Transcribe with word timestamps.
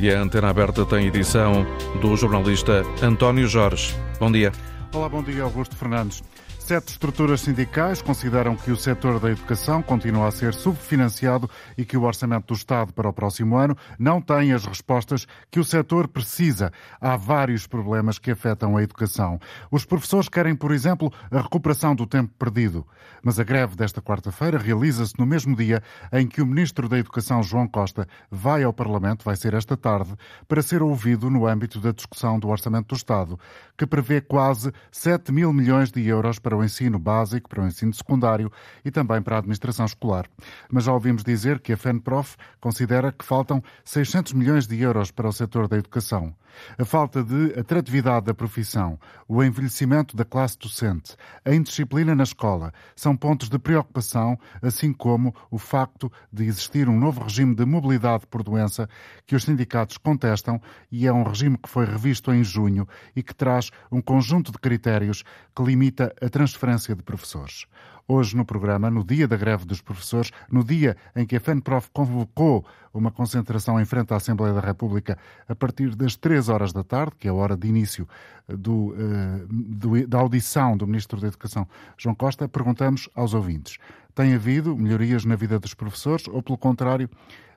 E 0.00 0.10
a 0.10 0.18
Antena 0.18 0.48
Aberta 0.48 0.86
tem 0.86 1.08
edição 1.08 1.66
do 2.00 2.16
jornalista 2.16 2.82
António 3.02 3.46
Jorge. 3.46 3.94
Bom 4.18 4.32
dia. 4.32 4.50
Olá, 4.94 5.10
bom 5.10 5.22
dia, 5.22 5.42
Augusto 5.42 5.76
Fernandes. 5.76 6.22
Sete 6.70 6.92
estruturas 6.92 7.40
sindicais 7.40 8.00
consideram 8.00 8.54
que 8.54 8.70
o 8.70 8.76
setor 8.76 9.18
da 9.18 9.28
educação 9.28 9.82
continua 9.82 10.28
a 10.28 10.30
ser 10.30 10.54
subfinanciado 10.54 11.50
e 11.76 11.84
que 11.84 11.96
o 11.96 12.04
orçamento 12.04 12.46
do 12.46 12.54
Estado 12.54 12.92
para 12.92 13.08
o 13.08 13.12
próximo 13.12 13.56
ano 13.56 13.76
não 13.98 14.22
tem 14.22 14.52
as 14.52 14.64
respostas 14.64 15.26
que 15.50 15.58
o 15.58 15.64
setor 15.64 16.06
precisa. 16.06 16.72
Há 17.00 17.16
vários 17.16 17.66
problemas 17.66 18.20
que 18.20 18.30
afetam 18.30 18.76
a 18.76 18.84
educação. 18.84 19.40
Os 19.68 19.84
professores 19.84 20.28
querem, 20.28 20.54
por 20.54 20.70
exemplo, 20.70 21.12
a 21.28 21.40
recuperação 21.40 21.92
do 21.92 22.06
tempo 22.06 22.32
perdido. 22.38 22.86
Mas 23.20 23.40
a 23.40 23.42
greve 23.42 23.74
desta 23.74 24.00
quarta-feira 24.00 24.56
realiza-se 24.56 25.18
no 25.18 25.26
mesmo 25.26 25.56
dia 25.56 25.82
em 26.12 26.28
que 26.28 26.40
o 26.40 26.46
Ministro 26.46 26.88
da 26.88 27.00
Educação, 27.00 27.42
João 27.42 27.66
Costa, 27.66 28.06
vai 28.30 28.62
ao 28.62 28.72
Parlamento, 28.72 29.24
vai 29.24 29.34
ser 29.34 29.54
esta 29.54 29.76
tarde, 29.76 30.14
para 30.46 30.62
ser 30.62 30.84
ouvido 30.84 31.28
no 31.28 31.48
âmbito 31.48 31.80
da 31.80 31.90
discussão 31.90 32.38
do 32.38 32.48
Orçamento 32.48 32.90
do 32.90 32.96
Estado, 32.96 33.36
que 33.76 33.84
prevê 33.84 34.20
quase 34.20 34.72
7 34.92 35.32
mil 35.32 35.52
milhões 35.52 35.90
de 35.90 36.06
euros 36.06 36.38
para 36.38 36.59
o 36.60 36.64
ensino 36.64 36.98
básico, 36.98 37.48
para 37.48 37.62
o 37.62 37.66
ensino 37.66 37.92
secundário 37.92 38.50
e 38.84 38.90
também 38.90 39.20
para 39.20 39.36
a 39.36 39.38
administração 39.38 39.86
escolar. 39.86 40.26
Mas 40.70 40.84
já 40.84 40.92
ouvimos 40.92 41.24
dizer 41.24 41.60
que 41.60 41.72
a 41.72 41.76
FENPROF 41.76 42.36
considera 42.60 43.12
que 43.12 43.24
faltam 43.24 43.62
600 43.84 44.32
milhões 44.32 44.66
de 44.66 44.80
euros 44.80 45.10
para 45.10 45.28
o 45.28 45.32
setor 45.32 45.68
da 45.68 45.76
educação. 45.76 46.34
A 46.78 46.84
falta 46.84 47.22
de 47.22 47.58
atratividade 47.58 48.26
da 48.26 48.34
profissão, 48.34 48.98
o 49.28 49.42
envelhecimento 49.42 50.16
da 50.16 50.24
classe 50.24 50.58
docente, 50.58 51.16
a 51.44 51.54
indisciplina 51.54 52.14
na 52.14 52.24
escola 52.24 52.72
são 52.94 53.16
pontos 53.16 53.48
de 53.48 53.58
preocupação, 53.58 54.38
assim 54.60 54.92
como 54.92 55.34
o 55.50 55.58
facto 55.58 56.10
de 56.32 56.44
existir 56.44 56.88
um 56.88 56.98
novo 56.98 57.22
regime 57.22 57.54
de 57.54 57.64
mobilidade 57.64 58.26
por 58.26 58.42
doença 58.42 58.88
que 59.26 59.34
os 59.36 59.44
sindicatos 59.44 59.96
contestam 59.96 60.60
e 60.90 61.06
é 61.06 61.12
um 61.12 61.22
regime 61.22 61.56
que 61.56 61.68
foi 61.68 61.84
revisto 61.84 62.32
em 62.32 62.42
junho 62.42 62.86
e 63.14 63.22
que 63.22 63.34
traz 63.34 63.70
um 63.90 64.00
conjunto 64.00 64.52
de 64.52 64.58
critérios 64.58 65.22
que 65.54 65.62
limita 65.62 66.14
a 66.20 66.28
transferência 66.28 66.49
de 66.52 67.02
professores. 67.02 67.66
Hoje 68.06 68.36
no 68.36 68.44
programa, 68.44 68.90
no 68.90 69.04
dia 69.04 69.28
da 69.28 69.36
greve 69.36 69.64
dos 69.64 69.80
professores, 69.80 70.32
no 70.50 70.64
dia 70.64 70.96
em 71.14 71.24
que 71.24 71.36
a 71.36 71.40
FENPROF 71.40 71.90
convocou 71.92 72.66
uma 72.92 73.10
concentração 73.10 73.80
em 73.80 73.84
frente 73.84 74.12
à 74.12 74.16
Assembleia 74.16 74.52
da 74.52 74.60
República 74.60 75.16
a 75.48 75.54
partir 75.54 75.94
das 75.94 76.16
três 76.16 76.48
horas 76.48 76.72
da 76.72 76.82
tarde, 76.82 77.12
que 77.16 77.28
é 77.28 77.30
a 77.30 77.34
hora 77.34 77.56
de 77.56 77.68
início 77.68 78.08
do, 78.48 78.94
eh, 78.98 79.46
do, 79.48 80.06
da 80.08 80.18
audição 80.18 80.76
do 80.76 80.86
Ministro 80.86 81.20
da 81.20 81.28
Educação, 81.28 81.68
João 81.96 82.14
Costa, 82.14 82.48
perguntamos 82.48 83.08
aos 83.14 83.32
ouvintes: 83.32 83.78
tem 84.14 84.34
havido 84.34 84.76
melhorias 84.76 85.24
na 85.24 85.36
vida 85.36 85.58
dos 85.58 85.74
professores 85.74 86.26
ou, 86.26 86.42
pelo 86.42 86.58
contrário, 86.58 87.08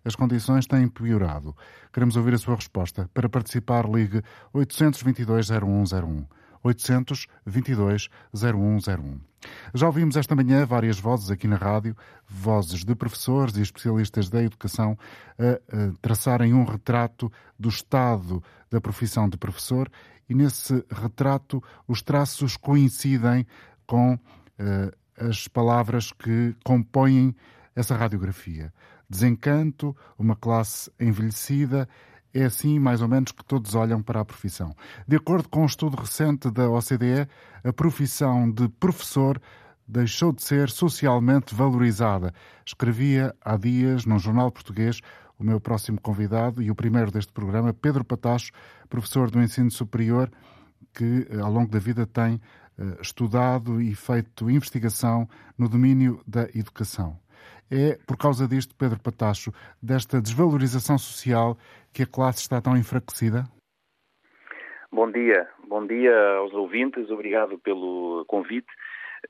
as 0.06 0.16
condições 0.16 0.68
têm 0.68 0.88
piorado? 0.88 1.56
Queremos 1.92 2.16
ouvir 2.16 2.34
a 2.34 2.38
sua 2.38 2.56
resposta. 2.56 3.10
Para 3.14 3.28
participar, 3.28 3.90
ligue 3.90 4.22
822 4.54 5.50
0101. 5.50 6.26
822 6.64 8.10
0101. 8.34 9.20
Já 9.74 9.88
ouvimos 9.88 10.16
esta 10.16 10.36
manhã 10.36 10.66
várias 10.66 10.98
vozes 11.00 11.30
aqui 11.30 11.48
na 11.48 11.58
rádio, 11.58 11.96
vozes 12.28 12.86
de 12.86 12.96
professores 12.96 13.58
e 13.58 13.62
especialistas 13.62 14.30
da 14.30 14.42
educação, 14.42 14.98
a, 15.38 15.44
a 15.76 15.94
traçarem 16.02 16.54
um 16.54 16.64
retrato 16.64 17.32
do 17.60 17.70
estado 17.70 18.42
da 18.72 18.80
profissão 18.80 19.28
de 19.28 19.38
professor 19.38 19.90
e 20.30 20.34
nesse 20.34 20.84
retrato 20.90 21.62
os 21.88 22.02
traços 22.02 22.56
coincidem 22.56 23.46
com 23.86 24.14
uh, 24.14 24.20
as 25.18 25.48
palavras 25.48 26.12
que 26.12 26.56
compõem 26.64 27.36
essa 27.76 27.96
radiografia. 27.96 28.74
Desencanto, 29.10 29.96
uma 30.18 30.36
classe 30.36 30.92
envelhecida, 31.00 31.88
é 32.34 32.46
assim, 32.46 32.80
mais 32.80 33.02
ou 33.02 33.08
menos, 33.08 33.32
que 33.32 33.46
todos 33.46 33.76
olham 33.76 34.02
para 34.02 34.22
a 34.22 34.26
profissão. 34.26 34.76
De 35.08 35.16
acordo 35.16 35.48
com 35.50 35.62
um 35.62 35.66
estudo 35.66 35.98
recente 35.98 36.50
da 36.50 36.70
OCDE, 36.70 37.28
a 37.64 37.72
profissão 37.72 38.50
de 38.50 38.68
professor 38.68 39.40
deixou 39.88 40.32
de 40.32 40.42
ser 40.42 40.70
socialmente 40.70 41.54
valorizada. 41.54 42.34
Escrevia 42.66 43.36
há 43.44 43.56
dias 43.58 44.06
num 44.06 44.18
jornal 44.18 44.52
português 44.52 45.00
o 45.38 45.44
meu 45.44 45.60
próximo 45.60 46.00
convidado 46.00 46.62
e 46.62 46.72
o 46.72 46.76
primeiro 46.76 47.12
deste 47.12 47.32
programa, 47.32 47.74
Pedro 47.74 48.04
Patacho, 48.04 48.52
professor 48.90 49.30
do 49.30 49.42
ensino 49.42 49.70
superior, 49.72 50.32
que 50.94 51.28
ao 51.42 51.52
longo 51.52 51.72
da 51.72 51.80
vida 51.80 52.06
tem 52.06 52.40
eh, 52.78 52.98
estudado 53.02 53.82
e 53.82 53.94
feito 53.96 54.50
investigação 54.50 55.28
no 55.58 55.68
domínio 55.68 56.22
da 56.26 56.44
educação. 56.56 57.20
É 57.72 57.98
por 58.06 58.18
causa 58.18 58.48
disto, 58.48 58.76
Pedro 58.76 59.00
Patacho, 59.02 59.52
desta 59.82 60.22
desvalorização 60.22 60.98
social, 60.98 61.58
que 61.94 62.04
a 62.04 62.08
classe 62.08 62.40
está 62.40 62.62
tão 62.62 62.78
enfraquecida? 62.78 63.44
Bom 64.92 65.12
dia, 65.12 65.50
bom 65.68 65.86
dia 65.88 66.16
aos 66.38 66.54
ouvintes, 66.54 67.10
obrigado 67.10 67.58
pelo 67.60 68.24
convite. 68.28 68.68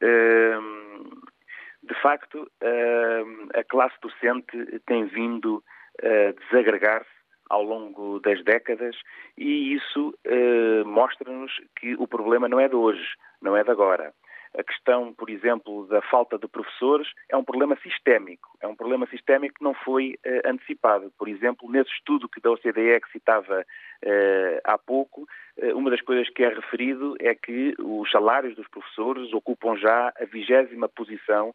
Ehm, 0.01 1.09
de 1.83 2.01
facto, 2.01 2.49
ehm, 2.61 3.49
a 3.53 3.63
classe 3.63 3.95
docente 4.01 4.81
tem 4.85 5.05
vindo 5.05 5.63
a 6.01 6.31
desagregar-se 6.41 7.09
ao 7.49 7.63
longo 7.63 8.19
das 8.19 8.43
décadas 8.43 8.95
e 9.37 9.73
isso 9.73 10.13
eh, 10.25 10.83
mostra-nos 10.85 11.51
que 11.79 11.93
o 11.95 12.07
problema 12.07 12.49
não 12.49 12.59
é 12.59 12.67
de 12.67 12.75
hoje, 12.75 13.15
não 13.41 13.55
é 13.55 13.63
de 13.63 13.69
agora. 13.69 14.13
A 14.55 14.63
questão, 14.63 15.13
por 15.13 15.29
exemplo, 15.29 15.87
da 15.87 16.01
falta 16.03 16.37
de 16.37 16.47
professores 16.47 17.07
é 17.27 17.35
um 17.35 17.43
problema 17.43 17.75
sistémico. 17.81 18.55
É 18.61 18.67
um 18.67 18.75
problema 18.75 19.07
sistémico 19.07 19.55
que 19.55 19.63
não 19.63 19.73
foi 19.73 20.15
uh, 20.25 20.47
antecipado. 20.49 21.11
Por 21.17 21.27
exemplo, 21.27 21.69
nesse 21.71 21.89
estudo 21.91 22.29
que 22.29 22.39
da 22.39 22.51
OCDE 22.51 23.01
que 23.01 23.11
citava 23.11 23.61
uh, 23.61 24.61
há 24.63 24.77
pouco, 24.77 25.27
uh, 25.57 25.75
uma 25.75 25.89
das 25.89 26.01
coisas 26.01 26.29
que 26.29 26.43
é 26.43 26.49
referido 26.49 27.15
é 27.19 27.33
que 27.33 27.73
os 27.79 28.11
salários 28.11 28.55
dos 28.55 28.67
professores 28.67 29.33
ocupam 29.33 29.75
já 29.75 30.13
a 30.19 30.25
vigésima 30.25 30.87
posição 30.87 31.53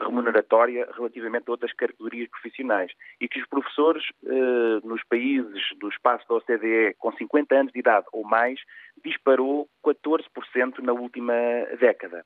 remuneratória 0.00 0.88
relativamente 0.94 1.44
a 1.48 1.52
outras 1.52 1.72
categorias 1.72 2.28
profissionais 2.30 2.92
e 3.20 3.28
que 3.28 3.40
os 3.40 3.46
professores 3.46 4.04
uh, 4.22 4.86
nos 4.86 5.02
países 5.04 5.62
do 5.78 5.88
espaço 5.88 6.26
da 6.28 6.36
OCDE 6.36 6.94
com 6.98 7.12
50 7.12 7.54
anos 7.54 7.72
de 7.72 7.78
idade 7.78 8.06
ou 8.12 8.24
mais 8.24 8.60
disparou 9.04 9.68
14% 9.84 10.78
na 10.80 10.92
última 10.92 11.34
década. 11.78 12.24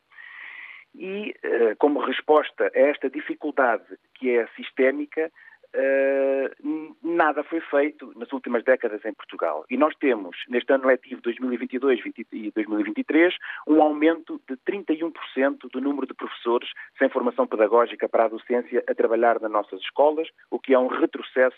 E, 0.95 1.35
uh, 1.45 1.77
como 1.79 2.01
resposta 2.01 2.71
a 2.75 2.79
esta 2.79 3.09
dificuldade 3.09 3.85
que 4.15 4.31
é 4.31 4.47
sistémica, 4.57 5.31
Uh, 5.75 6.97
nada 7.03 7.43
foi 7.45 7.61
feito 7.61 8.13
nas 8.17 8.31
últimas 8.33 8.63
décadas 8.63 9.03
em 9.05 9.15
Portugal. 9.15 9.65
E 9.71 9.77
nós 9.77 9.95
temos, 9.97 10.37
neste 10.49 10.71
ano 10.73 10.87
letivo 10.87 11.23
2022 11.23 12.01
e 12.33 12.51
2023, 12.51 13.35
um 13.67 13.81
aumento 13.81 14.41
de 14.49 14.57
31% 14.71 15.13
do 15.73 15.81
número 15.81 16.07
de 16.07 16.15
professores 16.15 16.69
sem 16.99 17.09
formação 17.09 17.47
pedagógica 17.47 18.09
para 18.09 18.27
a 18.27 18.29
docência 18.29 18.85
a 18.87 18.95
trabalhar 18.95 19.41
nas 19.41 19.51
nossas 19.51 19.81
escolas, 19.81 20.29
o 20.51 20.59
que 20.59 20.75
é 20.75 20.79
um 20.79 20.89
retrocesso 20.89 21.57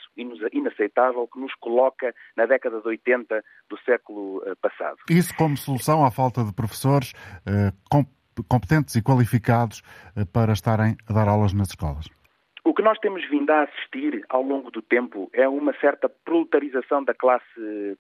inaceitável 0.53 1.27
que 1.27 1.41
nos 1.41 1.55
coloca 1.55 2.15
na 2.37 2.47
década 2.47 2.81
de 2.81 2.87
80 2.87 3.43
do 3.69 3.79
século 3.81 4.39
uh, 4.39 4.57
passado. 4.57 4.99
Isso 5.11 5.35
como 5.37 5.57
solução 5.57 6.05
à 6.05 6.11
falta 6.11 6.45
de 6.45 6.53
professores 6.53 7.13
uh, 7.47 8.07
competentes 8.49 8.95
e 8.95 9.03
qualificados 9.03 9.83
para 10.33 10.53
estarem 10.53 10.97
a 11.09 11.13
dar 11.13 11.29
aulas 11.29 11.53
nas 11.53 11.69
escolas? 11.69 12.09
O 12.65 12.73
que 12.73 12.81
nós 12.81 12.99
temos 12.99 13.23
vindo 13.29 13.51
a 13.51 13.63
assistir 13.63 14.25
ao 14.31 14.43
longo 14.43 14.71
do 14.71 14.81
tempo 14.81 15.31
é 15.35 15.47
uma 15.47 15.75
certa 15.81 16.09
proletarização 16.09 17.05
da 17.05 17.13
classe 17.13 17.45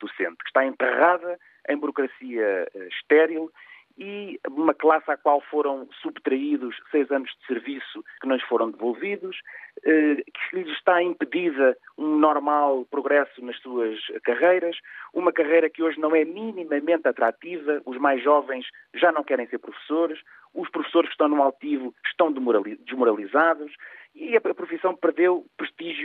docente, 0.00 0.38
que 0.42 0.48
está 0.48 0.64
enterrada 0.64 1.38
em 1.68 1.76
burocracia 1.76 2.66
eh, 2.74 2.88
estéril 2.88 3.50
e 3.96 4.40
uma 4.50 4.74
classe 4.74 5.10
à 5.10 5.16
qual 5.16 5.40
foram 5.40 5.88
subtraídos 6.02 6.76
seis 6.90 7.10
anos 7.10 7.30
de 7.38 7.46
serviço 7.46 8.04
que 8.20 8.26
não 8.26 8.36
lhes 8.36 8.44
foram 8.44 8.70
devolvidos, 8.70 9.36
eh, 9.84 10.16
que 10.16 10.56
lhes 10.56 10.68
está 10.76 11.02
impedida 11.02 11.76
um 11.96 12.16
normal 12.18 12.84
progresso 12.90 13.44
nas 13.44 13.56
suas 13.60 13.98
carreiras, 14.24 14.76
uma 15.12 15.32
carreira 15.32 15.70
que 15.70 15.82
hoje 15.82 16.00
não 16.00 16.14
é 16.14 16.24
minimamente 16.24 17.06
atrativa, 17.06 17.80
os 17.84 17.96
mais 17.98 18.22
jovens 18.22 18.66
já 18.94 19.12
não 19.12 19.22
querem 19.22 19.46
ser 19.46 19.58
professores, 19.58 20.20
os 20.52 20.68
professores 20.70 21.08
que 21.08 21.14
estão 21.14 21.28
no 21.28 21.42
altivo 21.42 21.94
estão 22.06 22.32
desmoralizados, 22.32 23.72
e 24.14 24.36
a 24.36 24.40
profissão 24.40 24.94
perdeu 24.94 25.44
prestígio 25.56 26.03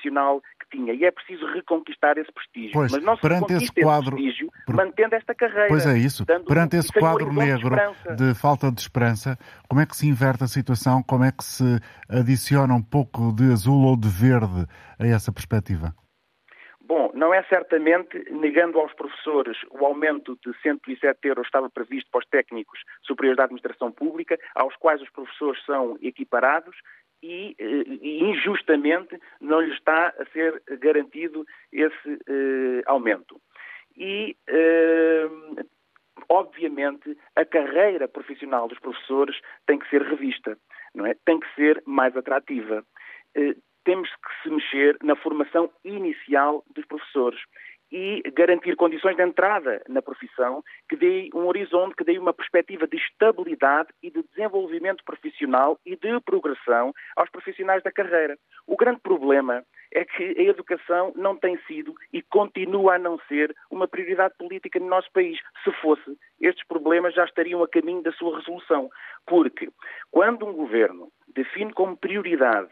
profissional 0.00 0.42
que 0.60 0.76
tinha. 0.76 0.94
E 0.94 1.04
é 1.04 1.10
preciso 1.10 1.46
reconquistar 1.52 2.16
esse 2.18 2.32
prestígio. 2.32 2.72
Pois, 2.72 2.92
Mas 2.92 3.02
não 3.02 3.16
se 3.16 3.22
perante 3.22 3.52
esse 3.52 3.72
quadro, 3.72 4.18
esse 4.18 4.48
mantendo 4.68 5.14
esta 5.14 5.34
carreira. 5.34 5.68
Pois 5.68 5.86
é 5.86 5.98
isso. 5.98 6.24
Perante 6.26 6.76
esse 6.76 6.92
quadro 6.92 7.32
negro 7.32 7.76
de, 8.16 8.16
de, 8.16 8.34
falta 8.34 8.70
de 8.72 8.80
esperança, 8.80 9.38
como 9.68 9.80
é 9.80 9.86
que 9.86 9.96
se 9.96 10.08
inverte 10.08 10.44
a 10.44 10.48
situação? 10.48 11.02
Como 11.02 11.24
é 11.24 11.30
que 11.30 11.44
se 11.44 11.80
adiciona 12.08 12.74
um 12.74 12.82
pouco 12.82 13.32
de 13.32 13.52
azul 13.52 13.84
ou 13.84 13.96
de 13.96 14.08
verde 14.08 14.66
a 14.98 15.06
essa 15.06 15.32
perspectiva? 15.32 15.94
Bom, 16.90 17.12
não 17.14 17.32
é 17.32 17.40
certamente 17.44 18.18
negando 18.32 18.80
aos 18.80 18.92
professores 18.94 19.56
o 19.70 19.86
aumento 19.86 20.36
de 20.44 20.52
107 20.60 21.20
euros 21.22 21.46
estava 21.46 21.70
previsto 21.70 22.10
para 22.10 22.18
os 22.18 22.26
técnicos 22.26 22.80
superiores 23.02 23.36
da 23.36 23.44
administração 23.44 23.92
pública, 23.92 24.36
aos 24.56 24.74
quais 24.74 25.00
os 25.00 25.08
professores 25.10 25.64
são 25.64 25.96
equiparados, 26.02 26.74
e, 27.22 27.54
e, 27.58 28.24
injustamente 28.24 29.18
não 29.40 29.60
lhe 29.60 29.72
está 29.72 30.14
a 30.18 30.24
ser 30.32 30.62
garantido 30.80 31.46
esse 31.72 32.08
uh, 32.08 32.82
aumento. 32.86 33.40
E, 33.96 34.36
uh, 34.48 35.66
obviamente, 36.28 37.16
a 37.36 37.44
carreira 37.44 38.08
profissional 38.08 38.68
dos 38.68 38.78
professores 38.78 39.36
tem 39.66 39.78
que 39.78 39.88
ser 39.90 40.02
revista, 40.02 40.56
não 40.94 41.06
é? 41.06 41.14
Tem 41.24 41.38
que 41.38 41.54
ser 41.54 41.82
mais 41.86 42.16
atrativa. 42.16 42.84
Temos 43.84 44.10
que 44.10 44.42
se 44.42 44.50
mexer 44.50 44.96
na 45.02 45.16
formação 45.16 45.70
inicial 45.84 46.64
dos 46.74 46.84
professores 46.84 47.40
e 47.90 48.22
garantir 48.34 48.76
condições 48.76 49.16
de 49.16 49.22
entrada 49.22 49.82
na 49.88 50.00
profissão 50.00 50.62
que 50.88 50.96
dê 50.96 51.28
um 51.34 51.46
horizonte, 51.46 51.96
que 51.96 52.04
dê 52.04 52.18
uma 52.18 52.32
perspectiva 52.32 52.86
de 52.86 52.96
estabilidade 52.96 53.88
e 54.02 54.10
de 54.10 54.22
desenvolvimento 54.22 55.04
profissional 55.04 55.78
e 55.84 55.96
de 55.96 56.20
progressão 56.20 56.92
aos 57.16 57.30
profissionais 57.30 57.82
da 57.82 57.90
carreira. 57.90 58.38
O 58.66 58.76
grande 58.76 59.00
problema 59.00 59.64
é 59.92 60.04
que 60.04 60.22
a 60.38 60.42
educação 60.42 61.12
não 61.16 61.36
tem 61.36 61.58
sido 61.66 61.94
e 62.12 62.22
continua 62.22 62.94
a 62.94 62.98
não 62.98 63.18
ser 63.28 63.54
uma 63.70 63.88
prioridade 63.88 64.34
política 64.38 64.78
no 64.78 64.86
nosso 64.86 65.10
país. 65.12 65.38
Se 65.64 65.72
fosse, 65.80 66.16
estes 66.40 66.66
problemas 66.66 67.14
já 67.14 67.24
estariam 67.24 67.62
a 67.62 67.68
caminho 67.68 68.02
da 68.02 68.12
sua 68.12 68.38
resolução. 68.38 68.88
Porque 69.26 69.68
quando 70.10 70.46
um 70.46 70.52
governo 70.52 71.08
define 71.34 71.72
como 71.72 71.96
prioridade 71.96 72.70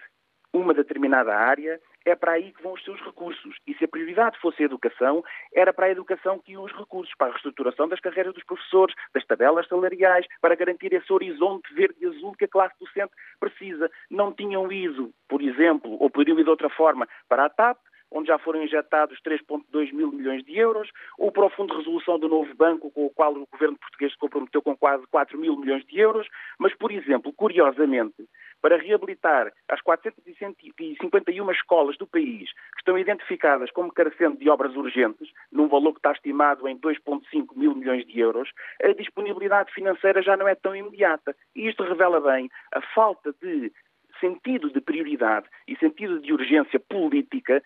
uma 0.52 0.72
determinada 0.72 1.34
área, 1.34 1.80
é 2.04 2.14
para 2.14 2.32
aí 2.32 2.52
que 2.52 2.62
vão 2.62 2.72
os 2.72 2.84
seus 2.84 3.00
recursos. 3.00 3.56
E 3.66 3.74
se 3.74 3.84
a 3.84 3.88
prioridade 3.88 4.38
fosse 4.38 4.62
a 4.62 4.66
educação, 4.66 5.24
era 5.54 5.72
para 5.72 5.86
a 5.86 5.90
educação 5.90 6.38
que 6.38 6.52
iam 6.52 6.64
os 6.64 6.72
recursos, 6.72 7.14
para 7.16 7.28
a 7.28 7.30
reestruturação 7.30 7.88
das 7.88 8.00
carreiras 8.00 8.34
dos 8.34 8.44
professores, 8.44 8.94
das 9.14 9.24
tabelas 9.26 9.66
salariais, 9.68 10.26
para 10.40 10.54
garantir 10.54 10.92
esse 10.92 11.12
horizonte 11.12 11.72
verde 11.74 11.96
e 12.00 12.06
azul 12.06 12.34
que 12.36 12.44
a 12.44 12.48
classe 12.48 12.74
docente 12.78 13.12
precisa. 13.38 13.90
Não 14.10 14.32
tinham 14.32 14.70
ido, 14.70 15.12
por 15.28 15.42
exemplo, 15.42 15.96
ou 16.00 16.10
poderiam 16.10 16.38
ir 16.38 16.44
de 16.44 16.50
outra 16.50 16.70
forma, 16.70 17.08
para 17.28 17.44
a 17.44 17.50
TAP, 17.50 17.78
onde 18.10 18.28
já 18.28 18.38
foram 18.38 18.62
injetados 18.62 19.20
3,2 19.20 19.92
mil 19.92 20.10
milhões 20.10 20.42
de 20.44 20.56
euros, 20.56 20.90
ou 21.18 21.30
para 21.30 21.46
o 21.46 21.50
Fundo 21.50 21.72
de 21.72 21.78
Resolução 21.78 22.18
do 22.18 22.28
Novo 22.28 22.54
Banco, 22.54 22.90
com 22.90 23.06
o 23.06 23.10
qual 23.10 23.34
o 23.34 23.46
governo 23.46 23.76
português 23.78 24.12
se 24.12 24.18
comprometeu 24.18 24.62
com 24.62 24.76
quase 24.76 25.06
4 25.08 25.38
mil 25.38 25.56
milhões 25.56 25.84
de 25.86 25.98
euros, 25.98 26.26
mas, 26.58 26.74
por 26.74 26.90
exemplo, 26.90 27.32
curiosamente, 27.32 28.26
para 28.60 28.76
reabilitar 28.76 29.52
as 29.68 29.80
451 29.80 31.50
escolas 31.50 31.96
do 31.96 32.06
país 32.06 32.50
que 32.52 32.80
estão 32.80 32.98
identificadas 32.98 33.70
como 33.70 33.92
carecendo 33.92 34.36
de 34.36 34.48
obras 34.48 34.74
urgentes, 34.74 35.30
num 35.50 35.68
valor 35.68 35.92
que 35.92 35.98
está 35.98 36.12
estimado 36.12 36.68
em 36.68 36.78
2,5 36.78 37.56
mil 37.56 37.74
milhões 37.74 38.06
de 38.06 38.18
euros, 38.18 38.50
a 38.82 38.92
disponibilidade 38.92 39.72
financeira 39.72 40.22
já 40.22 40.36
não 40.36 40.48
é 40.48 40.54
tão 40.54 40.74
imediata. 40.74 41.36
E 41.54 41.68
isto 41.68 41.82
revela 41.82 42.20
bem 42.20 42.50
a 42.72 42.80
falta 42.94 43.34
de 43.40 43.72
sentido 44.20 44.70
de 44.70 44.80
prioridade 44.80 45.46
e 45.66 45.76
sentido 45.76 46.20
de 46.20 46.32
urgência 46.32 46.80
política 46.80 47.62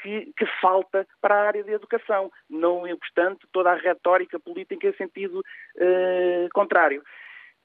que, 0.00 0.32
que, 0.36 0.46
falta 0.60 1.06
para 1.20 1.34
a 1.34 1.46
área 1.46 1.64
da 1.64 1.72
educação, 1.72 2.30
não 2.48 2.82
obstante 2.92 3.46
toda 3.52 3.72
a 3.72 3.76
retórica 3.76 4.38
política 4.38 4.88
em 4.88 4.94
sentido 4.94 5.40
uh, 5.40 6.48
contrário. 6.52 7.02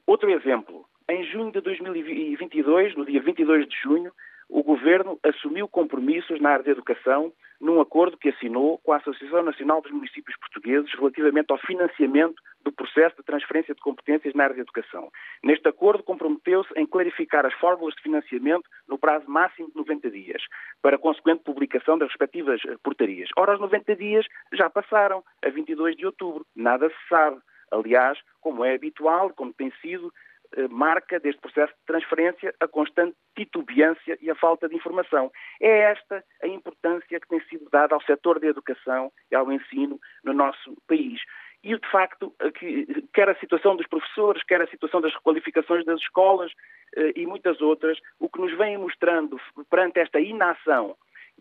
Outro 0.05 0.29
exemplo, 0.31 0.85
em 1.09 1.23
junho 1.23 1.51
de 1.51 1.59
2022, 1.61 2.95
no 2.95 3.05
dia 3.05 3.21
22 3.21 3.67
de 3.67 3.75
junho, 3.81 4.11
o 4.47 4.63
Governo 4.63 5.19
assumiu 5.23 5.67
compromissos 5.67 6.39
na 6.39 6.51
área 6.51 6.65
da 6.65 6.71
educação 6.71 7.31
num 7.59 7.81
acordo 7.81 8.17
que 8.17 8.29
assinou 8.29 8.77
com 8.79 8.93
a 8.93 8.97
Associação 8.97 9.43
Nacional 9.43 9.81
dos 9.81 9.91
Municípios 9.91 10.37
Portugueses 10.37 10.91
relativamente 10.93 11.51
ao 11.51 11.57
financiamento 11.57 12.41
do 12.63 12.71
processo 12.71 13.17
de 13.17 13.23
transferência 13.23 13.75
de 13.75 13.81
competências 13.81 14.33
na 14.33 14.45
área 14.45 14.55
da 14.55 14.61
educação. 14.61 15.09
Neste 15.43 15.67
acordo, 15.67 16.03
comprometeu-se 16.03 16.71
em 16.77 16.85
clarificar 16.85 17.45
as 17.45 17.53
fórmulas 17.55 17.95
de 17.95 18.03
financiamento 18.03 18.69
no 18.87 18.97
prazo 18.97 19.29
máximo 19.29 19.69
de 19.69 19.75
90 19.75 20.09
dias, 20.09 20.41
para 20.81 20.95
a 20.95 20.99
consequente 20.99 21.43
publicação 21.43 21.97
das 21.97 22.09
respectivas 22.09 22.61
portarias. 22.81 23.29
Ora, 23.37 23.55
os 23.55 23.59
90 23.59 23.95
dias 23.95 24.25
já 24.53 24.69
passaram, 24.69 25.23
a 25.43 25.49
22 25.49 25.97
de 25.97 26.05
outubro, 26.05 26.45
nada 26.55 26.87
se 26.89 27.07
sabe. 27.09 27.39
Aliás, 27.71 28.17
como 28.41 28.63
é 28.65 28.73
habitual, 28.73 29.31
como 29.31 29.53
tem 29.53 29.71
sido, 29.81 30.07
eh, 30.07 30.28
marca 30.69 31.19
deste 31.19 31.39
processo 31.41 31.73
de 31.73 31.85
transferência 31.85 32.53
a 32.59 32.67
constante 32.67 33.15
titubeância 33.35 34.17
e 34.21 34.29
a 34.29 34.35
falta 34.35 34.67
de 34.67 34.75
informação. 34.75 35.31
É 35.61 35.91
esta 35.91 36.23
a 36.43 36.47
importância 36.47 37.19
que 37.19 37.27
tem 37.27 37.41
sido 37.45 37.69
dada 37.71 37.95
ao 37.95 38.01
setor 38.01 38.39
da 38.39 38.47
educação 38.47 39.11
e 39.31 39.35
ao 39.35 39.51
ensino 39.51 39.99
no 40.23 40.33
nosso 40.33 40.75
país. 40.87 41.21
E, 41.63 41.77
de 41.77 41.91
facto, 41.91 42.33
que, 42.57 42.85
quer 43.13 43.29
a 43.29 43.35
situação 43.35 43.75
dos 43.75 43.87
professores, 43.87 44.43
quer 44.43 44.61
a 44.61 44.67
situação 44.67 45.01
das 45.01 45.13
requalificações 45.13 45.83
das 45.85 45.99
escolas 45.99 46.51
eh, 46.95 47.11
e 47.17 47.25
muitas 47.25 47.59
outras, 47.61 47.99
o 48.17 48.29
que 48.29 48.39
nos 48.39 48.57
vem 48.57 48.77
mostrando 48.77 49.37
perante 49.69 49.99
esta 49.99 50.21
inação 50.21 50.95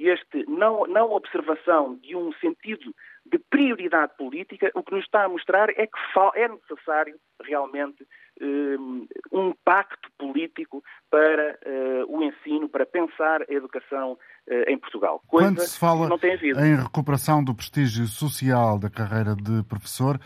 este 0.07 0.45
não, 0.49 0.87
não 0.87 1.13
observação 1.13 1.97
de 1.97 2.15
um 2.15 2.33
sentido 2.35 2.95
de 3.27 3.39
prioridade 3.39 4.13
política, 4.17 4.71
o 4.75 4.83
que 4.83 4.95
nos 4.95 5.05
está 5.05 5.25
a 5.25 5.29
mostrar 5.29 5.69
é 5.71 5.87
que 5.87 5.99
é 6.35 6.49
necessário 6.49 7.17
realmente 7.43 8.07
um 9.33 9.53
pacto 9.65 10.09
político 10.17 10.83
para 11.11 11.59
uh, 11.67 12.17
o 12.17 12.23
ensino, 12.23 12.69
para 12.69 12.87
pensar 12.87 13.43
a 13.43 13.53
educação 13.53 14.13
uh, 14.13 14.71
em 14.71 14.79
Portugal. 14.79 15.23
Coisa 15.27 15.49
Quando 15.49 15.61
se 15.61 15.79
fala 15.79 16.09
em 16.65 16.77
recuperação 16.77 17.43
do 17.43 17.55
prestígio 17.55 18.07
social 18.07 18.79
da 18.79 18.89
carreira 18.89 19.35
de 19.35 19.63
professor, 19.65 20.21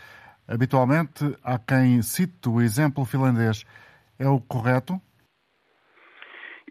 habitualmente 0.47 1.35
há 1.43 1.57
quem 1.57 2.01
cite 2.01 2.47
o 2.47 2.61
exemplo 2.61 3.03
finlandês. 3.05 3.65
É 4.19 4.27
o 4.27 4.39
correto? 4.39 5.01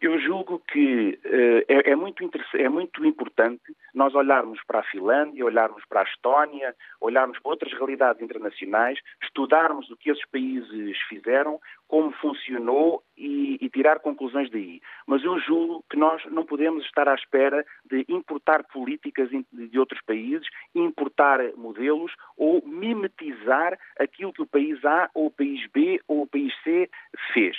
Eu 0.03 0.19
julgo 0.19 0.59
que 0.59 1.17
uh, 1.25 1.65
é, 1.69 1.93
é, 1.93 1.95
muito 1.95 2.29
é 2.55 2.69
muito 2.69 3.07
importante 3.07 3.63
nós 3.95 4.13
olharmos 4.17 4.59
para 4.67 4.81
a 4.81 4.83
Finlândia, 4.83 5.45
olharmos 5.45 5.85
para 5.89 6.01
a 6.01 6.03
Estónia, 6.03 6.75
olharmos 7.01 7.39
para 7.39 7.53
outras 7.53 7.73
realidades 7.73 8.21
internacionais, 8.21 8.99
estudarmos 9.23 9.89
o 9.93 9.97
que 9.97 10.11
esses 10.11 10.27
países 10.27 10.99
fizeram, 11.09 11.61
como 11.87 12.11
funcionou 12.15 13.01
e, 13.17 13.59
e 13.61 13.71
tirar 13.71 14.01
conclusões 14.01 14.51
daí. 14.51 14.81
Mas 15.07 15.23
eu 15.23 15.39
julgo 15.39 15.85
que 15.89 15.97
nós 15.97 16.21
não 16.33 16.45
podemos 16.45 16.85
estar 16.85 17.09
à 17.09 17.15
espera 17.15 17.65
de 17.89 18.05
importar 18.09 18.65
políticas 18.65 19.31
de 19.31 19.79
outros 19.79 20.01
países, 20.03 20.49
importar 20.75 21.39
modelos 21.57 22.13
ou 22.37 22.61
mimetizar 22.67 23.79
aquilo 24.01 24.33
que 24.33 24.43
o 24.43 24.47
país 24.47 24.85
A 24.85 25.09
ou 25.15 25.27
o 25.27 25.31
país 25.31 25.65
B 25.73 26.01
ou 26.09 26.23
o 26.23 26.27
país 26.27 26.53
C 26.65 26.91
fez. 27.33 27.57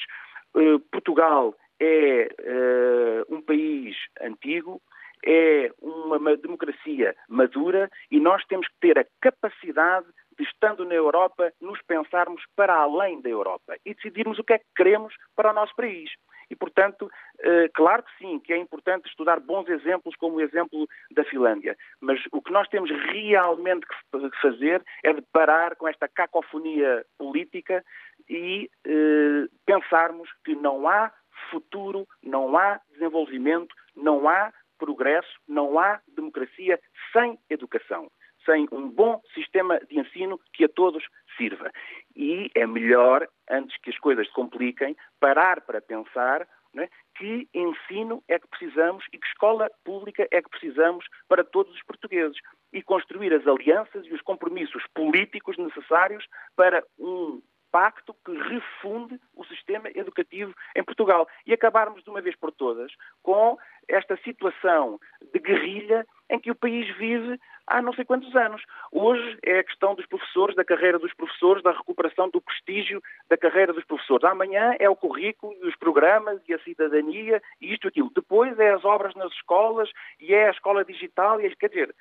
Uh, 0.54 0.80
Portugal 0.92 1.56
é 1.84 2.30
uh, 2.40 3.36
um 3.36 3.42
país 3.42 3.96
antigo, 4.22 4.82
é 5.26 5.72
uma, 5.82 6.38
democracia 6.38 7.16
madura 7.28 7.90
e 8.12 8.20
nós 8.20 8.44
temos 8.46 8.68
que 8.68 8.76
ter 8.82 9.00
a 9.00 9.06
capacidade 9.22 10.08
de, 10.38 10.44
estando 10.44 10.86
na 10.86 10.94
Europa, 10.94 11.52
nos 11.62 11.82
pensarmos 11.84 12.44
para 12.56 12.74
além 12.76 13.22
da 13.22 13.30
Europa 13.30 13.76
e 13.86 13.94
decidirmos 13.94 14.40
o 14.40 14.44
que 14.44 14.54
é 14.54 14.60
que 14.60 14.66
queremos 14.76 15.14
para 15.36 15.52
o 15.52 15.54
nosso 15.54 15.76
país. 15.76 16.10
E, 16.50 16.56
portanto, 16.56 17.10
eh, 17.40 17.70
claro 17.74 18.04
que 18.04 18.18
sim, 18.18 18.40
que 18.40 18.54
é 18.54 18.58
importante 18.58 19.08
estudar 19.08 19.40
bons 19.40 19.68
exemplos, 19.70 20.16
como 20.18 20.36
o 20.36 20.42
exemplo 20.42 20.88
da 21.12 21.24
Finlândia. 21.24 21.76
Mas 22.02 22.20
o 22.32 22.42
que 22.42 22.52
nós 22.52 22.68
temos 22.68 22.92
realmente 22.92 23.88
que 23.88 24.42
fazer 24.42 24.84
é 25.04 25.14
de 25.14 25.22
parar 25.32 25.76
com 25.76 25.88
esta 25.88 26.08
cacofonia 26.08 27.06
política 27.18 27.84
e 28.30 28.70
eh, 28.86 29.46
pensarmos 29.66 30.30
que 30.44 30.54
não 30.56 30.88
há 30.88 31.12
futuro, 31.50 32.08
não 32.22 32.58
há 32.58 32.80
desenvolvimento, 32.92 33.74
não 33.96 34.28
há 34.28 34.54
progresso, 34.78 35.40
não 35.48 35.80
há 35.80 36.02
democracia 36.08 36.80
sem 37.12 37.38
educação, 37.50 38.10
sem 38.46 38.68
um 38.72 38.90
bom 38.90 39.22
sistema 39.34 39.80
de 39.80 40.00
ensino 40.00 40.40
que 40.54 40.66
a 40.66 40.70
todos 40.70 41.04
sirva. 41.38 41.72
E 42.16 42.50
é 42.54 42.66
melhor, 42.68 43.28
antes 43.50 43.78
que 43.82 43.90
as 43.90 43.98
coisas 43.98 44.28
se 44.28 44.34
compliquem, 44.34 44.96
parar 45.20 45.62
para 45.62 45.82
pensar 45.82 46.48
é? 46.76 46.90
que 47.16 47.48
ensino 47.54 48.24
é 48.28 48.40
que 48.40 48.48
precisamos 48.48 49.06
e 49.14 49.18
que 49.18 49.28
escola 49.28 49.70
pública 49.86 50.28
é 50.32 50.42
que 50.42 50.50
precisamos 50.50 51.06
para 51.28 51.44
todos 51.44 51.74
os 51.74 51.84
portugueses 51.84 52.38
e 52.72 52.82
construir 52.82 53.34
as 53.34 53.46
alianças 53.46 54.06
e 54.06 54.14
os 54.14 54.22
compromissos 54.22 54.84
políticos 54.96 55.58
necessários 55.58 56.26
para 56.56 56.84
um 56.98 57.42
pacto 57.74 58.16
que 58.24 58.32
refunde 58.32 59.20
o 59.36 59.44
sistema 59.46 59.90
educativo 59.96 60.54
em 60.76 60.84
Portugal 60.84 61.28
e 61.44 61.54
acabarmos 61.54 62.04
de 62.04 62.10
uma 62.12 62.22
vez 62.22 62.36
por 62.36 62.52
todas 62.52 62.92
com 63.24 63.58
esta 63.88 64.16
situação 64.18 65.00
de 65.34 65.40
guerrilha 65.40 66.06
em 66.30 66.40
que 66.40 66.52
o 66.52 66.56
país 66.56 66.88
vive 66.98 67.40
há 67.66 67.82
não 67.82 67.92
sei 67.94 68.06
quantos 68.06 68.34
anos. 68.36 68.62
Hoje 68.92 69.40
é 69.44 69.58
a 69.58 69.64
questão 69.64 69.96
dos 69.96 70.06
professores, 70.06 70.56
da 70.56 70.64
carreira 70.64 71.00
dos 71.00 71.14
professores, 71.16 71.64
da 71.64 71.72
recuperação 71.72 72.30
do 72.30 72.40
prestígio 72.40 73.02
da 73.28 73.38
carreira 73.38 73.74
dos 73.74 73.84
professores. 73.86 74.24
Amanhã 74.24 74.76
é 74.80 74.88
o 74.88 74.96
currículo, 74.96 75.56
os 75.64 75.76
programas 75.76 76.40
e 76.48 76.54
a 76.54 76.60
cidadania 76.60 77.42
e 77.60 77.74
isto 77.74 77.88
e 77.88 77.90
aquilo. 77.90 78.12
Depois 78.14 78.58
é 78.60 78.72
as 78.72 78.86
obras 78.86 79.16
nas 79.16 79.34
escolas 79.34 79.90
e 80.20 80.32
é 80.32 80.48
a 80.48 80.52
escola 80.52 80.86
digital. 80.86 81.42
E, 81.42 81.56
quer 81.56 81.70
dizer, 81.70 81.96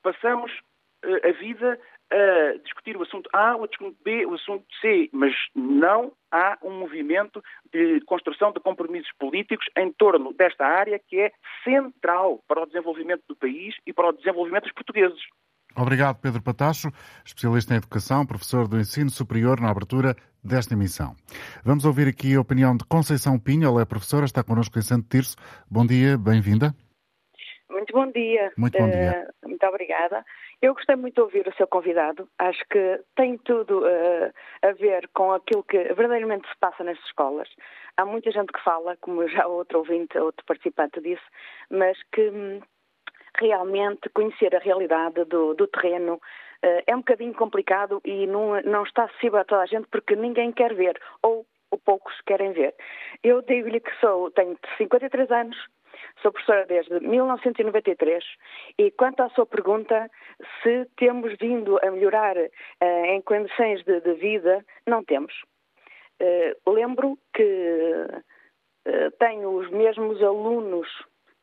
passamos 0.00 0.52
eh, 1.02 1.28
a 1.28 1.32
vida 1.32 1.80
a 2.10 2.58
discutir 2.62 2.96
o 2.96 3.02
assunto 3.02 3.28
A, 3.32 3.56
o 3.56 3.64
assunto 3.64 3.96
B, 4.04 4.26
o 4.26 4.34
assunto 4.34 4.64
C, 4.80 5.08
mas 5.12 5.32
não 5.54 6.12
há 6.30 6.58
um 6.62 6.78
movimento 6.78 7.42
de 7.72 8.00
construção 8.02 8.52
de 8.52 8.60
compromissos 8.60 9.10
políticos 9.18 9.66
em 9.76 9.92
torno 9.92 10.32
desta 10.32 10.64
área 10.64 10.98
que 10.98 11.20
é 11.20 11.32
central 11.64 12.42
para 12.48 12.62
o 12.62 12.66
desenvolvimento 12.66 13.22
do 13.28 13.36
país 13.36 13.74
e 13.86 13.92
para 13.92 14.08
o 14.08 14.12
desenvolvimento 14.12 14.64
dos 14.64 14.72
portugueses. 14.72 15.20
Obrigado, 15.76 16.18
Pedro 16.20 16.42
Patacho, 16.42 16.88
especialista 17.24 17.74
em 17.74 17.76
educação, 17.76 18.26
professor 18.26 18.66
do 18.66 18.80
ensino 18.80 19.10
superior 19.10 19.60
na 19.60 19.70
abertura 19.70 20.16
desta 20.42 20.74
emissão. 20.74 21.14
Vamos 21.62 21.84
ouvir 21.84 22.08
aqui 22.08 22.34
a 22.34 22.40
opinião 22.40 22.76
de 22.76 22.84
Conceição 22.84 23.38
Pinho, 23.38 23.68
ela 23.68 23.82
é 23.82 23.84
professora, 23.84 24.24
está 24.24 24.42
connosco 24.42 24.78
em 24.78 24.82
Santo 24.82 25.08
Tirso. 25.08 25.36
Bom 25.70 25.86
dia, 25.86 26.16
bem-vinda. 26.18 26.74
Muito 27.70 27.92
bom 27.92 28.10
dia. 28.10 28.52
Muito 28.56 28.78
bom 28.78 28.90
dia. 28.90 29.30
Uh, 29.44 29.48
muito 29.48 29.66
obrigada. 29.66 30.24
Eu 30.60 30.74
gostei 30.74 30.96
muito 30.96 31.14
de 31.14 31.20
ouvir 31.20 31.46
o 31.46 31.54
seu 31.54 31.68
convidado. 31.68 32.28
Acho 32.36 32.64
que 32.68 33.00
tem 33.14 33.38
tudo 33.38 33.80
uh, 33.80 34.32
a 34.62 34.72
ver 34.72 35.08
com 35.14 35.32
aquilo 35.32 35.62
que 35.62 35.78
verdadeiramente 35.94 36.48
se 36.48 36.56
passa 36.58 36.82
nas 36.82 36.98
escolas. 37.06 37.48
Há 37.96 38.04
muita 38.04 38.32
gente 38.32 38.52
que 38.52 38.64
fala, 38.64 38.96
como 39.00 39.26
já 39.28 39.46
outro 39.46 39.78
ouvinte, 39.78 40.18
outro 40.18 40.44
participante 40.44 41.00
disse, 41.00 41.22
mas 41.70 41.96
que 42.12 42.28
hum, 42.28 42.60
realmente 43.38 44.08
conhecer 44.08 44.54
a 44.56 44.58
realidade 44.58 45.24
do, 45.26 45.54
do 45.54 45.68
terreno 45.68 46.14
uh, 46.14 46.82
é 46.86 46.94
um 46.94 47.00
bocadinho 47.00 47.34
complicado 47.34 48.00
e 48.04 48.26
não, 48.26 48.60
não 48.62 48.82
está 48.82 49.04
acessível 49.04 49.38
a 49.38 49.44
toda 49.44 49.62
a 49.62 49.66
gente 49.66 49.86
porque 49.92 50.16
ninguém 50.16 50.50
quer 50.50 50.74
ver 50.74 51.00
ou, 51.22 51.46
ou 51.70 51.78
poucos 51.78 52.20
querem 52.22 52.50
ver. 52.50 52.74
Eu 53.22 53.42
digo-lhe 53.42 53.78
que 53.78 53.94
sou, 54.00 54.28
tenho 54.32 54.58
53 54.76 55.30
anos, 55.30 55.56
Sou 56.22 56.32
professora 56.32 56.66
desde 56.66 56.98
1993 57.00 58.24
e 58.76 58.90
quanto 58.90 59.22
à 59.22 59.28
sua 59.30 59.46
pergunta, 59.46 60.10
se 60.62 60.84
temos 60.96 61.36
vindo 61.38 61.78
a 61.82 61.90
melhorar 61.90 62.36
uh, 62.36 63.04
em 63.06 63.20
condições 63.22 63.84
de, 63.84 64.00
de, 64.00 64.14
vida, 64.14 64.64
não 64.86 65.04
temos. 65.04 65.32
Uh, 66.20 66.70
lembro 66.70 67.16
que 67.32 67.42
uh, 68.86 69.10
tenho 69.18 69.50
os 69.50 69.70
mesmos 69.70 70.20
alunos 70.22 70.88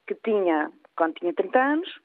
que 0.08 0.16
tinha 0.16 0.72
quando 0.98 1.16
tinha 1.16 1.34
30 1.34 1.60
anos, 1.60 2.00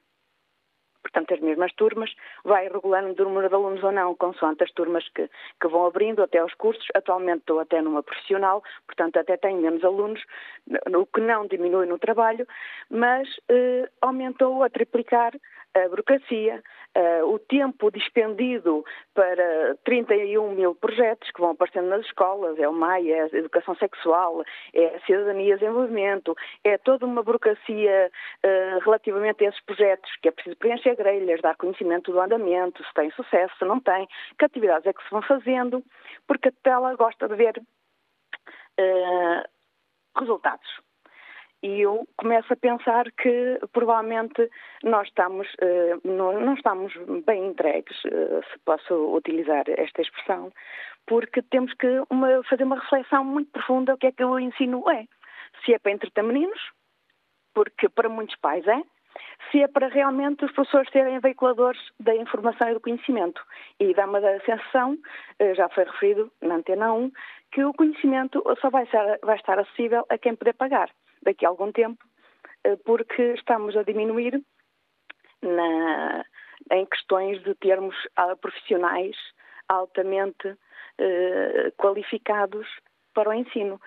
portanto, 1.01 1.33
as 1.33 1.39
mesmas 1.39 1.73
turmas, 1.73 2.13
vai 2.43 2.67
regulando 2.67 3.21
o 3.21 3.25
número 3.25 3.49
de 3.49 3.55
alunos 3.55 3.83
ou 3.83 3.91
não, 3.91 4.15
consoante 4.15 4.63
as 4.63 4.71
turmas 4.71 5.07
que, 5.09 5.29
que 5.59 5.67
vão 5.67 5.85
abrindo 5.85 6.21
até 6.21 6.39
aos 6.39 6.53
cursos. 6.53 6.85
Atualmente 6.93 7.39
estou 7.39 7.59
até 7.59 7.81
numa 7.81 8.03
profissional, 8.03 8.63
portanto, 8.85 9.17
até 9.17 9.37
tenho 9.37 9.61
menos 9.61 9.83
alunos, 9.83 10.23
o 10.95 11.05
que 11.05 11.21
não 11.21 11.47
diminui 11.47 11.85
no 11.85 11.99
trabalho, 11.99 12.47
mas 12.89 13.27
eh, 13.49 13.89
aumentou 14.01 14.63
a 14.63 14.69
triplicar 14.69 15.33
a 15.73 15.87
burocracia, 15.87 16.61
o 17.25 17.39
tempo 17.39 17.89
dispendido 17.89 18.83
para 19.13 19.75
31 19.85 20.51
mil 20.51 20.75
projetos 20.75 21.31
que 21.31 21.39
vão 21.39 21.51
aparecendo 21.51 21.87
nas 21.87 22.05
escolas, 22.05 22.59
é 22.59 22.67
o 22.67 22.73
MAI, 22.73 23.11
é 23.11 23.23
a 23.23 23.27
educação 23.27 23.75
sexual, 23.75 24.43
é 24.73 24.95
a 24.95 24.99
cidadania 25.05 25.55
e 25.55 25.57
desenvolvimento, 25.57 26.35
é 26.63 26.77
toda 26.77 27.05
uma 27.05 27.23
burocracia 27.23 28.11
relativamente 28.83 29.45
a 29.45 29.49
esses 29.49 29.61
projetos, 29.61 30.11
que 30.21 30.27
é 30.27 30.31
preciso 30.31 30.57
preencher 30.57 30.95
grelhas, 30.95 31.41
dar 31.41 31.55
conhecimento 31.55 32.11
do 32.11 32.19
andamento, 32.19 32.83
se 32.83 32.93
tem 32.93 33.09
sucesso, 33.11 33.55
se 33.57 33.65
não 33.65 33.79
tem, 33.79 34.07
que 34.37 34.45
atividades 34.45 34.85
é 34.85 34.93
que 34.93 35.03
se 35.03 35.11
vão 35.11 35.21
fazendo, 35.21 35.83
porque 36.27 36.49
a 36.49 36.53
tela 36.63 36.95
gosta 36.95 37.27
de 37.29 37.35
ver 37.35 37.61
resultados 40.17 40.81
e 41.63 41.81
eu 41.81 42.07
começo 42.17 42.51
a 42.51 42.55
pensar 42.55 43.11
que 43.11 43.59
provavelmente 43.71 44.49
nós 44.83 45.07
estamos, 45.07 45.47
uh, 45.55 46.01
não, 46.03 46.53
estamos 46.55 46.93
bem 47.25 47.47
entregues, 47.47 47.97
uh, 48.05 48.41
se 48.51 48.59
posso 48.65 49.15
utilizar 49.15 49.63
esta 49.67 50.01
expressão, 50.01 50.51
porque 51.05 51.41
temos 51.43 51.73
que 51.75 52.03
uma, 52.09 52.43
fazer 52.43 52.63
uma 52.63 52.79
reflexão 52.79 53.23
muito 53.23 53.51
profunda 53.51 53.93
o 53.93 53.97
que 53.97 54.07
é 54.07 54.11
que 54.11 54.23
o 54.23 54.39
ensino 54.39 54.89
é. 54.89 55.05
Se 55.63 55.73
é 55.73 55.79
para 55.79 55.91
entreter 55.91 56.23
meninos, 56.23 56.59
porque 57.53 57.87
para 57.89 58.09
muitos 58.09 58.35
pais 58.37 58.65
é, 58.67 58.81
se 59.51 59.61
é 59.61 59.67
para 59.67 59.87
realmente 59.87 60.45
os 60.45 60.51
professores 60.53 60.89
serem 60.91 61.19
veiculadores 61.19 61.79
da 61.99 62.15
informação 62.15 62.69
e 62.69 62.73
do 62.73 62.79
conhecimento. 62.79 63.43
E 63.79 63.93
dá-me 63.93 64.17
a 64.17 64.39
sensação, 64.39 64.93
uh, 64.93 65.55
já 65.55 65.69
foi 65.69 65.83
referido 65.83 66.31
na 66.41 66.55
Antena 66.55 66.91
1, 66.91 67.11
que 67.51 67.63
o 67.63 67.73
conhecimento 67.73 68.41
só 68.59 68.71
vai, 68.71 68.87
ser, 68.87 69.19
vai 69.21 69.35
estar 69.35 69.59
acessível 69.59 70.03
a 70.09 70.17
quem 70.17 70.35
puder 70.35 70.53
pagar 70.55 70.89
daqui 71.21 71.45
a 71.45 71.49
algum 71.49 71.71
tempo, 71.71 72.03
eh, 72.63 72.77
porque 72.85 73.33
estamos 73.33 73.75
a 73.75 73.83
diminuir 73.83 74.41
na, 75.41 76.25
em 76.71 76.85
questões 76.85 77.41
de 77.43 77.55
termos 77.55 77.95
ah, 78.15 78.35
profissionais 78.35 79.15
altamente 79.67 80.55
eh, 80.97 81.71
qualificados 81.77 82.67
para 83.13 83.29
o 83.29 83.33
ensino. 83.33 83.79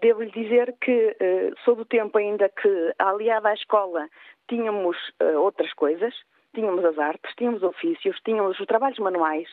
Devo-lhe 0.00 0.30
dizer 0.30 0.76
que, 0.80 1.16
eh, 1.18 1.52
sob 1.64 1.82
o 1.82 1.84
tempo 1.84 2.18
ainda 2.18 2.48
que, 2.48 2.94
aliada 2.98 3.50
à 3.50 3.54
escola, 3.54 4.08
tínhamos 4.48 4.96
outras 5.36 5.72
coisas, 5.74 6.14
tínhamos 6.54 6.84
as 6.84 6.98
artes, 6.98 7.34
tínhamos 7.36 7.62
ofícios, 7.62 8.18
tínhamos 8.24 8.58
os 8.58 8.66
trabalhos 8.66 8.98
manuais, 8.98 9.48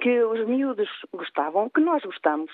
que 0.00 0.22
os 0.24 0.46
miúdos 0.46 0.88
gostavam, 1.12 1.70
que 1.70 1.80
nós 1.80 2.02
gostamos. 2.02 2.50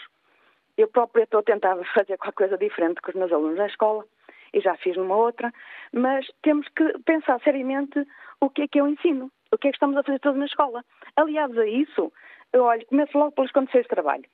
Eu 0.77 0.89
própria 0.89 1.25
estou 1.25 1.41
a 1.41 1.43
tentar 1.43 1.77
fazer 1.95 2.17
qualquer 2.19 2.33
coisa 2.33 2.59
diferente 2.59 3.01
com 3.01 3.11
os 3.11 3.17
meus 3.17 3.33
alunos 3.33 3.59
na 3.59 3.67
escola 3.67 4.05
e 4.53 4.61
já 4.61 4.77
fiz 4.77 4.97
numa 4.97 5.17
outra, 5.17 5.53
mas 5.93 6.27
temos 6.43 6.69
que 6.69 6.85
pensar 7.05 7.41
seriamente 7.41 8.07
o 8.41 8.51
que 8.51 8.63
é 8.63 8.69
que 8.69 8.81
eu 8.81 8.87
ensino, 8.87 9.31
o 9.51 9.59
que 9.59 9.69
é 9.69 9.71
que 9.71 9.77
estamos 9.77 9.97
a 9.97 10.03
fazer 10.03 10.19
todos 10.19 10.39
na 10.39 10.47
escola. 10.47 10.85
Aliás 11.17 11.57
a 11.57 11.67
isso, 11.67 12.13
eu 12.53 12.65
olho, 12.65 12.87
começo 12.87 13.17
logo 13.17 13.33
pelas 13.33 13.53
condições 13.53 13.83
de 13.83 13.89
trabalho. 13.89 14.25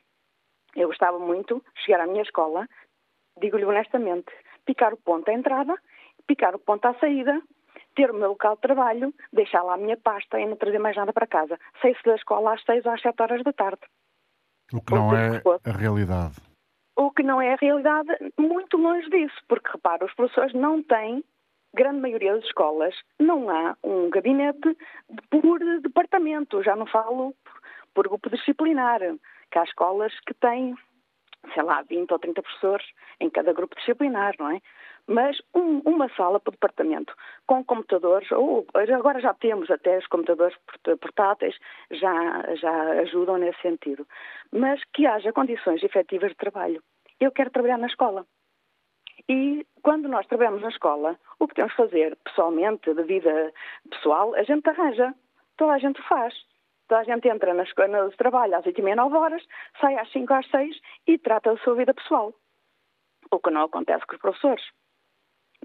Eu 0.75 0.89
gostava 0.89 1.19
muito 1.19 1.63
de 1.75 1.83
chegar 1.83 2.01
à 2.01 2.07
minha 2.07 2.23
escola, 2.23 2.67
digo-lhe 3.41 3.65
honestamente, 3.65 4.33
picar 4.67 4.93
o 4.93 4.97
ponto 4.97 5.29
à 5.29 5.33
entrada, 5.33 5.75
picar 6.27 6.55
o 6.55 6.59
ponto 6.59 6.85
à 6.87 6.95
saída, 6.95 7.41
ter 7.95 8.11
o 8.11 8.15
meu 8.15 8.31
local 8.31 8.57
de 8.57 8.63
trabalho, 8.63 9.15
deixar 9.33 9.63
lá 9.63 9.75
a 9.75 9.79
minha 9.79 9.97
pasta 9.97 10.39
e 10.39 10.47
não 10.47 10.57
trazer 10.57 10.79
mais 10.79 10.97
nada 10.97 11.13
para 11.13 11.27
casa. 11.27 11.59
Sair-se 11.81 12.03
da 12.05 12.17
escola 12.17 12.55
às 12.55 12.63
seis 12.65 12.85
ou 12.85 12.93
às 12.93 13.01
sete 13.01 13.23
horas 13.23 13.43
da 13.43 13.53
tarde. 13.53 13.81
O 14.73 14.81
que 14.83 14.95
não 14.95 15.17
é 15.17 15.43
a 15.65 15.73
realidade. 15.73 16.37
O 16.97 17.11
que 17.11 17.23
não 17.23 17.41
é 17.41 17.55
a 17.55 17.57
realidade, 17.57 18.11
muito 18.39 18.77
longe 18.77 19.09
disso, 19.09 19.37
porque 19.49 19.71
repara, 19.73 20.05
os 20.05 20.13
professores 20.15 20.53
não 20.53 20.83
têm, 20.83 21.25
grande 21.75 22.01
maioria 22.01 22.35
das 22.35 22.45
escolas, 22.45 22.95
não 23.19 23.49
há 23.49 23.77
um 23.83 24.11
gabinete 24.11 24.77
por 25.31 25.59
departamento, 25.81 26.63
já 26.63 26.75
não 26.77 26.87
falo 26.87 27.35
por 27.95 28.09
grupo 28.09 28.29
disciplinar, 28.29 29.01
que 29.51 29.59
há 29.59 29.65
escolas 29.65 30.13
que 30.27 30.35
têm, 30.35 30.77
sei 31.55 31.63
lá, 31.63 31.83
20 31.83 32.11
ou 32.11 32.19
30 32.19 32.43
professores 32.43 32.87
em 33.21 33.31
cada 33.31 33.53
grupo 33.53 33.77
disciplinar, 33.77 34.35
não 34.39 34.51
é? 34.51 34.61
Mas 35.09 35.41
um, 35.55 35.81
uma 35.87 36.09
sala 36.11 36.39
para 36.39 36.51
o 36.51 36.53
departamento 36.53 37.15
com 37.47 37.65
computadores, 37.65 38.31
ou 38.31 38.67
agora 38.75 39.21
já 39.21 39.33
temos 39.33 39.71
até 39.71 39.99
os 39.99 40.07
computadores 40.07 40.57
portáteis, 41.01 41.57
já, 41.91 42.55
já 42.57 42.93
ajudam 43.01 43.39
nesse 43.39 43.61
sentido, 43.63 44.07
mas 44.53 44.81
que 44.93 45.07
haja 45.07 45.33
condições 45.33 45.83
efetivas 45.83 46.31
de 46.31 46.37
trabalho. 46.37 46.83
Eu 47.19 47.33
quero 47.33 47.51
trabalhar 47.51 47.79
na 47.79 47.87
escola. 47.87 48.27
E 49.29 49.67
quando 49.83 50.09
nós 50.09 50.27
trabalhamos 50.27 50.63
na 50.63 50.69
escola, 50.69 51.19
o 51.39 51.49
que 51.49 51.55
temos 51.55 51.73
que 51.73 51.79
fazer 51.79 52.17
pessoalmente, 52.25 52.93
de 52.95 53.03
vida 53.03 53.53
pessoal, 53.91 54.35
a 54.35 54.43
gente 54.43 54.69
arranja. 54.69 55.15
Toda 55.57 55.73
a 55.73 55.79
gente 55.79 56.01
faz. 56.03 56.35
Toda 56.87 57.01
a 57.01 57.05
gente 57.05 57.29
entra 57.29 57.53
na 57.53 57.65
escola, 57.65 58.11
trabalho 58.17 58.57
às 58.57 58.65
8 58.65 58.79
e 58.79 58.83
meia, 58.83 58.97
9 58.97 59.17
horas, 59.17 59.45
sai 59.81 59.97
às 59.99 60.11
5 60.13 60.33
às 60.33 60.49
6 60.51 60.81
e 61.07 61.19
trata 61.19 61.53
da 61.53 61.61
sua 61.61 61.75
vida 61.75 61.93
pessoal. 61.93 62.33
O 63.31 63.39
que 63.39 63.51
não 63.51 63.63
acontece 63.63 64.07
com 64.07 64.15
os 64.15 64.21
professores. 64.21 64.65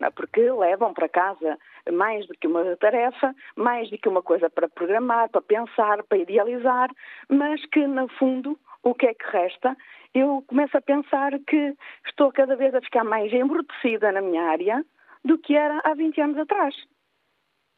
É? 0.01 0.09
porque 0.09 0.51
levam 0.51 0.93
para 0.93 1.07
casa 1.07 1.57
mais 1.91 2.27
do 2.27 2.33
que 2.33 2.47
uma 2.47 2.75
tarefa, 2.77 3.33
mais 3.55 3.89
do 3.89 3.97
que 3.97 4.09
uma 4.09 4.21
coisa 4.21 4.49
para 4.49 4.67
programar, 4.67 5.29
para 5.29 5.41
pensar, 5.41 6.03
para 6.03 6.17
idealizar, 6.17 6.89
mas 7.29 7.63
que, 7.67 7.85
no 7.85 8.07
fundo, 8.09 8.59
o 8.81 8.93
que 8.93 9.07
é 9.07 9.13
que 9.13 9.25
resta? 9.31 9.77
Eu 10.13 10.43
começo 10.47 10.77
a 10.77 10.81
pensar 10.81 11.31
que 11.47 11.75
estou 12.05 12.31
cada 12.31 12.55
vez 12.55 12.73
a 12.75 12.81
ficar 12.81 13.03
mais 13.03 13.31
embrutecida 13.31 14.11
na 14.11 14.21
minha 14.21 14.43
área 14.43 14.83
do 15.23 15.37
que 15.37 15.55
era 15.55 15.79
há 15.83 15.93
20 15.93 16.21
anos 16.21 16.37
atrás. 16.37 16.75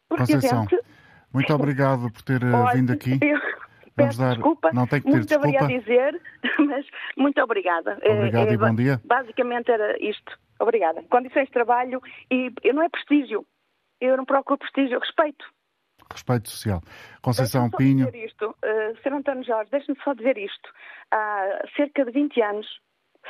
Porque 0.09 0.33
Conceição, 0.33 0.61
gente... 0.63 0.81
muito 1.33 1.53
obrigado 1.53 2.11
por 2.11 2.21
ter 2.21 2.41
eh, 2.41 2.51
Olha, 2.51 2.75
vindo 2.75 2.93
aqui. 2.93 3.19
Eu... 3.21 3.39
Vamos 3.97 4.17
dar... 4.17 4.33
desculpa, 4.33 4.71
não 4.73 4.85
tem 4.87 5.01
que 5.01 5.07
ter 5.07 5.11
muito 5.11 5.27
desculpa. 5.27 5.65
a 5.65 5.67
dizer, 5.67 6.21
mas 6.59 6.85
muito 7.17 7.41
obrigada. 7.41 7.97
Obrigado 8.03 8.49
é, 8.49 8.53
e 8.53 8.57
bom 8.57 8.75
dia. 8.75 9.01
Basicamente 9.05 9.71
era 9.71 9.95
isto. 10.03 10.37
Obrigada. 10.59 11.03
Condições 11.03 11.45
de 11.45 11.51
trabalho 11.51 12.01
e 12.29 12.51
não 12.73 12.83
é 12.83 12.89
prestígio. 12.89 13.45
Eu 14.01 14.17
não 14.17 14.25
procuro 14.25 14.59
prestígio, 14.59 14.99
respeito. 14.99 15.45
Respeito 16.11 16.49
social. 16.49 16.81
Conceição 17.21 17.69
Pinho. 17.69 18.05
Dizer 18.05 18.25
isto, 18.25 18.49
uh, 18.49 19.01
Sr. 19.01 19.13
António 19.13 19.43
Jorge, 19.43 19.71
deixe-me 19.71 19.97
só 20.03 20.13
dizer 20.13 20.37
isto. 20.37 20.69
Há 21.11 21.65
cerca 21.75 22.05
de 22.05 22.11
20 22.11 22.41
anos, 22.41 22.67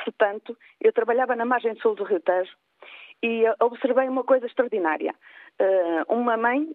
se 0.04 0.12
tanto, 0.18 0.56
eu 0.80 0.92
trabalhava 0.92 1.34
na 1.34 1.44
margem 1.44 1.74
sul 1.76 1.94
do 1.94 2.04
Rio 2.04 2.20
Tejo 2.20 2.52
e 3.22 3.44
observei 3.60 4.08
uma 4.08 4.24
coisa 4.24 4.46
extraordinária. 4.46 5.14
Uma 6.08 6.36
mãe, 6.36 6.68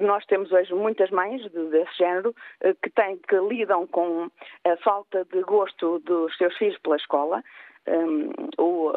nós 0.00 0.24
temos 0.26 0.50
hoje 0.50 0.74
muitas 0.74 1.10
mães 1.10 1.42
desse 1.52 1.96
género, 1.96 2.34
que, 2.82 2.90
têm, 2.90 3.16
que 3.16 3.36
lidam 3.36 3.86
com 3.86 4.28
a 4.64 4.76
falta 4.78 5.24
de 5.26 5.40
gosto 5.42 6.00
dos 6.00 6.36
seus 6.36 6.56
filhos 6.56 6.78
pela 6.78 6.96
escola, 6.96 7.42
um, 7.86 8.30
ou, 8.58 8.92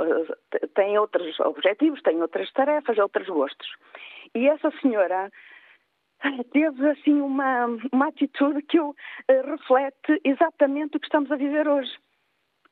têm 0.75 0.98
outros 0.98 1.39
objetivos, 1.39 2.01
têm 2.01 2.22
outras 2.22 2.51
tarefas, 2.53 2.98
outros 2.98 3.27
gostos. 3.27 3.67
E 4.36 4.48
essa 4.48 4.72
senhora 4.82 5.32
teve 6.51 6.89
assim 6.89 7.22
uma, 7.22 7.65
uma 7.91 8.08
atitude 8.08 8.62
que 8.63 8.79
eu, 8.79 8.96
reflete 9.27 10.22
exatamente 10.24 10.98
o 10.98 11.00
que 11.00 11.05
estamos 11.05 11.32
a 11.32 11.36
viver 11.36 11.67
hoje. 11.67 11.91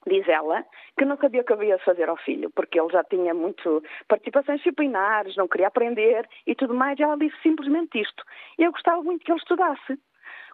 Diz 0.08 0.28
ela 0.28 0.66
que 0.98 1.06
não 1.06 1.18
sabia 1.18 1.42
o 1.42 1.46
que 1.46 1.54
havia 1.54 1.78
de 1.78 1.84
fazer 1.84 2.10
ao 2.10 2.18
filho, 2.18 2.50
porque 2.52 2.80
ele 2.80 2.92
já 2.92 3.04
tinha 3.04 3.34
muito 3.34 3.84
participações 4.08 4.58
disciplinares, 4.60 5.36
não 5.36 5.48
queria 5.48 5.68
aprender 5.68 6.28
e 6.48 6.56
tudo 6.56 6.74
mais. 6.74 6.98
E 7.00 7.04
ela 7.04 7.18
disse 7.18 7.40
simplesmente 7.42 8.02
isto. 8.02 8.24
E 8.58 8.64
eu 8.64 8.72
gostava 8.72 9.02
muito 9.04 9.24
que 9.24 9.32
ele 9.32 9.40
estudasse. 9.40 10.00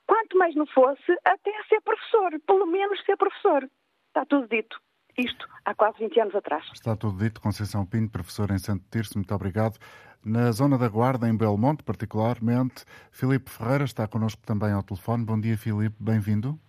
Quanto 0.05 0.37
mais 0.37 0.55
não 0.55 0.65
fosse, 0.67 1.11
até 1.25 1.51
ser 1.69 1.81
professor, 1.81 2.39
pelo 2.45 2.65
menos 2.65 3.03
ser 3.05 3.17
professor. 3.17 3.69
Está 4.09 4.25
tudo 4.25 4.47
dito 4.47 4.79
isto 5.17 5.47
há 5.65 5.73
quase 5.73 5.97
20 5.99 6.19
anos 6.19 6.35
atrás. 6.35 6.63
Está 6.73 6.95
tudo 6.95 7.17
dito. 7.17 7.41
Conceição 7.41 7.85
Pinto, 7.85 8.11
professora 8.11 8.53
em 8.53 8.59
Santo 8.59 8.85
Tirso, 8.91 9.17
muito 9.17 9.33
obrigado. 9.33 9.77
Na 10.23 10.51
zona 10.51 10.77
da 10.77 10.87
Guarda, 10.87 11.27
em 11.27 11.35
Belmonte, 11.35 11.83
particularmente, 11.83 12.85
Filipe 13.11 13.49
Ferreira 13.49 13.83
está 13.83 14.07
connosco 14.07 14.41
também 14.45 14.71
ao 14.71 14.83
telefone. 14.83 15.25
Bom 15.25 15.39
dia, 15.39 15.57
Filipe, 15.57 15.95
bem-vindo. 15.99 16.59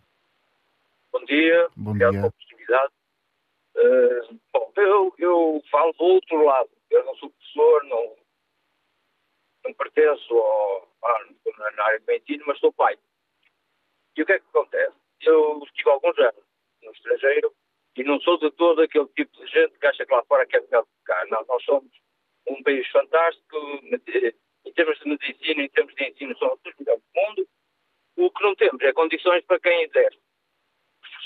Bom 1.13 1.25
dia, 1.25 1.69
Bom 1.77 1.93
dia. 1.93 2.33
Oportunidade. 2.69 2.93
Uh, 3.77 4.41
bom, 4.53 4.73
eu, 4.77 5.15
eu 5.19 5.63
falo 5.71 5.93
do 5.93 6.05
outro 6.05 6.45
lado. 6.45 6.71
Eu 6.91 7.05
não 7.05 7.15
sou 7.17 7.31
professor, 7.31 7.85
não, 7.85 8.17
não 9.65 9.75
pertenço 9.75 10.35
ao, 10.35 10.89
na 11.77 11.85
área 11.85 12.01
de 12.01 12.07
medicina, 12.07 12.45
mas 12.47 12.59
sou 12.59 12.73
pai. 12.73 12.99
E 14.17 14.23
o 14.23 14.27
que 14.27 14.33
é 14.33 14.39
que 14.39 14.47
acontece? 14.49 14.97
Eu 15.21 15.63
estive 15.65 15.91
alguns 15.91 16.19
anos 16.19 16.45
no 16.83 16.93
estrangeiro 16.93 17.55
e 17.97 18.05
não 18.05 18.21
sou 18.21 18.39
de 18.39 18.51
todo 18.53 18.83
aquele 18.83 19.07
tipo 19.09 19.37
de 19.37 19.47
gente 19.47 19.79
que 19.79 19.87
acha 19.87 20.05
que 20.05 20.13
lá 20.13 20.25
fora 20.25 20.47
quer 20.47 20.61
do 20.61 20.67
que 20.67 21.05
cá. 21.05 21.25
Nós 21.27 21.65
somos 21.65 21.91
um 22.49 22.63
país 22.63 22.87
fantástico 22.89 23.57
em 24.65 24.73
termos 24.73 24.99
de 24.99 25.09
medicina, 25.09 25.63
em 25.63 25.69
termos 25.69 25.95
de 25.95 26.05
ensino, 26.05 26.37
somos 26.39 26.59
os 26.65 26.75
melhores 26.79 27.03
do 27.03 27.21
mundo. 27.21 27.49
O 28.17 28.31
que 28.31 28.43
não 28.43 28.55
temos 28.57 28.81
é 28.83 28.93
condições 28.93 29.45
para 29.45 29.61
quem 29.61 29.83
exerce. 29.83 30.19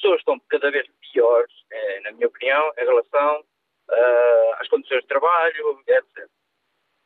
As 0.02 0.04
pessoas 0.04 0.20
estão 0.20 0.40
cada 0.48 0.68
vez 0.72 0.84
piores, 1.12 1.52
é, 1.70 2.00
na 2.00 2.10
minha 2.10 2.26
opinião, 2.26 2.72
em 2.76 2.84
relação 2.84 3.40
uh, 3.88 4.54
às 4.58 4.66
condições 4.66 5.02
de 5.02 5.06
trabalho, 5.06 5.80
etc. 5.86 6.28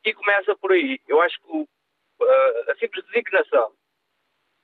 E 0.07 0.15
começa 0.15 0.57
por 0.57 0.73
aí. 0.73 0.99
Eu 1.07 1.21
acho 1.21 1.39
que 1.43 1.53
uh, 1.59 2.71
a 2.71 2.75
simples 2.77 3.05
designação 3.05 3.71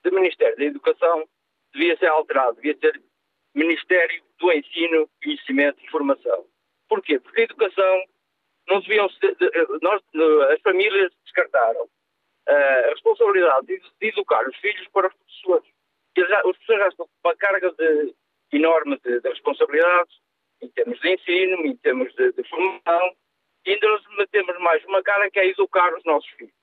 do 0.02 0.12
Ministério 0.12 0.56
da 0.56 0.64
Educação 0.64 1.28
devia 1.74 1.94
ser 1.98 2.06
alterado, 2.06 2.56
devia 2.56 2.74
ser 2.78 3.02
Ministério 3.54 4.24
do 4.38 4.50
Ensino, 4.50 5.10
Conhecimento 5.22 5.84
e 5.84 5.90
Formação. 5.90 6.46
Porquê? 6.88 7.20
Porque 7.20 7.42
a 7.42 7.44
educação 7.44 8.04
não 8.66 8.80
deviam 8.80 9.10
ser. 9.10 9.36
As 10.50 10.60
famílias 10.62 11.12
descartaram 11.24 11.86
a 12.48 12.88
responsabilidade 12.88 13.66
de, 13.66 14.08
educar 14.08 14.48
os 14.48 14.56
filhos 14.56 14.88
para 14.88 15.08
os 15.08 15.14
professores. 15.14 15.68
Os 16.16 16.56
professores 16.56 16.80
já 16.80 16.88
estão 16.88 17.06
com 17.06 17.28
uma 17.28 17.36
carga 17.36 17.70
de, 17.72 18.14
enorme 18.52 18.98
de, 19.04 19.20
de, 19.20 19.28
responsabilidades 19.28 20.14
em 20.60 20.68
termos 20.70 21.00
de 21.00 21.14
ensino, 21.14 21.66
em 21.66 21.76
termos 21.78 22.14
de, 22.14 22.32
de 22.32 22.48
formação, 22.48 23.16
e 23.66 23.72
ainda 23.72 23.88
nos 23.88 24.16
metemos 24.16 24.58
mais 24.60 24.84
uma 24.84 25.02
cara 25.02 25.30
que 25.30 25.38
é 25.38 25.48
educar 25.48 25.94
os 25.94 26.04
nossos 26.04 26.28
filhos. 26.30 26.54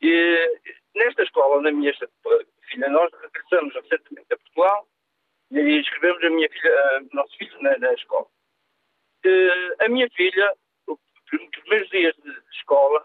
E, 0.00 0.60
nesta 0.94 1.22
escola, 1.22 1.60
na 1.62 1.72
minha 1.72 1.92
filha, 2.70 2.88
nós 2.88 3.10
regressamos 3.20 3.74
recentemente 3.74 4.32
a 4.32 4.36
Portugal 4.36 4.88
e 5.50 5.80
escrevemos 5.80 6.22
a 6.24 6.30
minha 6.30 6.48
filha, 6.48 7.00
uh, 7.00 7.08
nossos 7.12 7.34
filhos 7.36 7.60
na, 7.62 7.78
na 7.78 7.92
escola. 7.94 8.26
Uh, 9.24 9.84
a 9.84 9.88
minha 9.88 10.08
filha, 10.10 10.54
nos 10.86 10.98
primeiros 11.62 11.88
dias 11.90 12.14
de 12.16 12.30
escola, 12.52 13.04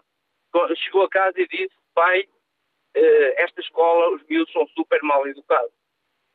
chegou 0.76 1.02
a 1.02 1.08
casa 1.08 1.40
e 1.40 1.48
disse: 1.48 1.74
Pai, 1.94 2.22
uh, 2.22 3.34
esta 3.36 3.60
escola, 3.60 4.14
os 4.14 4.22
miúdos 4.26 4.52
são 4.52 4.66
super 4.68 5.02
mal 5.02 5.26
educados. 5.26 5.72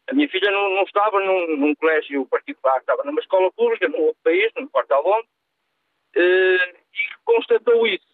A 0.10 0.14
minha 0.16 0.28
filha 0.28 0.50
não, 0.50 0.70
não 0.72 0.84
estava 0.84 1.20
num, 1.20 1.58
num, 1.58 1.76
colégio 1.76 2.26
particular, 2.26 2.80
estava 2.80 3.04
numa 3.04 3.20
escola 3.20 3.52
pública, 3.52 3.88
num 3.88 4.02
outro 4.02 4.22
país, 4.24 4.52
no 4.56 4.68
Porto 4.70 4.92
Alonso, 4.92 5.28
uh, 6.16 6.20
e 6.20 7.24
constatou 7.24 7.86
isso. 7.86 8.10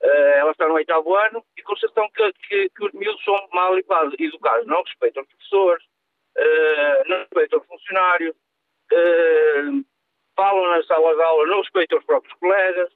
Uh, 0.00 0.32
ela 0.36 0.52
está 0.52 0.68
no 0.68 0.74
oitavo 0.74 1.16
ano 1.16 1.44
e 1.56 1.62
constatou 1.62 2.08
que, 2.10 2.32
que, 2.34 2.70
que 2.70 2.84
os 2.84 2.92
miúdos 2.92 3.22
são 3.24 3.34
mal 3.52 3.76
educados, 3.76 4.66
não 4.66 4.82
respeitam 4.84 5.24
os 5.24 5.28
professores, 5.28 5.84
uh, 6.36 7.08
não 7.08 7.18
respeitam 7.18 7.58
os 7.58 7.66
funcionários, 7.66 8.36
falam 10.36 10.70
na 10.70 10.82
sala 10.84 11.16
de 11.16 11.22
aula, 11.22 11.46
não 11.48 11.60
respeitam 11.62 11.98
os 11.98 12.04
próprios 12.04 12.34
colegas, 12.34 12.92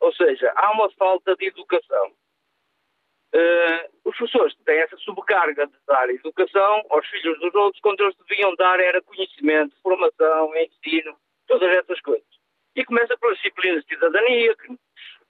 ou 0.00 0.12
seja, 0.14 0.50
há 0.56 0.72
uma 0.72 0.90
falta 0.92 1.36
de 1.36 1.46
educação. 1.46 2.12
Uh, 3.36 4.08
os 4.08 4.16
professores 4.16 4.54
têm 4.64 4.78
essa 4.78 4.96
subcarga 4.96 5.66
de 5.66 5.76
dar 5.86 6.08
educação 6.08 6.82
aos 6.88 7.06
filhos 7.08 7.38
dos 7.38 7.54
outros, 7.54 7.82
quando 7.82 8.00
eles 8.00 8.16
deviam 8.26 8.54
dar 8.54 8.80
era 8.80 9.02
conhecimento, 9.02 9.76
formação, 9.82 10.56
ensino, 10.56 11.14
todas 11.46 11.68
essas 11.68 12.00
coisas. 12.00 12.26
E 12.74 12.82
começa 12.82 13.14
pelas 13.18 13.36
disciplinas 13.36 13.84
de 13.84 13.94
cidadania, 13.94 14.56
que 14.56 14.78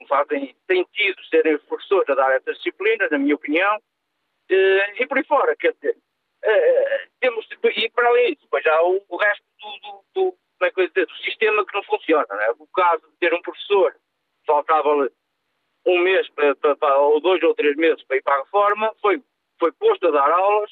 fazem 0.07 0.55
sentido 0.71 1.25
serem 1.25 1.57
os 1.57 1.65
professores 1.65 2.09
a 2.11 2.15
dar 2.15 2.37
essas 2.37 2.57
disciplinas, 2.59 3.11
na 3.11 3.19
minha 3.19 3.35
opinião, 3.35 3.77
uh, 3.77 5.03
e 5.03 5.07
por 5.09 5.19
aí 5.19 5.25
fora, 5.25 5.57
quer 5.57 5.73
dizer, 5.73 5.97
uh, 5.97 7.11
temos, 7.19 7.45
e 7.77 7.91
para 7.91 8.07
além 8.07 8.35
disso, 8.35 8.45
depois 8.45 8.67
há 8.67 8.83
o, 8.85 9.05
o 9.09 9.17
resto 9.17 9.45
do, 9.61 9.79
do, 9.81 10.05
do, 10.15 10.39
como 10.61 10.85
é 10.85 10.87
dizer, 10.87 11.07
do 11.07 11.17
sistema 11.25 11.67
que 11.67 11.75
não 11.75 11.83
funciona. 11.83 12.27
É? 12.31 12.51
O 12.53 12.69
caso 12.69 13.03
de 13.11 13.17
ter 13.19 13.35
um 13.35 13.43
professor, 13.43 13.97
faltava-lhe 14.47 15.11
um 15.87 15.99
mês 15.99 16.29
para, 16.31 16.55
para, 16.57 16.77
para, 16.77 16.99
ou 16.99 17.21
dois 17.21 17.43
ou 17.43 17.55
três 17.55 17.77
meses 17.77 18.03
para 18.05 18.17
ir 18.17 18.23
para 18.23 18.35
a 18.35 18.43
reforma, 18.43 18.93
foi, 19.01 19.23
foi 19.59 19.73
posto 19.73 20.09
a 20.09 20.11
dar 20.11 20.31
aulas, 20.31 20.71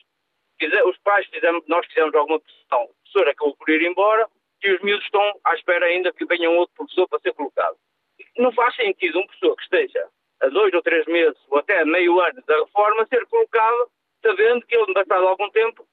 os 0.86 0.98
pais 0.98 1.26
fizemos, 1.26 1.64
nós 1.66 1.86
fizemos 1.86 2.14
alguma 2.14 2.40
pressão, 2.40 2.84
o 2.84 2.94
professor 3.02 3.28
acabou 3.28 3.56
por 3.56 3.68
ir 3.68 3.82
embora 3.82 4.28
e 4.62 4.72
os 4.72 4.80
miúdos 4.80 5.04
estão 5.04 5.22
à 5.44 5.54
espera 5.54 5.86
ainda 5.86 6.12
que 6.12 6.24
venha 6.24 6.50
um 6.50 6.56
outro 6.56 6.74
professor 6.74 7.08
para 7.08 7.20
ser 7.20 7.32
colocado. 7.34 7.76
Não 8.38 8.52
faz 8.52 8.74
sentido 8.76 9.18
um 9.18 9.26
professor 9.26 9.56
que 9.56 9.62
esteja 9.62 10.08
a 10.40 10.48
dois 10.48 10.72
ou 10.72 10.82
três 10.82 11.06
meses 11.06 11.38
ou 11.48 11.58
até 11.58 11.84
meio 11.84 12.20
ano 12.20 12.42
da 12.46 12.56
reforma 12.56 13.06
ser 13.06 13.26
colocado 13.26 13.90
sabendo 14.24 14.66
que 14.66 14.74
ele, 14.74 14.94
passado 14.94 15.28
algum 15.28 15.50
tempo, 15.50 15.86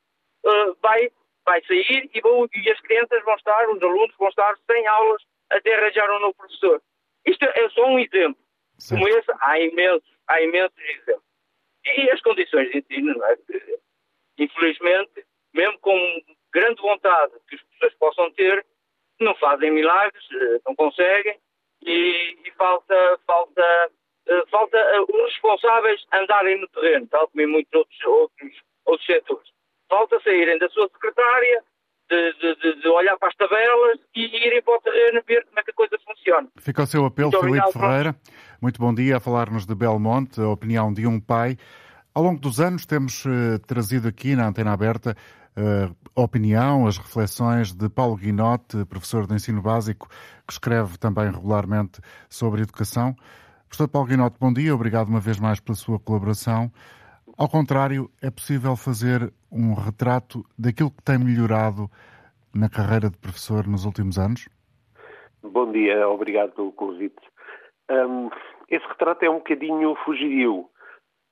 uh, 0.45 0.75
vai, 0.81 1.11
vai 1.45 1.61
sair 1.65 2.09
e, 2.13 2.21
vou, 2.21 2.47
e, 2.55 2.71
as 2.71 2.79
crianças 2.79 3.21
vão 3.23 3.35
estar, 3.35 3.69
os 3.69 3.81
alunos 3.83 4.15
vão 4.17 4.29
estar 4.29 4.55
sem 4.69 4.87
aulas 4.87 5.21
até 5.49 5.75
arranjar 5.75 6.09
um 6.15 6.19
novo 6.21 6.35
professor. 6.35 6.81
Isto 7.25 7.43
é 7.45 7.69
só 7.69 7.85
um 7.85 7.99
exemplo. 7.99 8.40
Como 8.89 9.07
esse, 9.07 9.31
há 9.39 9.59
imensos, 9.59 10.09
há 10.27 10.41
imensos 10.41 10.77
exemplos. 10.77 11.31
E 11.85 12.11
as 12.11 12.21
condições 12.21 12.71
de 12.71 12.77
ensino, 12.79 13.13
não 13.15 13.25
é? 13.25 13.37
infelizmente, 14.37 15.25
mesmo 15.53 15.77
com 15.79 16.21
grande 16.53 16.81
vontade 16.81 17.33
que 17.47 17.55
as 17.55 17.61
pessoas 17.61 17.93
possam 17.95 18.31
ter, 18.33 18.65
não 19.19 19.35
fazem 19.35 19.71
milagres, 19.71 20.23
eh, 20.31 20.61
não 20.65 20.75
conseguem, 20.75 21.39
e, 21.83 22.37
e 22.45 22.51
falta, 22.57 23.19
falta 23.25 23.91
eh, 24.27 24.43
falta 24.49 24.77
uh, 24.77 25.25
os 25.25 25.33
responsáveis 25.33 26.05
andarem 26.13 26.59
no 26.59 26.67
terreno, 26.69 27.07
tal 27.07 27.27
como 27.27 27.41
em 27.41 27.47
muitos 27.47 27.73
outros, 27.73 28.05
outros, 28.05 28.61
outros 28.85 29.05
setores. 29.05 29.49
Falta 29.89 30.19
saírem 30.21 30.57
da 30.57 30.69
sua 30.69 30.87
secretária, 30.89 31.63
de, 32.09 32.55
de, 32.55 32.81
de, 32.81 32.87
olhar 32.89 33.17
para 33.17 33.29
as 33.29 33.35
tabelas 33.35 33.99
e 34.13 34.25
irem 34.45 34.61
para 34.61 34.75
o 34.75 34.81
terreno 34.81 35.23
ver 35.25 35.45
como 35.45 35.59
é 35.59 35.63
que 35.63 35.71
a 35.71 35.73
coisa 35.73 35.97
funciona. 36.05 36.47
Fica 36.59 36.83
o 36.83 36.85
seu 36.85 37.05
apelo, 37.05 37.31
Muito 37.31 37.45
Felipe 37.45 37.71
Ferreira. 37.71 38.15
Muito 38.61 38.79
bom 38.79 38.93
dia 38.93 39.17
a 39.17 39.19
falar-nos 39.19 39.65
de 39.65 39.73
Belmonte, 39.73 40.39
a 40.39 40.47
opinião 40.47 40.93
de 40.93 41.07
um 41.07 41.19
pai. 41.19 41.57
Ao 42.13 42.21
longo 42.21 42.39
dos 42.39 42.59
anos 42.59 42.85
temos 42.85 43.25
uh, 43.25 43.57
trazido 43.65 44.07
aqui 44.07 44.35
na 44.35 44.47
Antena 44.47 44.71
Aberta 44.71 45.17
uh, 45.57 45.95
a 46.15 46.21
opinião, 46.21 46.85
as 46.85 46.95
reflexões 46.95 47.73
de 47.73 47.89
Paulo 47.89 48.15
Guinote, 48.15 48.85
professor 48.85 49.25
de 49.25 49.33
ensino 49.33 49.63
básico, 49.63 50.07
que 50.45 50.53
escreve 50.53 50.95
também 50.99 51.31
regularmente 51.31 52.01
sobre 52.29 52.61
educação. 52.61 53.15
Professor 53.67 53.87
Paulo 53.87 54.07
Guinote, 54.07 54.37
bom 54.39 54.53
dia, 54.53 54.75
obrigado 54.75 55.07
uma 55.07 55.19
vez 55.19 55.39
mais 55.39 55.59
pela 55.59 55.75
sua 55.75 55.99
colaboração. 55.99 56.71
Ao 57.35 57.49
contrário, 57.49 58.11
é 58.21 58.29
possível 58.29 58.75
fazer 58.75 59.33
um 59.51 59.73
retrato 59.73 60.45
daquilo 60.55 60.91
que 60.91 61.01
tem 61.01 61.17
melhorado 61.17 61.89
na 62.53 62.69
carreira 62.69 63.09
de 63.09 63.17
professor 63.17 63.65
nos 63.65 63.85
últimos 63.85 64.19
anos? 64.19 64.47
Bom 65.41 65.71
dia, 65.71 66.07
obrigado 66.07 66.51
pelo 66.51 66.71
convite. 66.71 67.31
Um, 67.91 68.29
esse 68.69 68.87
retrato 68.87 69.23
é 69.23 69.29
um 69.29 69.35
bocadinho 69.35 69.95
fugidio, 70.05 70.65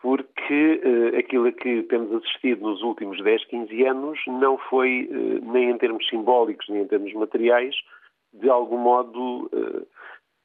porque 0.02 0.82
uh, 0.84 1.17
aquilo 1.17 1.48
a 1.48 1.52
que 1.54 1.84
temos 1.84 2.13
assistido 2.13 2.62
nos 2.62 2.82
últimos 2.82 3.22
10, 3.24 3.45
15 3.45 3.86
anos 3.86 4.19
não 4.28 4.58
foi, 4.58 5.10
uh, 5.12 5.52
nem 5.52 5.69
em 5.69 5.78
termos 5.78 6.08
simbólicos, 6.10 6.67
nem 6.67 6.82
em 6.82 6.88
termos 6.88 7.13
materiais, 7.13 7.76
de 8.34 8.50
algum 8.50 8.78
modo 8.78 9.50
uh, 9.54 9.88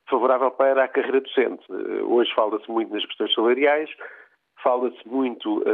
favorável 0.08 0.50
para 0.52 0.84
a 0.84 0.88
carreira 0.88 1.20
docente. 1.20 1.64
Hoje 2.04 2.32
fala-se 2.34 2.70
muito 2.70 2.92
nas 2.92 3.04
questões 3.06 3.32
salariais, 3.34 3.90
fala-se 4.62 5.08
muito 5.08 5.64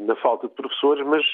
na 0.00 0.14
falta 0.16 0.46
de 0.46 0.54
professores, 0.54 1.06
mas 1.06 1.24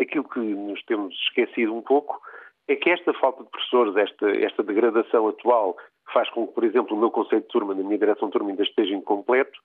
aquilo 0.00 0.24
que 0.24 0.40
nos 0.40 0.82
temos 0.84 1.14
esquecido 1.28 1.74
um 1.74 1.80
pouco 1.80 2.20
é 2.68 2.74
que 2.76 2.90
esta 2.90 3.12
falta 3.14 3.44
de 3.44 3.50
professores, 3.50 3.96
esta, 3.96 4.30
esta 4.30 4.62
degradação 4.64 5.28
atual, 5.28 5.76
faz 6.12 6.28
com 6.30 6.46
que, 6.46 6.54
por 6.54 6.64
exemplo, 6.64 6.96
o 6.96 7.00
meu 7.00 7.10
conceito 7.10 7.44
de 7.44 7.48
turma, 7.48 7.74
na 7.74 7.82
minha 7.82 7.98
direção 7.98 8.28
de 8.28 8.32
turma, 8.32 8.50
ainda 8.50 8.62
esteja 8.62 8.94
incompleto, 8.94 9.58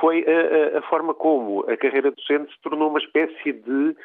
foi 0.00 0.24
a, 0.26 0.76
a, 0.76 0.78
a 0.78 0.82
forma 0.82 1.14
como 1.14 1.60
a 1.68 1.76
carreira 1.76 2.10
docente 2.10 2.52
se 2.52 2.60
tornou 2.62 2.88
uma 2.88 2.98
espécie 2.98 3.52
de 3.52 3.96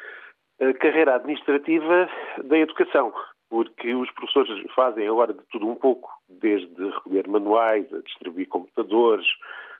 uh, 0.60 0.74
carreira 0.78 1.14
administrativa 1.14 2.08
da 2.44 2.58
educação, 2.58 3.12
porque 3.48 3.94
os 3.94 4.10
professores 4.12 4.62
fazem 4.74 5.08
agora 5.08 5.32
de 5.32 5.42
tudo 5.50 5.68
um 5.68 5.74
pouco, 5.74 6.10
desde 6.28 6.68
recolher 6.90 7.26
manuais, 7.28 7.92
a 7.92 8.00
distribuir 8.00 8.48
computadores, 8.48 9.26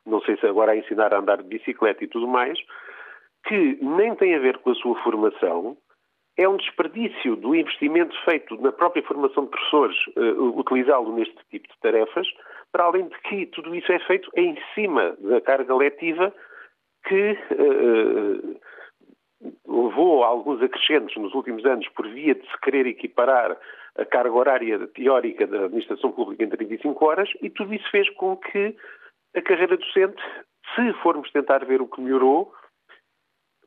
não 0.07 0.21
sei 0.23 0.37
se 0.39 0.47
agora 0.47 0.73
a 0.73 0.77
ensinar 0.77 1.15
a 1.15 1.19
andar 1.19 1.39
de 1.39 1.49
bicicleta 1.49 2.03
e 2.03 2.09
tudo 2.09 2.27
mais, 2.27 2.59
que 3.47 3.79
nem 3.83 4.15
tem 4.17 4.35
a 4.35 4.39
ver 4.39 4.59
com 4.59 4.71
a 4.71 4.75
sua 4.75 5.01
formação, 5.03 5.77
é 6.41 6.49
um 6.49 6.57
desperdício 6.57 7.37
do 7.37 7.55
investimento 7.55 8.17
feito 8.25 8.57
na 8.63 8.73
própria 8.73 9.03
formação 9.03 9.45
de 9.45 9.51
professores, 9.51 9.97
uh, 10.17 10.59
utilizá-lo 10.59 11.15
neste 11.15 11.37
tipo 11.51 11.69
de 11.69 11.79
tarefas, 11.81 12.27
para 12.73 12.85
além 12.85 13.09
de 13.09 13.19
que 13.21 13.47
tudo 13.47 13.75
isso 13.75 13.93
é 13.93 13.99
feito 14.01 14.31
em 14.35 14.57
cima 14.75 15.15
da 15.21 15.41
carga 15.43 15.75
letiva 15.77 16.33
que 17.07 17.33
uh, 17.33 18.61
levou 19.69 20.25
a 20.25 20.29
alguns 20.29 20.63
acrescentos 20.63 21.15
nos 21.17 21.35
últimos 21.35 21.63
anos 21.67 21.87
por 21.91 22.09
via 22.09 22.35
de 22.35 22.43
se 22.43 22.61
querer 22.63 22.87
equiparar 22.87 23.59
a 23.99 24.05
carga 24.07 24.33
horária 24.33 24.87
teórica 24.89 25.47
da 25.47 25.65
administração 25.65 26.11
pública 26.11 26.45
em 26.45 26.49
35 26.49 27.05
horas 27.05 27.29
e 27.43 27.51
tudo 27.51 27.75
isso 27.75 27.91
fez 27.91 28.09
com 28.15 28.35
que 28.37 28.75
a 29.37 29.43
carreira 29.43 29.77
docente, 29.77 30.23
se 30.75 30.93
formos 31.03 31.31
tentar 31.33 31.67
ver 31.67 31.83
o 31.83 31.87
que 31.87 32.01
melhorou, 32.01 32.53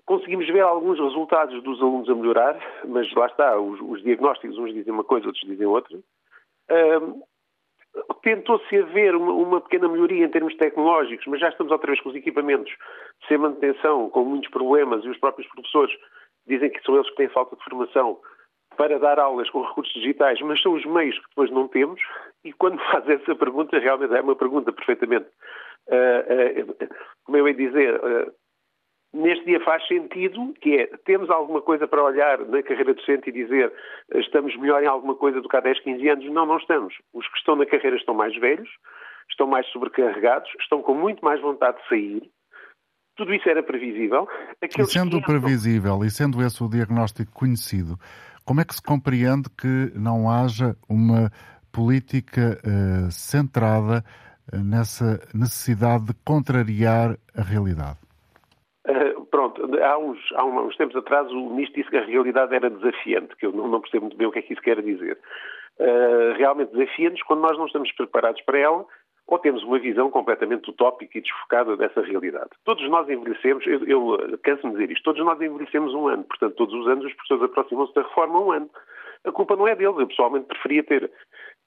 conseguimos 0.06 0.48
ver 0.48 0.62
alguns 0.62 1.00
resultados 1.00 1.62
dos 1.64 1.82
alunos 1.82 2.10
a 2.10 2.16
melhorar, 2.16 2.60
mas 2.86 3.12
lá 3.14 3.28
está, 3.28 3.60
os, 3.60 3.80
os 3.82 4.04
diagnósticos, 4.04 4.58
uns 4.58 4.74
dizem 4.74 4.94
uma 4.94 5.04
coisa, 5.04 5.28
outros 5.28 5.48
dizem 5.48 5.66
outra. 5.66 5.98
Tentou-se 8.24 8.76
haver 8.78 9.16
uma, 9.16 9.34
uma, 9.34 9.62
pequena 9.62 9.88
melhoria 9.88 10.26
em 10.26 10.30
termos 10.30 10.56
tecnológicos, 10.56 11.26
mas 11.28 11.40
já 11.40 11.50
estamos 11.50 11.72
outra 11.72 11.88
vez 11.88 12.02
com 12.02 12.10
os 12.10 12.16
equipamentos 12.16 12.74
sem 13.28 13.38
manutenção, 13.38 14.10
com 14.10 14.24
muitos 14.24 14.50
problemas, 14.50 15.04
e 15.04 15.10
os 15.10 15.18
próprios 15.18 15.48
professores 15.50 15.94
dizem 16.48 16.70
que 16.70 16.82
são 16.84 16.96
eles 16.96 17.10
que 17.10 17.18
têm 17.18 17.30
falta 17.30 17.56
de 17.56 17.64
formação 17.64 18.20
para 18.78 18.98
dar 18.98 19.20
aulas 19.20 19.50
com 19.50 19.62
recursos 19.62 19.94
digitais, 19.94 20.40
mas 20.42 20.62
são 20.62 20.74
os 20.74 20.86
meios 20.86 21.18
que 21.20 21.30
depois 21.30 21.52
não 21.52 21.68
temos, 21.68 22.02
e 22.44 22.52
quando 22.54 22.80
faz 22.92 23.08
essa 23.08 23.36
pergunta, 23.36 23.78
realmente 23.78 24.16
é 24.16 24.22
uma 24.22 24.36
pergunta 24.36 24.72
perfeitamente, 24.72 25.28
uh, 25.90 26.72
uh, 26.72 26.96
como 27.26 27.38
eu 27.38 27.48
ia 27.48 27.54
dizer, 27.54 27.96
uh, 27.96 28.34
neste 29.14 29.46
dia 29.46 29.60
faz 29.64 29.86
sentido, 29.88 30.54
que 30.60 30.76
é, 30.78 30.88
temos 31.06 31.30
alguma 31.30 31.62
coisa 31.62 31.88
para 31.88 32.04
olhar 32.04 32.40
na 32.40 32.64
carreira 32.64 32.94
docente 32.94 33.30
e 33.30 33.34
dizer 33.34 33.72
estamos 34.16 34.56
melhor 34.58 34.84
em 34.84 34.88
alguma 34.88 35.16
coisa 35.16 35.40
do 35.40 35.48
que 35.48 35.56
há 35.56 35.62
10, 35.62 35.80
15 35.82 36.10
anos? 36.10 36.26
Não, 36.32 36.46
não 36.46 36.58
estamos. 36.58 36.96
Os 37.14 37.28
que 37.28 37.38
estão 37.38 37.56
na 37.56 37.66
carreira 37.66 37.96
estão 37.96 38.16
mais 38.16 38.36
velhos, 38.40 38.70
estão 39.30 39.48
mais 39.48 39.68
sobrecarregados, 39.68 40.50
estão 40.60 40.82
com 40.82 40.94
muito 40.96 41.24
mais 41.24 41.40
vontade 41.40 41.78
de 41.82 41.88
sair, 41.88 42.32
tudo 43.16 43.34
isso 43.34 43.48
era 43.48 43.62
previsível. 43.62 44.28
Aqueles 44.62 44.90
e 44.90 44.92
sendo 44.92 45.22
previsível 45.22 46.04
e 46.04 46.10
sendo 46.10 46.42
esse 46.42 46.64
o 46.64 46.70
diagnóstico 46.70 47.32
conhecido, 47.32 47.98
como 48.44 48.62
é 48.62 48.66
que 48.66 48.74
se 48.74 48.82
compreende 48.82 49.50
que 49.50 49.92
não 49.96 50.30
haja 50.30 50.76
uma 50.90 51.32
política 51.72 52.60
uh, 52.64 53.12
centrada 53.12 54.04
uh, 54.52 54.58
nessa 54.58 55.22
necessidade 55.34 56.06
de 56.06 56.14
contrariar 56.26 57.18
a 57.36 57.42
realidade? 57.42 58.03
Uh, 59.60 59.68
pronto, 59.68 59.84
há 59.84 59.98
uns, 59.98 60.20
há 60.34 60.46
uns 60.46 60.76
tempos 60.78 60.96
atrás 60.96 61.30
o 61.32 61.50
ministro 61.50 61.76
disse 61.76 61.90
que 61.90 61.98
a 61.98 62.06
realidade 62.06 62.54
era 62.56 62.70
desafiante, 62.70 63.36
que 63.36 63.46
eu 63.46 63.52
não, 63.52 63.82
percebo 63.82 64.06
muito 64.06 64.18
bem 64.18 64.28
o 64.28 64.32
que 64.32 64.40
é 64.40 64.42
que 64.42 64.54
isso 64.54 64.62
quer 64.62 64.82
dizer. 64.82 65.18
realmente 66.38 66.72
desafiante 66.72 67.24
quando 67.26 67.42
nós 67.42 67.58
não 67.58 67.66
estamos 67.66 67.92
preparados 67.94 68.42
para 68.42 68.60
ela 68.60 68.86
ou 69.28 69.40
temos 69.40 69.64
uma 69.64 69.80
visão 69.80 70.10
completamente 70.10 70.70
utópica 70.70 71.18
e 71.18 71.22
desfocada 71.22 71.78
dessa 71.78 72.02
realidade. 72.02 72.50
Todos 72.66 72.88
nós 72.90 73.10
envelhecemos, 73.10 73.66
eu, 73.66 73.84
eu 73.86 74.38
canso-me 74.44 74.74
de 74.74 74.80
dizer 74.80 74.94
isto, 74.94 75.04
todos 75.04 75.24
nós 75.24 75.40
envelhecemos 75.42 75.94
um 75.94 76.08
ano, 76.08 76.24
portanto, 76.24 76.56
todos 76.56 76.74
os 76.74 76.88
anos 76.88 77.06
as 77.06 77.14
pessoas 77.14 77.44
aproximam-se 77.44 77.94
da 77.94 78.02
reforma 78.02 78.40
um 78.40 78.52
ano. 78.52 78.70
A 79.24 79.32
culpa 79.32 79.56
não 79.56 79.68
é 79.68 79.76
deles, 79.76 79.98
eu 79.98 80.08
pessoalmente 80.08 80.48
preferia 80.48 80.84
ter 80.84 81.10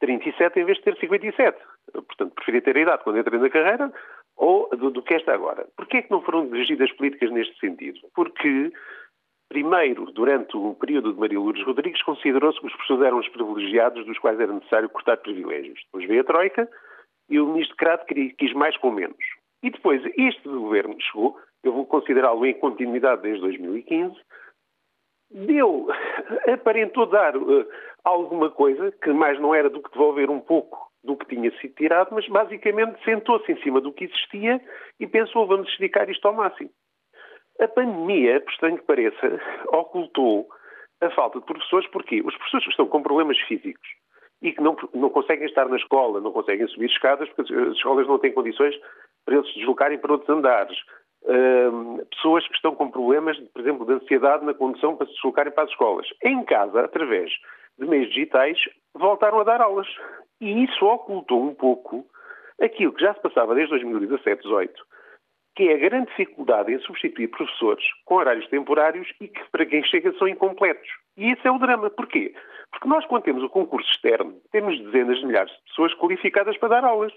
37 0.00 0.60
em 0.60 0.64
vez 0.64 0.76
de 0.78 0.84
ter 0.84 0.96
57. 0.98 1.58
Portanto, 1.92 2.34
preferia 2.34 2.60
ter 2.60 2.76
a 2.76 2.80
idade 2.80 3.04
quando 3.04 3.18
entrei 3.18 3.40
na 3.40 3.48
carreira 3.48 3.92
ou 4.36 4.68
do, 4.70 4.90
do 4.90 5.02
que 5.02 5.14
esta 5.14 5.32
agora. 5.32 5.66
Porquê 5.76 5.98
é 5.98 6.02
que 6.02 6.10
não 6.10 6.22
foram 6.22 6.46
dirigidas 6.48 6.92
políticas 6.92 7.30
neste 7.30 7.58
sentido? 7.58 8.00
Porque 8.14 8.72
Primeiro, 9.48 10.10
durante 10.10 10.56
o 10.56 10.74
período 10.74 11.12
de 11.12 11.20
Maria 11.20 11.38
Lourdes 11.38 11.64
Rodrigues, 11.64 12.02
considerou-se 12.02 12.58
que 12.58 12.66
os 12.66 12.72
professores 12.72 13.06
eram 13.06 13.18
os 13.18 13.28
privilegiados 13.28 14.04
dos 14.04 14.18
quais 14.18 14.40
era 14.40 14.52
necessário 14.52 14.88
cortar 14.88 15.18
privilégios. 15.18 15.80
Depois 15.84 16.04
veio 16.06 16.20
a 16.20 16.24
Troika, 16.24 16.68
e 17.28 17.38
o 17.38 17.46
ministro 17.46 17.76
Crato 17.76 18.06
quis 18.06 18.52
mais 18.54 18.76
com 18.78 18.90
menos. 18.90 19.16
E 19.62 19.70
depois 19.70 20.02
este 20.16 20.48
governo 20.48 20.96
chegou, 21.00 21.38
eu 21.62 21.72
vou 21.72 21.86
considerá-lo 21.86 22.44
em 22.44 22.54
continuidade 22.54 23.22
desde 23.22 23.40
2015, 23.40 24.16
deu, 25.30 25.86
aparentou 26.52 27.06
dar 27.06 27.36
uh, 27.36 27.66
alguma 28.04 28.50
coisa, 28.50 28.92
que 29.02 29.12
mais 29.12 29.40
não 29.40 29.54
era 29.54 29.70
do 29.70 29.82
que 29.82 29.90
devolver 29.92 30.28
um 30.28 30.40
pouco 30.40 30.90
do 31.06 31.16
que 31.16 31.26
tinha 31.34 31.50
sido 31.58 31.74
tirado, 31.74 32.08
mas 32.12 32.28
basicamente 32.28 33.02
sentou-se 33.04 33.50
em 33.50 33.62
cima 33.62 33.80
do 33.80 33.92
que 33.92 34.04
existia 34.04 34.60
e 35.00 35.06
pensou, 35.06 35.46
vamos 35.46 35.68
esticar 35.70 36.10
isto 36.10 36.26
ao 36.26 36.34
máximo. 36.34 36.70
A 37.60 37.68
pandemia, 37.68 38.40
por 38.40 38.52
estranho 38.52 38.78
que 38.78 38.84
pareça, 38.84 39.40
ocultou 39.68 40.46
a 41.00 41.08
falta 41.10 41.40
de 41.40 41.46
professores, 41.46 41.88
porque 41.90 42.20
os 42.20 42.36
professores 42.36 42.64
que 42.64 42.70
estão 42.72 42.86
com 42.86 43.02
problemas 43.02 43.38
físicos, 43.40 43.88
e 44.42 44.52
que 44.52 44.60
não, 44.60 44.76
não 44.94 45.08
conseguem 45.08 45.46
estar 45.46 45.66
na 45.68 45.76
escola, 45.76 46.20
não 46.20 46.32
conseguem 46.32 46.66
subir 46.68 46.90
escadas, 46.90 47.28
porque 47.30 47.52
as 47.54 47.76
escolas 47.76 48.06
não 48.06 48.18
têm 48.18 48.32
condições 48.32 48.74
para 49.24 49.36
eles 49.36 49.48
se 49.48 49.58
deslocarem 49.58 49.98
para 49.98 50.12
outros 50.12 50.28
andares. 50.30 50.76
Pessoas 52.10 52.46
que 52.46 52.54
estão 52.54 52.74
com 52.74 52.90
problemas, 52.90 53.38
por 53.52 53.60
exemplo, 53.60 53.86
de 53.86 53.94
ansiedade 53.94 54.44
na 54.44 54.54
condução 54.54 54.94
para 54.96 55.06
se 55.06 55.14
deslocarem 55.14 55.52
para 55.52 55.64
as 55.64 55.70
escolas. 55.70 56.06
Em 56.22 56.44
casa, 56.44 56.84
através 56.84 57.32
de 57.78 57.86
meios 57.86 58.08
digitais, 58.08 58.58
voltaram 58.94 59.40
a 59.40 59.44
dar 59.44 59.60
aulas. 59.60 59.88
E 60.40 60.64
isso 60.64 60.84
ocultou 60.84 61.42
um 61.42 61.54
pouco 61.54 62.06
aquilo 62.60 62.92
que 62.92 63.02
já 63.02 63.14
se 63.14 63.20
passava 63.20 63.54
desde 63.54 63.70
2017, 63.70 64.42
18, 64.42 64.86
que 65.56 65.68
é 65.68 65.74
a 65.74 65.78
grande 65.78 66.08
dificuldade 66.08 66.72
em 66.72 66.78
substituir 66.80 67.28
professores 67.28 67.84
com 68.04 68.16
horários 68.16 68.46
temporários 68.48 69.08
e 69.20 69.28
que, 69.28 69.50
para 69.50 69.64
quem 69.64 69.82
chega, 69.84 70.12
são 70.18 70.28
incompletos. 70.28 70.88
E 71.16 71.32
esse 71.32 71.46
é 71.46 71.50
o 71.50 71.58
drama. 71.58 71.88
Porquê? 71.90 72.34
Porque 72.70 72.88
nós, 72.88 73.06
quando 73.06 73.22
temos 73.22 73.42
o 73.42 73.48
concurso 73.48 73.88
externo, 73.90 74.38
temos 74.52 74.78
dezenas 74.78 75.18
de 75.18 75.26
milhares 75.26 75.52
de 75.52 75.62
pessoas 75.68 75.94
qualificadas 75.94 76.56
para 76.58 76.68
dar 76.68 76.84
aulas. 76.84 77.12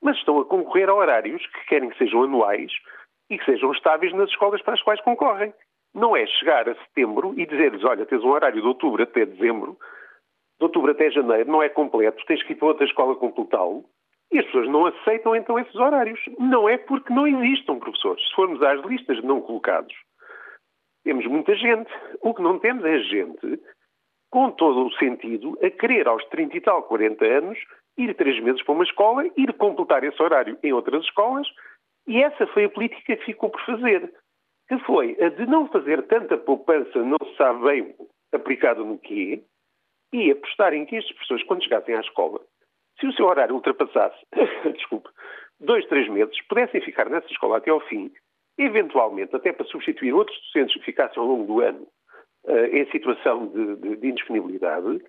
Mas 0.00 0.16
estão 0.16 0.38
a 0.38 0.44
concorrer 0.44 0.88
a 0.88 0.94
horários 0.94 1.44
que 1.46 1.66
querem 1.66 1.90
que 1.90 1.98
sejam 1.98 2.22
anuais 2.22 2.72
e 3.28 3.36
que 3.36 3.44
sejam 3.44 3.72
estáveis 3.72 4.12
nas 4.14 4.30
escolas 4.30 4.62
para 4.62 4.74
as 4.74 4.82
quais 4.82 5.00
concorrem. 5.00 5.52
Não 5.92 6.16
é 6.16 6.24
chegar 6.26 6.68
a 6.68 6.74
setembro 6.76 7.34
e 7.36 7.44
dizer-lhes, 7.46 7.84
olha, 7.84 8.06
tens 8.06 8.22
um 8.22 8.30
horário 8.30 8.62
de 8.62 8.66
outubro 8.66 9.02
até 9.02 9.26
dezembro, 9.26 9.76
de 10.60 10.64
outubro 10.64 10.92
até 10.92 11.10
janeiro, 11.10 11.50
não 11.50 11.62
é 11.62 11.70
completo, 11.70 12.22
tens 12.26 12.42
que 12.42 12.52
ir 12.52 12.56
para 12.56 12.68
outra 12.68 12.84
escola 12.84 13.16
completá-lo. 13.16 13.84
E 14.30 14.38
as 14.38 14.44
pessoas 14.46 14.68
não 14.68 14.86
aceitam 14.86 15.34
então 15.34 15.58
esses 15.58 15.74
horários. 15.74 16.20
Não 16.38 16.68
é 16.68 16.78
porque 16.78 17.12
não 17.12 17.26
existam 17.26 17.78
professores. 17.80 18.22
Se 18.28 18.34
formos 18.34 18.62
às 18.62 18.80
listas 18.84 19.20
não 19.24 19.40
colocados, 19.40 19.92
temos 21.02 21.26
muita 21.26 21.56
gente. 21.56 21.90
O 22.20 22.32
que 22.32 22.42
não 22.42 22.58
temos 22.58 22.84
é 22.84 22.98
gente 22.98 23.60
com 24.30 24.50
todo 24.52 24.86
o 24.86 24.92
sentido 24.92 25.58
a 25.60 25.70
querer 25.70 26.06
aos 26.06 26.24
30 26.26 26.56
e 26.56 26.60
tal, 26.60 26.84
40 26.84 27.24
anos, 27.24 27.58
ir 27.98 28.14
três 28.14 28.40
meses 28.40 28.62
para 28.62 28.74
uma 28.74 28.84
escola, 28.84 29.28
ir 29.36 29.52
completar 29.54 30.04
esse 30.04 30.22
horário 30.22 30.56
em 30.62 30.72
outras 30.72 31.02
escolas, 31.02 31.48
e 32.06 32.22
essa 32.22 32.46
foi 32.48 32.66
a 32.66 32.70
política 32.70 33.16
que 33.16 33.24
ficou 33.24 33.50
por 33.50 33.60
fazer, 33.66 34.12
que 34.68 34.78
foi 34.80 35.16
a 35.20 35.30
de 35.30 35.46
não 35.46 35.66
fazer 35.66 36.06
tanta 36.06 36.38
poupança, 36.38 37.02
não 37.02 37.18
se 37.24 37.36
sabe 37.36 37.64
bem 37.64 37.94
aplicada 38.32 38.84
no 38.84 38.98
quê, 38.98 39.42
e 40.12 40.30
apostar 40.30 40.74
em 40.74 40.84
que 40.84 40.96
estas 40.96 41.16
pessoas, 41.16 41.42
quando 41.44 41.62
chegassem 41.62 41.94
à 41.94 42.00
escola, 42.00 42.40
se 42.98 43.06
o 43.06 43.12
seu 43.12 43.26
horário 43.26 43.54
ultrapassasse, 43.54 44.18
desculpe, 44.74 45.08
dois, 45.58 45.86
três 45.86 46.08
meses, 46.08 46.36
pudessem 46.46 46.80
ficar 46.80 47.08
nessa 47.08 47.26
escola 47.28 47.58
até 47.58 47.70
ao 47.70 47.80
fim, 47.80 48.12
eventualmente 48.58 49.34
até 49.34 49.52
para 49.52 49.66
substituir 49.66 50.12
outros 50.12 50.38
docentes 50.46 50.74
que 50.74 50.84
ficassem 50.84 51.18
ao 51.18 51.28
longo 51.28 51.44
do 51.44 51.60
ano 51.60 51.86
uh, 52.44 52.76
em 52.76 52.90
situação 52.90 53.46
de, 53.46 53.76
de, 53.76 53.96
de, 53.96 54.08
indisponibilidade, 54.08 55.02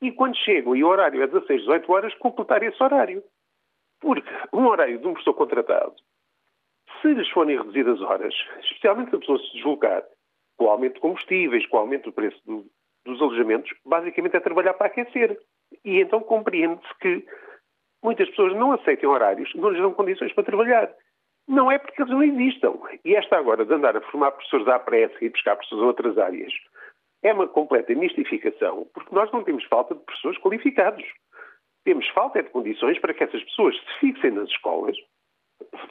e 0.00 0.12
quando 0.12 0.36
chegam 0.36 0.76
e 0.76 0.84
o 0.84 0.88
horário 0.88 1.22
é 1.22 1.26
16, 1.26 1.62
18 1.62 1.92
horas, 1.92 2.14
completar 2.14 2.62
esse 2.62 2.80
horário. 2.82 3.22
Porque 4.00 4.30
um 4.52 4.66
horário 4.66 4.98
de 4.98 5.06
um 5.06 5.12
professor 5.12 5.34
contratado, 5.34 5.94
se 7.02 7.12
lhes 7.12 7.28
forem 7.30 7.58
reduzidas 7.58 8.00
horas, 8.00 8.34
especialmente 8.60 9.10
se 9.10 9.16
a 9.16 9.18
pessoa 9.18 9.38
se 9.38 9.52
deslocar 9.54 10.04
com 10.56 10.66
o 10.66 10.70
aumento 10.70 10.94
de 10.94 11.00
combustíveis, 11.00 11.66
com 11.66 11.76
o 11.76 11.80
aumento 11.80 12.04
do 12.04 12.12
preço 12.12 12.40
do, 12.46 12.64
dos 13.08 13.20
alojamentos, 13.20 13.70
basicamente 13.84 14.36
é 14.36 14.40
trabalhar 14.40 14.74
para 14.74 14.86
aquecer. 14.86 15.38
E 15.84 16.00
então 16.00 16.20
compreende-se 16.20 16.98
que 17.00 17.24
muitas 18.02 18.28
pessoas 18.30 18.54
não 18.54 18.72
aceitem 18.72 19.08
horários, 19.08 19.52
não 19.54 19.70
lhes 19.70 19.80
dão 19.80 19.92
condições 19.92 20.32
para 20.32 20.44
trabalhar. 20.44 20.92
Não 21.48 21.72
é 21.72 21.78
porque 21.78 22.02
eles 22.02 22.12
não 22.12 22.22
existam. 22.22 22.74
E 23.04 23.16
esta 23.16 23.38
agora 23.38 23.64
de 23.64 23.72
andar 23.72 23.96
a 23.96 24.00
formar 24.02 24.32
professores 24.32 24.68
à 24.68 24.78
pressa 24.78 25.16
e 25.22 25.30
buscar 25.30 25.56
professores 25.56 25.82
a 25.82 25.86
outras 25.86 26.18
áreas 26.18 26.52
é 27.22 27.32
uma 27.32 27.48
completa 27.48 27.94
mistificação, 27.94 28.86
porque 28.94 29.14
nós 29.14 29.30
não 29.32 29.42
temos 29.42 29.64
falta 29.64 29.94
de 29.94 30.04
professores 30.04 30.38
qualificados. 30.38 31.04
Temos 31.84 32.06
falta 32.10 32.42
de 32.42 32.50
condições 32.50 32.98
para 32.98 33.14
que 33.14 33.24
essas 33.24 33.42
pessoas 33.44 33.74
se 33.76 34.00
fixem 34.00 34.30
nas 34.30 34.48
escolas. 34.50 34.96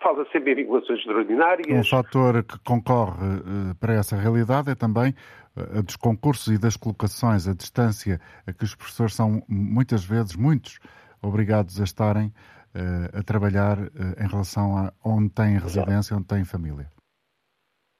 Fala 0.01 0.25
sempre 0.31 0.53
em 0.53 0.55
vinculações 0.55 0.99
extraordinárias. 0.99 1.67
Um 1.67 1.83
fator 1.83 2.43
que 2.43 2.57
concorre 2.59 3.25
uh, 3.25 3.75
para 3.79 3.93
essa 3.93 4.15
realidade 4.15 4.69
é 4.69 4.75
também 4.75 5.11
uh, 5.55 5.79
a 5.79 5.81
dos 5.81 5.95
concursos 5.95 6.53
e 6.53 6.59
das 6.59 6.77
colocações, 6.77 7.47
a 7.47 7.53
distância 7.53 8.19
a 8.45 8.53
que 8.53 8.63
os 8.63 8.75
professores 8.75 9.15
são 9.15 9.41
muitas 9.49 10.05
vezes, 10.05 10.35
muitos, 10.35 10.79
obrigados 11.21 11.81
a 11.81 11.83
estarem 11.83 12.27
uh, 12.27 13.19
a 13.19 13.23
trabalhar 13.23 13.77
em 14.23 14.27
relação 14.29 14.77
a 14.77 14.93
onde 15.03 15.29
têm 15.29 15.57
residência, 15.57 16.15
onde 16.15 16.27
têm 16.27 16.45
família. 16.45 16.89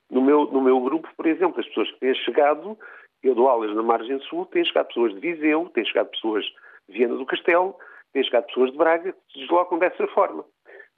No 0.10 0.22
meu, 0.22 0.46
no 0.52 0.62
meu 0.62 0.80
grupo, 0.80 1.10
por 1.18 1.26
exemplo, 1.26 1.60
as 1.60 1.68
pessoas 1.68 1.92
que 1.92 2.00
têm 2.00 2.16
chegado, 2.16 2.78
eu 3.22 3.36
dou 3.36 3.50
aulas 3.50 3.76
na 3.76 3.84
margem 3.84 4.20
sul, 4.22 4.46
têm 4.46 4.64
chegado 4.64 4.88
pessoas 4.88 5.14
de 5.14 5.20
Viseu, 5.20 5.70
têm 5.74 5.84
chegado 5.84 6.10
pessoas 6.12 6.46
de 6.88 6.98
Viana 6.98 7.16
do 7.16 7.26
Castelo, 7.26 7.76
têm 8.14 8.24
chegado 8.24 8.46
pessoas 8.46 8.72
de 8.72 8.78
Braga, 8.78 9.12
que 9.12 9.34
se 9.34 9.40
deslocam 9.40 9.78
dessa 9.80 10.08
forma. 10.08 10.46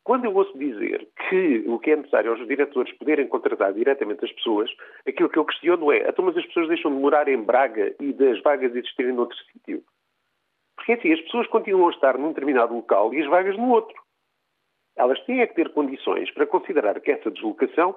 Quando 0.10 0.26
eu 0.26 0.36
ouço 0.36 0.58
dizer 0.58 1.08
que 1.30 1.64
o 1.68 1.78
que 1.78 1.92
é 1.92 1.96
necessário 1.96 2.32
aos 2.32 2.48
diretores 2.48 2.92
poderem 2.94 3.28
contratar 3.28 3.72
diretamente 3.74 4.26
as 4.26 4.32
pessoas, 4.32 4.68
aquilo 5.08 5.30
que 5.30 5.38
eu 5.38 5.46
questiono 5.46 5.92
é, 5.92 6.10
então 6.10 6.26
mas 6.26 6.36
as 6.36 6.44
pessoas 6.48 6.68
deixam 6.68 6.92
de 6.92 7.00
morar 7.00 7.28
em 7.28 7.40
Braga 7.40 7.94
e 8.00 8.12
das 8.14 8.42
vagas 8.42 8.76
existirem 8.76 9.14
noutro 9.14 9.38
sítio? 9.38 9.84
Porque 10.76 10.94
assim, 10.94 11.14
as 11.14 11.22
pessoas 11.22 11.46
continuam 11.50 11.90
a 11.90 11.92
estar 11.92 12.18
num 12.18 12.30
determinado 12.30 12.74
local 12.74 13.14
e 13.14 13.22
as 13.22 13.28
vagas 13.28 13.56
no 13.56 13.70
outro. 13.70 14.02
Elas 14.98 15.24
têm 15.26 15.42
é 15.42 15.46
que 15.46 15.54
ter 15.54 15.70
condições 15.74 16.32
para 16.32 16.48
considerar 16.48 17.00
que 17.02 17.12
essa 17.12 17.30
deslocação 17.30 17.96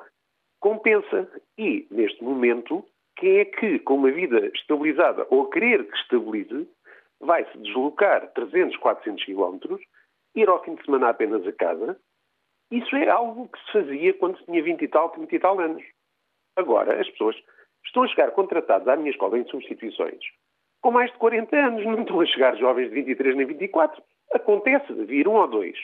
compensa. 0.60 1.32
E, 1.56 1.86
neste 1.90 2.22
momento, 2.22 2.84
quem 3.16 3.38
é 3.38 3.46
que, 3.46 3.78
com 3.78 3.94
uma 3.94 4.10
vida 4.10 4.50
estabilizada 4.54 5.26
ou 5.30 5.44
a 5.44 5.50
querer 5.50 5.88
que 5.88 5.96
estabilize, 5.96 6.68
vai 7.18 7.50
se 7.50 7.56
deslocar 7.56 8.30
300, 8.34 8.76
400 8.76 9.24
quilómetros, 9.24 9.80
ir 10.34 10.48
ao 10.48 10.62
fim 10.64 10.74
de 10.74 10.84
semana 10.84 11.08
apenas 11.08 11.46
a 11.46 11.52
casa. 11.52 11.98
Isso 12.70 12.94
é 12.96 13.08
algo 13.08 13.48
que 13.48 13.58
se 13.64 13.72
fazia 13.72 14.14
quando 14.14 14.38
se 14.38 14.44
tinha 14.44 14.62
20 14.62 14.82
e 14.82 14.88
tal, 14.88 15.10
30 15.10 15.34
e 15.34 15.38
tal 15.38 15.60
anos. 15.60 15.82
Agora, 16.56 17.00
as 17.00 17.08
pessoas 17.10 17.36
estão 17.84 18.02
a 18.02 18.08
chegar 18.08 18.30
contratadas 18.30 18.88
à 18.88 18.96
minha 18.96 19.10
escola 19.10 19.38
em 19.38 19.46
substituições 19.46 20.22
com 20.82 20.90
mais 20.90 21.10
de 21.12 21.18
40 21.18 21.56
anos, 21.56 21.84
não 21.86 22.02
estão 22.02 22.20
a 22.20 22.26
chegar 22.26 22.56
jovens 22.56 22.88
de 22.88 22.94
23 22.96 23.36
nem 23.36 23.46
24. 23.46 24.02
Acontece 24.34 24.92
de 24.92 25.04
vir 25.04 25.28
um 25.28 25.34
ou 25.34 25.46
dois. 25.46 25.78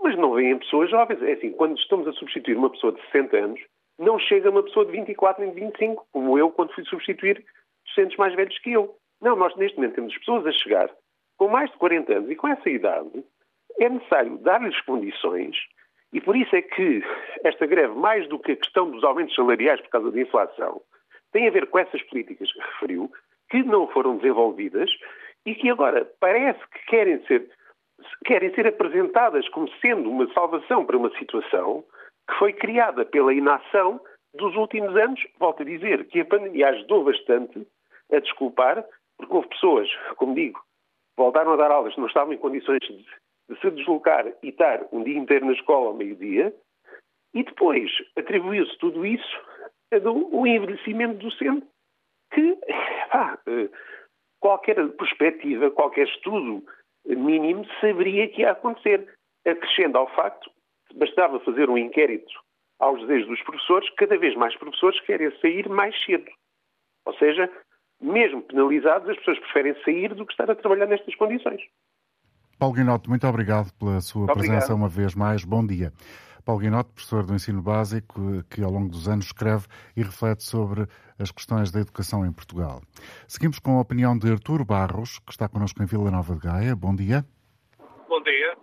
Mas 0.00 0.16
não 0.16 0.32
vêm 0.32 0.56
pessoas 0.58 0.88
jovens. 0.88 1.20
É 1.22 1.32
assim, 1.32 1.50
quando 1.50 1.76
estamos 1.76 2.06
a 2.06 2.12
substituir 2.12 2.56
uma 2.56 2.70
pessoa 2.70 2.92
de 2.92 3.02
60 3.06 3.36
anos, 3.36 3.60
não 3.98 4.18
chega 4.18 4.50
uma 4.50 4.62
pessoa 4.62 4.86
de 4.86 4.92
24 4.92 5.44
nem 5.44 5.52
de 5.52 5.60
25, 5.60 6.06
como 6.12 6.38
eu 6.38 6.50
quando 6.50 6.72
fui 6.74 6.84
substituir 6.84 7.44
docentes 7.86 8.16
mais 8.16 8.34
velhos 8.34 8.58
que 8.60 8.72
eu. 8.72 8.96
Não, 9.20 9.34
nós 9.34 9.54
neste 9.56 9.76
momento 9.76 9.96
temos 9.96 10.16
pessoas 10.18 10.46
a 10.46 10.52
chegar 10.52 10.90
com 11.36 11.48
mais 11.48 11.70
de 11.70 11.76
40 11.78 12.12
anos 12.12 12.30
e 12.30 12.36
com 12.36 12.46
essa 12.46 12.70
idade, 12.70 13.24
é 13.80 13.88
necessário 13.88 14.38
dar-lhes 14.38 14.80
condições 14.82 15.56
e 16.14 16.20
por 16.20 16.36
isso 16.36 16.54
é 16.54 16.62
que 16.62 17.02
esta 17.42 17.66
greve, 17.66 17.92
mais 17.94 18.28
do 18.28 18.38
que 18.38 18.52
a 18.52 18.56
questão 18.56 18.88
dos 18.88 19.02
aumentos 19.02 19.34
salariais 19.34 19.80
por 19.80 19.90
causa 19.90 20.12
da 20.12 20.20
inflação, 20.20 20.80
tem 21.32 21.48
a 21.48 21.50
ver 21.50 21.66
com 21.66 21.80
essas 21.80 22.00
políticas 22.02 22.50
que 22.52 22.60
referiu, 22.60 23.12
que 23.50 23.64
não 23.64 23.88
foram 23.88 24.16
desenvolvidas 24.18 24.88
e 25.44 25.56
que 25.56 25.68
agora 25.68 26.08
parece 26.20 26.60
que 26.70 26.86
querem 26.86 27.20
ser, 27.26 27.50
querem 28.24 28.54
ser 28.54 28.68
apresentadas 28.68 29.48
como 29.48 29.68
sendo 29.80 30.08
uma 30.08 30.32
salvação 30.32 30.86
para 30.86 30.96
uma 30.96 31.10
situação 31.18 31.84
que 32.30 32.38
foi 32.38 32.52
criada 32.52 33.04
pela 33.04 33.34
inação 33.34 34.00
dos 34.34 34.54
últimos 34.54 34.94
anos. 34.96 35.20
Volto 35.40 35.62
a 35.62 35.66
dizer 35.66 36.06
que 36.06 36.20
a 36.20 36.24
pandemia 36.24 36.68
ajudou 36.68 37.02
bastante 37.02 37.66
a 38.12 38.20
desculpar 38.20 38.84
porque 39.18 39.34
houve 39.34 39.48
pessoas, 39.48 39.88
como 40.14 40.34
digo, 40.36 40.60
voltaram 41.16 41.54
a 41.54 41.56
dar 41.56 41.72
aulas, 41.72 41.96
não 41.96 42.06
estavam 42.06 42.32
em 42.32 42.38
condições 42.38 42.78
de, 42.80 43.04
de 43.48 43.60
se 43.60 43.70
deslocar 43.70 44.26
e 44.42 44.48
estar 44.48 44.86
um 44.92 45.02
dia 45.02 45.18
inteiro 45.18 45.46
na 45.46 45.52
escola 45.52 45.88
ao 45.88 45.94
meio-dia, 45.94 46.54
e 47.34 47.42
depois 47.42 47.90
atribuiu-se 48.16 48.76
tudo 48.78 49.04
isso 49.04 49.40
ao 49.92 50.46
envelhecimento 50.46 51.18
docente, 51.18 51.66
que 52.32 52.58
ah, 53.12 53.38
qualquer 54.40 54.76
perspectiva, 54.90 55.70
qualquer 55.70 56.06
estudo 56.08 56.64
mínimo 57.06 57.66
saberia 57.80 58.28
que 58.28 58.42
ia 58.42 58.52
acontecer. 58.52 59.08
Acrescendo 59.46 59.98
ao 59.98 60.08
facto, 60.14 60.50
bastava 60.94 61.38
fazer 61.40 61.68
um 61.68 61.76
inquérito 61.76 62.32
aos 62.78 63.00
desejos 63.00 63.28
dos 63.28 63.42
professores, 63.42 63.90
cada 63.90 64.16
vez 64.16 64.34
mais 64.34 64.56
professores 64.56 64.98
querem 65.00 65.30
sair 65.40 65.68
mais 65.68 65.94
cedo. 66.04 66.30
Ou 67.06 67.14
seja, 67.14 67.50
mesmo 68.00 68.42
penalizados, 68.42 69.08
as 69.08 69.16
pessoas 69.18 69.38
preferem 69.40 69.74
sair 69.82 70.14
do 70.14 70.26
que 70.26 70.32
estar 70.32 70.50
a 70.50 70.54
trabalhar 70.54 70.86
nestas 70.86 71.14
condições. 71.14 71.62
Paulo 72.64 72.76
Guinoto, 72.76 73.10
muito 73.10 73.26
obrigado 73.26 73.70
pela 73.74 74.00
sua 74.00 74.22
obrigado. 74.22 74.38
presença 74.38 74.74
uma 74.74 74.88
vez 74.88 75.14
mais. 75.14 75.44
Bom 75.44 75.66
dia. 75.66 75.92
Paulo 76.46 76.62
Guinoto, 76.62 76.94
professor 76.94 77.26
do 77.26 77.34
ensino 77.34 77.60
básico, 77.60 78.42
que 78.48 78.62
ao 78.62 78.70
longo 78.70 78.88
dos 78.88 79.06
anos 79.06 79.26
escreve 79.26 79.66
e 79.94 80.02
reflete 80.02 80.44
sobre 80.44 80.88
as 81.18 81.30
questões 81.30 81.70
da 81.70 81.80
educação 81.80 82.24
em 82.24 82.32
Portugal. 82.32 82.80
Seguimos 83.28 83.58
com 83.58 83.76
a 83.76 83.82
opinião 83.82 84.16
de 84.16 84.32
Arturo 84.32 84.64
Barros, 84.64 85.18
que 85.18 85.30
está 85.30 85.46
connosco 85.46 85.82
em 85.82 85.84
Vila 85.84 86.10
Nova 86.10 86.34
de 86.36 86.40
Gaia. 86.40 86.74
Bom 86.74 86.96
dia. 86.96 87.22
Bom 88.08 88.22
dia. 88.22 88.56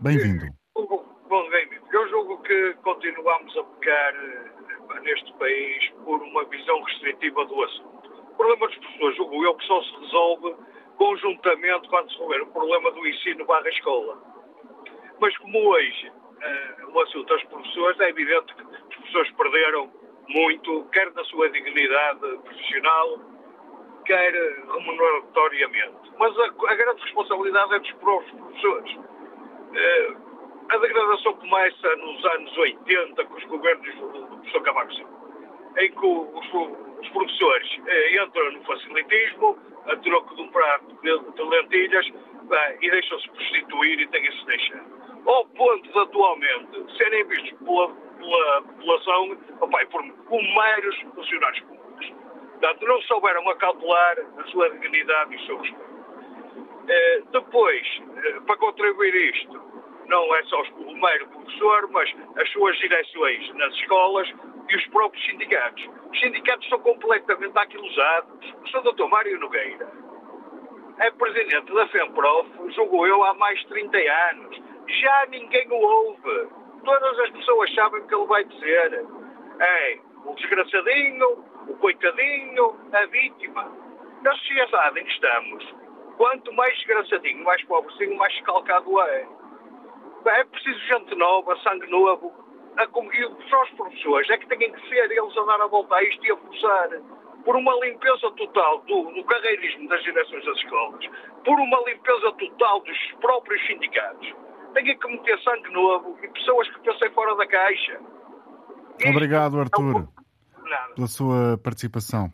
Bem-vindo. 0.00 0.46
Bom, 0.74 1.50
bem-vindo. 1.50 1.84
Eu 1.92 2.08
julgo 2.08 2.42
que 2.44 2.72
continuamos 2.82 3.54
a 3.58 3.62
pecar 3.62 4.14
neste 5.02 5.30
país 5.34 5.90
por 6.02 6.22
uma 6.22 6.46
visão 6.46 6.82
restritiva 6.84 7.44
do 7.44 7.62
assunto. 7.62 8.08
O 8.32 8.36
problema 8.38 8.68
dos 8.68 8.78
professores, 8.78 9.16
julgo 9.18 9.44
eu, 9.44 9.54
que 9.54 9.66
só 9.66 9.82
se 9.82 10.00
resolve 10.00 10.77
conjuntamente 10.98 11.88
quando 11.88 12.10
se 12.10 12.18
resolver 12.18 12.42
o 12.42 12.46
problema 12.48 12.90
do 12.90 13.06
ensino 13.06 13.46
barra 13.46 13.68
escola. 13.68 14.18
Mas 15.20 15.36
como 15.38 15.58
hoje 15.70 16.08
uh, 16.10 16.90
o 16.92 17.00
assunto 17.00 17.34
dos 17.34 17.44
professores, 17.44 18.00
é 18.00 18.08
evidente 18.10 18.54
que 18.54 18.62
os 18.62 18.96
professores 18.96 19.30
perderam 19.32 19.90
muito, 20.28 20.84
quer 20.92 21.10
na 21.14 21.24
sua 21.24 21.48
dignidade 21.50 22.20
profissional, 22.20 23.20
quer 24.04 24.32
remuneratoriamente. 24.32 26.12
Mas 26.18 26.36
a, 26.38 26.44
a 26.44 26.74
grande 26.74 27.02
responsabilidade 27.02 27.74
é 27.74 27.78
dos 27.78 27.92
próprios 27.92 28.32
professores. 28.32 28.96
Uh, 28.96 30.28
a 30.70 30.76
degradação 30.76 31.32
começa 31.34 31.96
nos 31.96 32.24
anos 32.26 32.58
80, 32.58 33.24
com 33.24 33.34
os 33.34 33.44
governos 33.44 33.94
do 33.94 34.26
professor 34.26 34.62
Cavaco 34.62 34.92
Silva, 34.92 35.17
em 35.78 35.92
que 35.92 36.06
os, 36.06 36.54
os 37.00 37.08
professores 37.10 37.80
eh, 37.86 38.22
entram 38.22 38.52
no 38.52 38.64
facilitismo, 38.64 39.58
a 39.86 39.96
troco 39.96 40.34
de 40.34 40.42
um 40.42 40.48
prato 40.48 40.86
de, 41.02 41.18
de 41.32 41.42
lentilhas, 41.42 42.06
bem, 42.42 42.78
e 42.82 42.90
deixam-se 42.90 43.28
prostituir 43.30 44.00
e 44.00 44.06
têm-se 44.08 44.46
deixar. 44.46 44.84
Ao 45.26 45.44
ponto 45.46 45.90
de, 45.90 45.98
atualmente, 45.98 46.96
serem 46.96 47.24
vistos 47.24 47.52
pela, 47.60 47.88
pela 47.88 48.62
população 48.62 49.38
opa, 49.60 49.86
por, 49.86 50.12
como 50.24 50.54
meros 50.54 51.00
funcionários 51.14 51.60
públicos. 51.60 52.12
Portanto, 52.52 52.86
não 52.86 53.02
souberam 53.02 53.48
acautelar 53.48 54.16
a 54.38 54.44
sua 54.48 54.70
dignidade 54.70 55.32
e 55.32 55.36
o 55.36 55.46
seu 55.46 55.58
respeito. 55.58 55.88
Eh, 56.88 57.22
depois, 57.30 58.02
eh, 58.16 58.40
para 58.46 58.56
contribuir 58.56 59.14
isto, 59.14 59.62
não 60.06 60.34
é 60.34 60.42
só 60.44 60.62
o 60.62 61.00
mero 61.00 61.28
professor, 61.28 61.88
mas 61.90 62.12
as 62.36 62.50
suas 62.50 62.76
direções 62.78 63.54
nas 63.54 63.74
escolas 63.74 64.32
e 64.68 64.76
os 64.76 64.86
próprios 64.88 65.24
sindicatos. 65.26 65.88
Os 66.10 66.20
sindicatos 66.20 66.64
estão 66.64 66.80
completamente 66.80 67.56
aquilosados. 67.56 68.54
O 68.62 68.68
Sr. 68.68 68.82
Dr. 68.82 69.08
Mário 69.08 69.40
Nogueira 69.40 69.88
é 71.00 71.10
presidente 71.12 71.72
da 71.72 71.86
FEMPROF, 71.88 72.48
julgo 72.74 73.06
eu, 73.06 73.22
há 73.24 73.34
mais 73.34 73.58
de 73.60 73.68
30 73.68 73.98
anos. 74.30 74.62
Já 75.00 75.26
ninguém 75.26 75.68
o 75.70 75.76
ouve. 75.76 76.48
Todas 76.84 77.18
as 77.20 77.30
pessoas 77.30 77.72
sabem 77.74 78.00
o 78.00 78.06
que 78.06 78.14
ele 78.14 78.26
vai 78.26 78.44
dizer. 78.44 79.06
É 79.60 79.98
o 80.24 80.34
desgraçadinho, 80.34 81.44
o 81.68 81.76
coitadinho, 81.76 82.76
a 82.92 83.06
vítima. 83.06 83.72
Na 84.22 84.32
sociedade 84.32 85.00
em 85.00 85.04
que 85.04 85.12
estamos, 85.12 85.74
quanto 86.16 86.52
mais 86.54 86.76
desgraçadinho, 86.78 87.44
mais 87.44 87.62
pobrezinho, 87.64 88.16
mais 88.16 88.34
escalcado 88.34 89.00
é 89.02 89.26
é 90.26 90.44
preciso 90.44 90.78
gente 90.80 91.14
nova, 91.14 91.56
sangue 91.60 91.86
novo, 91.86 92.34
a, 92.78 93.48
só 93.50 93.62
os 93.62 93.70
professores 93.70 94.30
é 94.30 94.38
que 94.38 94.46
têm 94.48 94.72
que 94.72 94.88
ser 94.88 95.10
eles 95.10 95.36
a 95.36 95.44
dar 95.44 95.60
a 95.60 95.66
volta 95.66 95.94
a 95.94 96.04
isto 96.04 96.24
e 96.24 96.30
a 96.30 96.36
forçar 96.36 96.88
por 97.44 97.56
uma 97.56 97.72
limpeza 97.84 98.30
total 98.36 98.82
do, 98.82 99.10
do 99.12 99.24
carreirismo 99.24 99.88
das 99.88 100.02
direções 100.02 100.44
das 100.44 100.56
escolas, 100.58 101.04
por 101.44 101.58
uma 101.58 101.80
limpeza 101.88 102.32
total 102.32 102.80
dos 102.80 102.98
próprios 103.20 103.66
sindicatos. 103.66 104.34
Têm 104.74 104.98
que 104.98 105.08
meter 105.08 105.38
sangue 105.42 105.72
novo 105.72 106.18
e 106.22 106.28
pessoas 106.28 106.68
que 106.68 106.80
pensem 106.80 107.10
fora 107.12 107.34
da 107.36 107.46
caixa. 107.46 108.00
Obrigado, 109.08 109.58
Artur, 109.58 110.08
pela 110.94 111.06
sua 111.06 111.58
participação. 111.58 112.30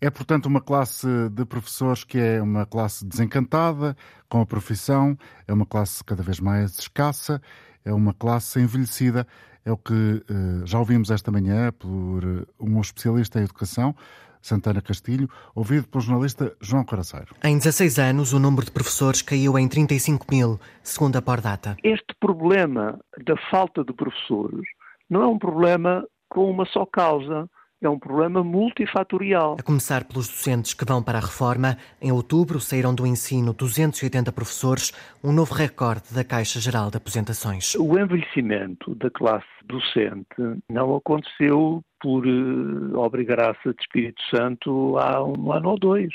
É, 0.00 0.10
portanto, 0.10 0.46
uma 0.46 0.60
classe 0.60 1.08
de 1.30 1.44
professores 1.44 2.04
que 2.04 2.18
é 2.18 2.40
uma 2.40 2.66
classe 2.66 3.04
desencantada 3.04 3.96
com 4.28 4.40
a 4.40 4.46
profissão, 4.46 5.16
é 5.48 5.52
uma 5.52 5.66
classe 5.66 6.04
cada 6.04 6.22
vez 6.22 6.38
mais 6.38 6.78
escassa, 6.78 7.40
é 7.84 7.92
uma 7.92 8.12
classe 8.12 8.60
envelhecida. 8.60 9.26
É 9.66 9.72
o 9.72 9.76
que 9.76 9.92
uh, 9.92 10.64
já 10.64 10.78
ouvimos 10.78 11.10
esta 11.10 11.32
manhã 11.32 11.72
por 11.72 12.24
uh, 12.24 12.46
um 12.60 12.80
especialista 12.80 13.40
em 13.40 13.42
educação, 13.42 13.96
Santana 14.40 14.80
Castilho, 14.80 15.28
ouvido 15.56 15.88
pelo 15.88 16.00
jornalista 16.00 16.56
João 16.60 16.84
Coraceiro. 16.84 17.34
Em 17.42 17.58
16 17.58 17.98
anos, 17.98 18.32
o 18.32 18.38
número 18.38 18.64
de 18.64 18.70
professores 18.70 19.22
caiu 19.22 19.58
em 19.58 19.66
35 19.66 20.24
mil, 20.30 20.60
segundo 20.84 21.16
a 21.16 21.22
Pordata. 21.22 21.76
Este 21.82 22.14
problema 22.20 22.96
da 23.24 23.36
falta 23.50 23.82
de 23.82 23.92
professores 23.92 24.64
não 25.10 25.22
é 25.22 25.26
um 25.26 25.38
problema 25.38 26.06
com 26.28 26.48
uma 26.48 26.64
só 26.66 26.86
causa 26.86 27.50
é 27.80 27.88
um 27.88 27.98
problema 27.98 28.42
multifatorial. 28.42 29.56
A 29.58 29.62
começar 29.62 30.04
pelos 30.04 30.28
docentes 30.28 30.74
que 30.74 30.84
vão 30.84 31.02
para 31.02 31.18
a 31.18 31.20
reforma, 31.20 31.76
em 32.00 32.10
outubro 32.10 32.60
saíram 32.60 32.94
do 32.94 33.06
ensino 33.06 33.52
280 33.52 34.32
professores, 34.32 34.92
um 35.22 35.32
novo 35.32 35.54
recorde 35.54 36.14
da 36.14 36.24
Caixa 36.24 36.60
Geral 36.60 36.90
de 36.90 36.96
Aposentações. 36.96 37.74
O 37.74 37.98
envelhecimento 37.98 38.94
da 38.94 39.10
classe 39.10 39.46
docente 39.64 40.62
não 40.70 40.96
aconteceu 40.96 41.82
por 42.00 42.26
uh, 42.26 42.98
obrigar-se 42.98 43.68
de 43.72 43.80
Espírito 43.80 44.22
Santo 44.34 44.96
há 44.98 45.22
um 45.24 45.52
ano 45.52 45.70
ou 45.70 45.78
dois 45.78 46.12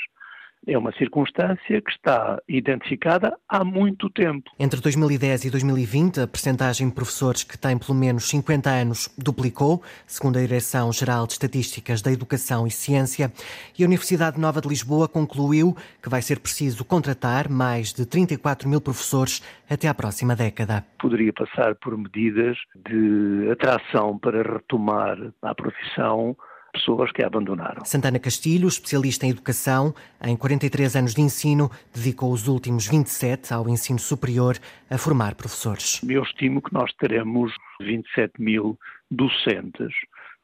é 0.66 0.78
uma 0.78 0.92
circunstância 0.92 1.80
que 1.80 1.90
está 1.90 2.40
identificada 2.48 3.36
há 3.48 3.64
muito 3.64 4.08
tempo. 4.10 4.50
Entre 4.58 4.80
2010 4.80 5.46
e 5.46 5.50
2020, 5.50 6.20
a 6.20 6.26
percentagem 6.26 6.88
de 6.88 6.94
professores 6.94 7.42
que 7.42 7.58
têm 7.58 7.78
pelo 7.78 7.94
menos 7.94 8.28
50 8.28 8.70
anos 8.70 9.12
duplicou, 9.18 9.82
segundo 10.06 10.38
a 10.38 10.40
Direção-Geral 10.40 11.26
de 11.26 11.32
Estatísticas 11.32 12.00
da 12.02 12.12
Educação 12.12 12.66
e 12.66 12.70
Ciência, 12.70 13.32
e 13.78 13.82
a 13.82 13.86
Universidade 13.86 14.40
Nova 14.40 14.60
de 14.60 14.68
Lisboa 14.68 15.08
concluiu 15.08 15.76
que 16.02 16.08
vai 16.08 16.22
ser 16.22 16.38
preciso 16.38 16.84
contratar 16.84 17.48
mais 17.48 17.92
de 17.92 18.06
34 18.06 18.68
mil 18.68 18.80
professores 18.80 19.42
até 19.68 19.88
à 19.88 19.94
próxima 19.94 20.36
década. 20.36 20.84
Poderia 21.00 21.32
passar 21.32 21.74
por 21.76 21.96
medidas 21.96 22.56
de 22.76 23.50
atração 23.50 24.18
para 24.18 24.42
retomar 24.42 25.18
a 25.42 25.54
profissão 25.54 26.36
pessoas 26.72 27.12
que 27.12 27.22
a 27.22 27.26
abandonaram. 27.26 27.84
Santana 27.84 28.18
Castilho, 28.18 28.68
especialista 28.68 29.26
em 29.26 29.30
educação, 29.30 29.94
em 30.24 30.36
43 30.36 30.96
anos 30.96 31.14
de 31.14 31.20
ensino, 31.20 31.70
dedicou 31.94 32.32
os 32.32 32.48
últimos 32.48 32.86
27 32.86 33.52
ao 33.52 33.68
ensino 33.68 33.98
superior 33.98 34.56
a 34.90 34.98
formar 34.98 35.34
professores. 35.34 36.00
Eu 36.08 36.22
estimo 36.22 36.62
que 36.62 36.72
nós 36.72 36.92
teremos 36.94 37.52
27 37.80 38.40
mil 38.40 38.78
docentes 39.10 39.92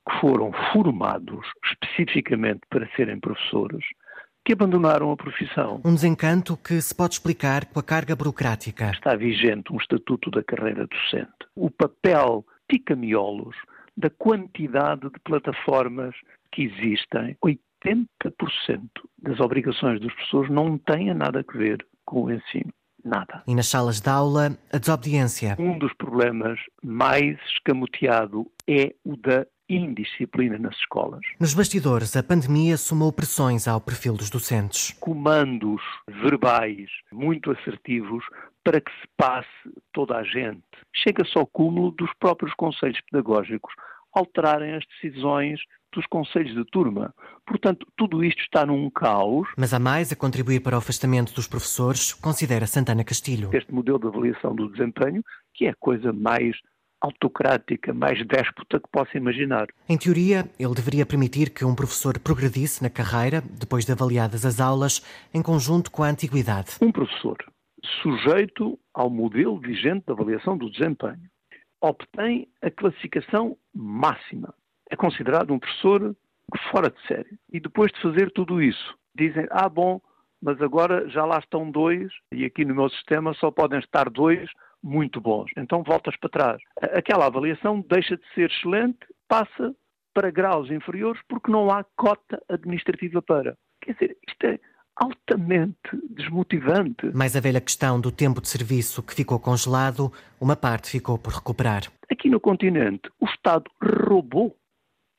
que 0.08 0.20
foram 0.20 0.52
formados 0.72 1.44
especificamente 1.64 2.60
para 2.70 2.88
serem 2.96 3.18
professores 3.18 3.84
que 4.44 4.54
abandonaram 4.54 5.12
a 5.12 5.16
profissão. 5.16 5.80
Um 5.84 5.94
desencanto 5.94 6.56
que 6.56 6.80
se 6.80 6.94
pode 6.94 7.14
explicar 7.14 7.66
com 7.66 7.78
a 7.78 7.82
carga 7.82 8.16
burocrática. 8.16 8.90
Está 8.92 9.14
vigente 9.14 9.70
um 9.70 9.76
estatuto 9.76 10.30
da 10.30 10.42
carreira 10.42 10.86
docente. 10.86 11.28
O 11.54 11.70
papel 11.70 12.46
pica-miolos 12.66 13.54
da 13.98 14.08
quantidade 14.10 15.10
de 15.10 15.18
plataformas 15.24 16.14
que 16.52 16.62
existem, 16.62 17.36
80% 17.44 18.88
das 19.20 19.40
obrigações 19.40 20.00
dos 20.00 20.14
professores 20.14 20.50
não 20.50 20.78
têm 20.78 21.12
nada 21.12 21.44
a 21.46 21.58
ver 21.58 21.84
com 22.04 22.24
o 22.24 22.32
ensino. 22.32 22.72
Nada. 23.04 23.42
E 23.46 23.54
nas 23.54 23.68
salas 23.68 24.00
de 24.00 24.08
aula, 24.08 24.56
a 24.72 24.78
desobediência. 24.78 25.56
Um 25.58 25.78
dos 25.78 25.92
problemas 25.94 26.58
mais 26.82 27.38
escamoteado 27.54 28.46
é 28.66 28.94
o 29.04 29.16
da 29.16 29.46
indisciplina 29.68 30.58
nas 30.58 30.74
escolas. 30.76 31.20
Nos 31.38 31.54
bastidores, 31.54 32.16
a 32.16 32.22
pandemia 32.22 32.76
somou 32.76 33.12
pressões 33.12 33.68
ao 33.68 33.80
perfil 33.80 34.14
dos 34.14 34.30
docentes. 34.30 34.96
Comandos 34.98 35.82
verbais 36.08 36.88
muito 37.12 37.50
assertivos 37.50 38.24
para 38.68 38.82
que 38.82 38.90
se 38.90 39.08
passe 39.16 39.48
toda 39.94 40.14
a 40.18 40.22
gente. 40.22 40.60
Chega-se 40.94 41.38
ao 41.38 41.46
cúmulo 41.46 41.90
dos 41.90 42.10
próprios 42.20 42.52
conselhos 42.52 43.00
pedagógicos 43.10 43.72
alterarem 44.12 44.74
as 44.74 44.84
decisões 44.86 45.58
dos 45.90 46.06
conselhos 46.06 46.54
de 46.54 46.66
turma. 46.66 47.14
Portanto, 47.46 47.86
tudo 47.96 48.22
isto 48.22 48.42
está 48.42 48.66
num 48.66 48.90
caos. 48.90 49.48
Mas 49.56 49.72
há 49.72 49.78
mais 49.78 50.12
a 50.12 50.16
contribuir 50.16 50.60
para 50.60 50.76
o 50.76 50.80
afastamento 50.80 51.32
dos 51.32 51.48
professores, 51.48 52.12
considera 52.12 52.66
Santana 52.66 53.02
Castilho. 53.02 53.48
Este 53.54 53.72
modelo 53.72 53.98
de 53.98 54.08
avaliação 54.08 54.54
do 54.54 54.70
desempenho, 54.70 55.24
que 55.54 55.64
é 55.64 55.70
a 55.70 55.74
coisa 55.74 56.12
mais 56.12 56.54
autocrática, 57.00 57.94
mais 57.94 58.18
déspota 58.26 58.78
que 58.78 58.88
possa 58.92 59.16
imaginar. 59.16 59.68
Em 59.88 59.96
teoria, 59.96 60.44
ele 60.58 60.74
deveria 60.74 61.06
permitir 61.06 61.48
que 61.48 61.64
um 61.64 61.74
professor 61.74 62.18
progredisse 62.18 62.82
na 62.82 62.90
carreira, 62.90 63.42
depois 63.58 63.86
de 63.86 63.92
avaliadas 63.92 64.44
as 64.44 64.60
aulas, 64.60 65.02
em 65.32 65.40
conjunto 65.40 65.90
com 65.90 66.02
a 66.02 66.08
antiguidade. 66.08 66.72
Um 66.82 66.92
professor 66.92 67.38
sujeito 68.02 68.78
ao 68.94 69.08
modelo 69.08 69.58
vigente 69.58 70.06
de 70.06 70.12
avaliação 70.12 70.56
do 70.56 70.70
desempenho 70.70 71.28
obtém 71.80 72.48
a 72.62 72.70
classificação 72.70 73.56
máxima. 73.74 74.54
É 74.90 74.96
considerado 74.96 75.52
um 75.52 75.58
professor 75.58 76.16
fora 76.70 76.90
de 76.90 77.06
série. 77.06 77.38
E 77.52 77.60
depois 77.60 77.92
de 77.92 78.00
fazer 78.00 78.30
tudo 78.32 78.62
isso, 78.62 78.96
dizem: 79.14 79.46
ah, 79.50 79.68
bom, 79.68 80.00
mas 80.42 80.60
agora 80.62 81.08
já 81.08 81.24
lá 81.24 81.38
estão 81.38 81.70
dois 81.70 82.10
e 82.32 82.44
aqui 82.44 82.64
no 82.64 82.74
meu 82.74 82.88
sistema 82.90 83.34
só 83.34 83.50
podem 83.50 83.78
estar 83.78 84.08
dois 84.08 84.50
muito 84.82 85.20
bons. 85.20 85.50
Então 85.56 85.82
voltas 85.82 86.16
para 86.16 86.30
trás. 86.30 86.62
Aquela 86.80 87.26
avaliação 87.26 87.84
deixa 87.88 88.16
de 88.16 88.26
ser 88.34 88.50
excelente, 88.50 88.98
passa 89.28 89.74
para 90.14 90.30
graus 90.30 90.70
inferiores 90.70 91.20
porque 91.28 91.50
não 91.50 91.70
há 91.70 91.84
cota 91.96 92.42
administrativa 92.48 93.20
para. 93.20 93.56
Quer 93.82 93.92
dizer, 93.92 94.16
isto 94.26 94.44
é 94.44 94.58
altamente 94.98 95.78
desmotivante. 96.10 97.06
Mais 97.14 97.36
a 97.36 97.40
velha 97.40 97.60
questão 97.60 98.00
do 98.00 98.10
tempo 98.10 98.40
de 98.40 98.48
serviço 98.48 99.02
que 99.02 99.14
ficou 99.14 99.38
congelado, 99.38 100.12
uma 100.40 100.56
parte 100.56 100.90
ficou 100.90 101.16
por 101.16 101.32
recuperar. 101.32 101.84
Aqui 102.10 102.28
no 102.28 102.40
continente, 102.40 103.08
o 103.20 103.26
Estado 103.26 103.70
roubou. 103.80 104.56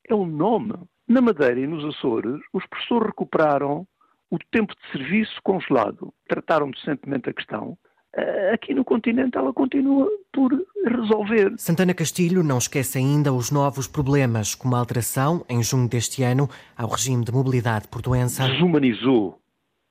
É 0.07 0.13
o 0.13 0.25
nome. 0.25 0.73
Na 1.07 1.21
Madeira 1.21 1.59
e 1.59 1.67
nos 1.67 1.83
Açores, 1.95 2.39
os 2.53 2.65
professores 2.67 3.07
recuperaram 3.07 3.87
o 4.29 4.37
tempo 4.51 4.73
de 4.75 4.91
serviço 4.91 5.39
congelado. 5.43 6.13
Trataram 6.27 6.69
decentemente 6.69 7.29
a 7.29 7.33
questão. 7.33 7.77
Eh, 8.15 8.51
aqui 8.53 8.73
no 8.73 8.83
continente 8.83 9.37
ela 9.37 9.53
continua 9.53 10.07
por 10.33 10.51
resolver. 10.85 11.53
Santana 11.57 11.93
Castilho 11.93 12.43
não 12.43 12.57
esquece 12.57 12.97
ainda 12.97 13.31
os 13.31 13.51
novos 13.51 13.87
problemas, 13.87 14.55
como 14.55 14.75
a 14.75 14.79
alteração, 14.79 15.45
em 15.47 15.63
junho 15.63 15.87
deste 15.87 16.23
ano, 16.23 16.49
ao 16.75 16.89
regime 16.89 17.23
de 17.23 17.31
mobilidade 17.31 17.87
por 17.87 18.01
doença. 18.01 18.47
Desumanizou 18.47 19.39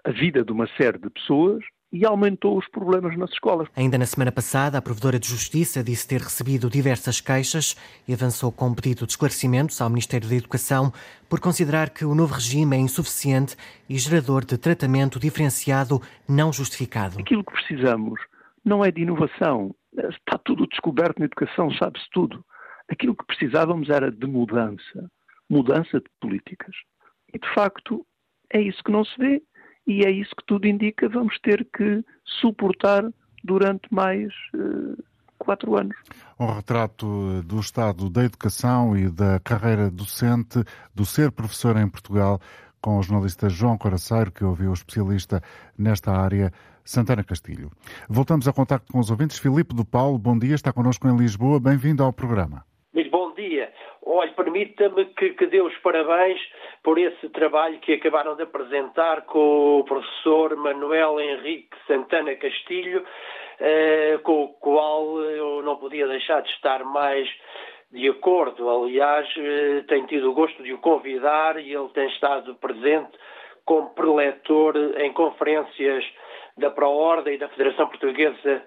a 0.09 0.11
vida 0.11 0.43
de 0.43 0.51
uma 0.51 0.67
série 0.69 0.97
de 0.97 1.11
pessoas 1.11 1.63
e 1.93 2.07
aumentou 2.07 2.57
os 2.57 2.67
problemas 2.69 3.17
nas 3.19 3.31
escolas. 3.31 3.69
Ainda 3.77 3.99
na 3.99 4.07
semana 4.07 4.33
passada, 4.33 4.79
a 4.79 4.83
Provedora 4.83 5.19
de 5.19 5.29
Justiça 5.29 5.85
disse 5.85 6.09
ter 6.09 6.23
recebido 6.23 6.71
diversas 6.71 7.21
queixas 7.21 7.77
e 8.07 8.15
avançou 8.15 8.51
com 8.51 8.69
um 8.69 8.75
pedido 8.75 9.05
de 9.05 9.13
esclarecimentos 9.13 9.81
ao 9.83 9.91
Ministério 9.91 10.27
da 10.27 10.35
Educação 10.35 10.91
por 11.29 11.41
considerar 11.41 11.91
que 11.91 12.07
o 12.07 12.15
novo 12.15 12.35
regime 12.35 12.75
é 12.75 12.79
insuficiente 12.79 13.55
e 13.87 13.99
gerador 13.99 14.47
de 14.47 14.57
tratamento 14.57 15.21
diferenciado 15.21 16.01
não 16.27 16.51
justificado. 16.53 17.19
Aquilo 17.21 17.45
que 17.45 17.53
precisamos 17.53 18.19
não 18.65 18.83
é 18.83 18.91
de 18.91 19.03
inovação. 19.03 19.75
Está 19.95 20.39
tudo 20.39 20.67
descoberto 20.67 21.19
na 21.19 21.27
educação, 21.27 21.71
sabe-se 21.73 22.07
tudo. 22.13 22.43
Aquilo 22.91 23.15
que 23.15 23.27
precisávamos 23.27 23.91
era 23.91 24.11
de 24.11 24.27
mudança. 24.27 25.11
Mudança 25.51 26.01
de 26.01 26.07
políticas. 26.19 26.75
E, 27.33 27.39
de 27.39 27.55
facto, 27.55 28.07
é 28.51 28.61
isso 28.61 28.83
que 28.83 28.91
não 28.91 29.05
se 29.05 29.19
vê 29.19 29.43
e 29.89 30.05
é 30.05 30.11
isso 30.11 30.37
que 30.37 30.45
tudo 30.45 30.69
indica, 30.69 31.09
vamos 31.09 31.39
ter 31.41 31.67
que 31.75 32.05
suportar 32.23 33.11
durante 33.43 33.93
mais 33.93 34.31
uh, 34.55 35.03
quatro 35.39 35.77
anos. 35.77 35.97
Um 36.39 36.53
retrato 36.53 37.43
do 37.43 37.59
estado 37.59 38.11
da 38.11 38.25
educação 38.25 38.95
e 38.95 39.09
da 39.09 39.41
carreira 39.41 39.91
docente, 39.91 40.63
do 40.95 41.07
ser 41.07 41.33
professor 41.33 41.75
em 41.79 41.89
Portugal, 41.89 42.39
com 42.83 42.99
o 42.99 43.03
jornalista 43.03 43.49
João 43.49 43.79
Coraceiro, 43.79 44.31
que 44.31 44.45
ouviu 44.45 44.71
o 44.71 44.75
especialista 44.75 45.43
nesta 45.77 46.13
área, 46.13 46.53
Santana 46.85 47.25
Castilho. 47.25 47.71
Voltamos 48.09 48.47
a 48.47 48.53
contacto 48.53 48.93
com 48.93 48.99
os 48.99 49.11
ouvintes. 49.11 49.39
Filipe 49.39 49.75
do 49.75 49.87
Paulo, 49.87 50.19
bom 50.19 50.39
dia, 50.39 50.55
está 50.55 50.71
connosco 50.71 51.09
em 51.09 51.17
Lisboa. 51.17 51.59
Bem-vindo 51.59 52.03
ao 52.03 52.13
programa. 52.13 52.63
Olha, 54.19 54.33
permita-me 54.33 55.05
que, 55.15 55.31
que 55.31 55.47
dê 55.47 55.61
os 55.61 55.79
parabéns 55.79 56.41
por 56.83 56.99
esse 56.99 57.29
trabalho 57.29 57.79
que 57.79 57.93
acabaram 57.93 58.35
de 58.35 58.43
apresentar 58.43 59.23
com 59.27 59.79
o 59.79 59.85
professor 59.85 60.57
Manuel 60.57 61.21
Henrique 61.21 61.77
Santana 61.87 62.35
Castilho, 62.35 63.05
eh, 63.61 64.19
com 64.25 64.43
o 64.43 64.49
qual 64.55 65.21
eu 65.21 65.63
não 65.63 65.77
podia 65.77 66.09
deixar 66.09 66.43
de 66.43 66.51
estar 66.51 66.83
mais 66.83 67.29
de 67.93 68.09
acordo. 68.09 68.69
Aliás, 68.69 69.33
eh, 69.37 69.85
tenho 69.87 70.09
tido 70.09 70.33
o 70.33 70.35
gosto 70.35 70.65
de 70.65 70.73
o 70.73 70.79
convidar 70.79 71.57
e 71.61 71.73
ele 71.73 71.89
tem 71.91 72.09
estado 72.09 72.57
presente 72.57 73.17
como 73.65 73.91
preletor 73.91 74.75
em 74.99 75.13
conferências 75.13 76.05
da 76.57 76.71
ProOrda 76.71 77.31
e 77.31 77.39
da 77.39 77.49
Federação 77.51 77.87
Portuguesa 77.87 78.65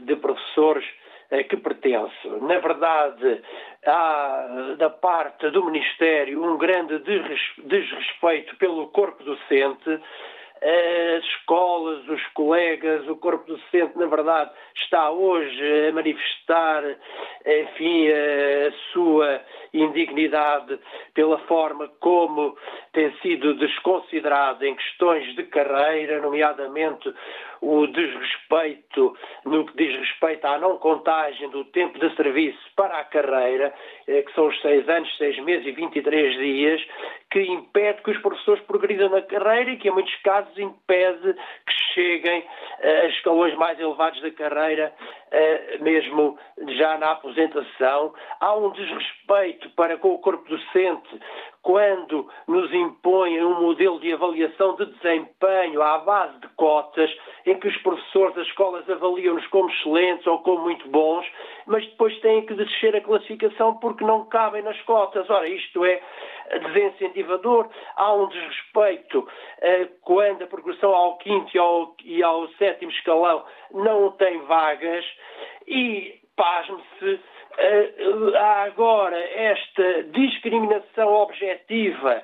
de 0.00 0.16
Professores 0.16 0.84
que 1.30 1.56
pertence. 1.56 2.28
Na 2.40 2.58
verdade, 2.58 3.42
há 3.86 4.74
da 4.78 4.90
parte 4.90 5.50
do 5.50 5.64
Ministério 5.66 6.42
um 6.42 6.56
grande 6.56 6.98
desrespeito 7.00 8.56
pelo 8.56 8.88
corpo 8.88 9.22
docente 9.22 10.00
as 10.60 11.24
escolas, 11.24 12.06
os 12.08 12.26
colegas, 12.34 13.06
o 13.08 13.16
corpo 13.16 13.46
docente, 13.46 13.96
na 13.96 14.06
verdade, 14.06 14.50
está 14.76 15.10
hoje 15.10 15.88
a 15.88 15.92
manifestar, 15.92 16.82
enfim, 17.46 18.08
a 18.08 18.72
sua 18.92 19.40
indignidade 19.72 20.78
pela 21.14 21.38
forma 21.40 21.88
como 22.00 22.56
tem 22.92 23.12
sido 23.18 23.54
desconsiderado 23.54 24.64
em 24.64 24.74
questões 24.74 25.34
de 25.36 25.44
carreira, 25.44 26.20
nomeadamente 26.20 27.12
o 27.60 27.86
desrespeito 27.86 29.16
no 29.44 29.66
que 29.66 29.76
diz 29.76 29.98
respeito 29.98 30.44
à 30.46 30.58
não 30.58 30.78
contagem 30.78 31.48
do 31.50 31.64
tempo 31.66 31.98
de 31.98 32.14
serviço 32.16 32.58
para 32.76 32.98
a 32.98 33.04
carreira, 33.04 33.74
eh, 34.06 34.22
que 34.22 34.32
são 34.34 34.46
os 34.46 34.60
seis 34.60 34.88
anos, 34.88 35.08
seis 35.16 35.38
meses 35.40 35.66
e 35.66 35.72
23 35.72 36.36
dias, 36.38 36.86
que 37.30 37.42
impede 37.42 38.02
que 38.02 38.10
os 38.10 38.18
professores 38.18 38.62
progridam 38.64 39.08
na 39.10 39.22
carreira 39.22 39.70
e 39.70 39.76
que, 39.76 39.88
em 39.88 39.92
muitos 39.92 40.14
casos, 40.22 40.56
impede 40.58 41.34
que 41.34 41.74
cheguem 41.94 42.44
eh, 42.80 43.00
a 43.02 43.06
escalões 43.06 43.54
mais 43.56 43.78
elevados 43.78 44.20
da 44.22 44.30
carreira, 44.30 44.92
eh, 45.30 45.78
mesmo 45.80 46.38
já 46.76 46.96
na 46.98 47.12
aposentação. 47.12 48.14
Há 48.40 48.54
um 48.56 48.70
desrespeito 48.70 49.70
para 49.70 49.96
com 49.98 50.14
o 50.14 50.18
corpo 50.18 50.48
docente 50.48 51.20
quando 51.62 52.28
nos 52.46 52.72
impõem 52.72 53.42
um 53.44 53.60
modelo 53.60 54.00
de 54.00 54.12
avaliação 54.12 54.76
de 54.76 54.86
desempenho 54.86 55.82
à 55.82 55.98
base 55.98 56.38
de 56.40 56.48
cotas, 56.48 57.10
em 57.44 57.58
que 57.58 57.68
os 57.68 57.76
professores 57.78 58.34
das 58.34 58.46
escolas 58.46 58.88
avaliam-nos 58.88 59.46
como 59.48 59.68
excelentes 59.70 60.26
ou 60.26 60.38
como 60.38 60.62
muito 60.62 60.88
bons, 60.88 61.26
mas 61.66 61.84
depois 61.86 62.18
têm 62.20 62.46
que 62.46 62.54
descer 62.54 62.96
a 62.96 63.00
classificação 63.00 63.74
porque 63.78 64.04
não 64.04 64.24
cabem 64.26 64.62
nas 64.62 64.80
cotas. 64.82 65.28
Ora, 65.28 65.48
isto 65.48 65.84
é 65.84 66.00
desincentivador. 66.58 67.68
Há 67.96 68.14
um 68.14 68.28
desrespeito 68.28 69.28
eh, 69.60 69.88
quando 70.02 70.42
a 70.42 70.46
progressão 70.46 70.94
ao 70.94 71.18
quinto 71.18 71.54
e 71.54 71.58
ao, 71.58 71.94
e 72.04 72.22
ao 72.22 72.48
sétimo 72.54 72.90
escalão 72.90 73.44
não 73.72 74.10
tem 74.12 74.38
vagas 74.42 75.04
e 75.66 76.18
pasme-se 76.36 77.20
há 78.36 78.62
agora 78.64 79.18
esta 79.18 80.04
discriminação 80.04 81.12
objetiva 81.12 82.22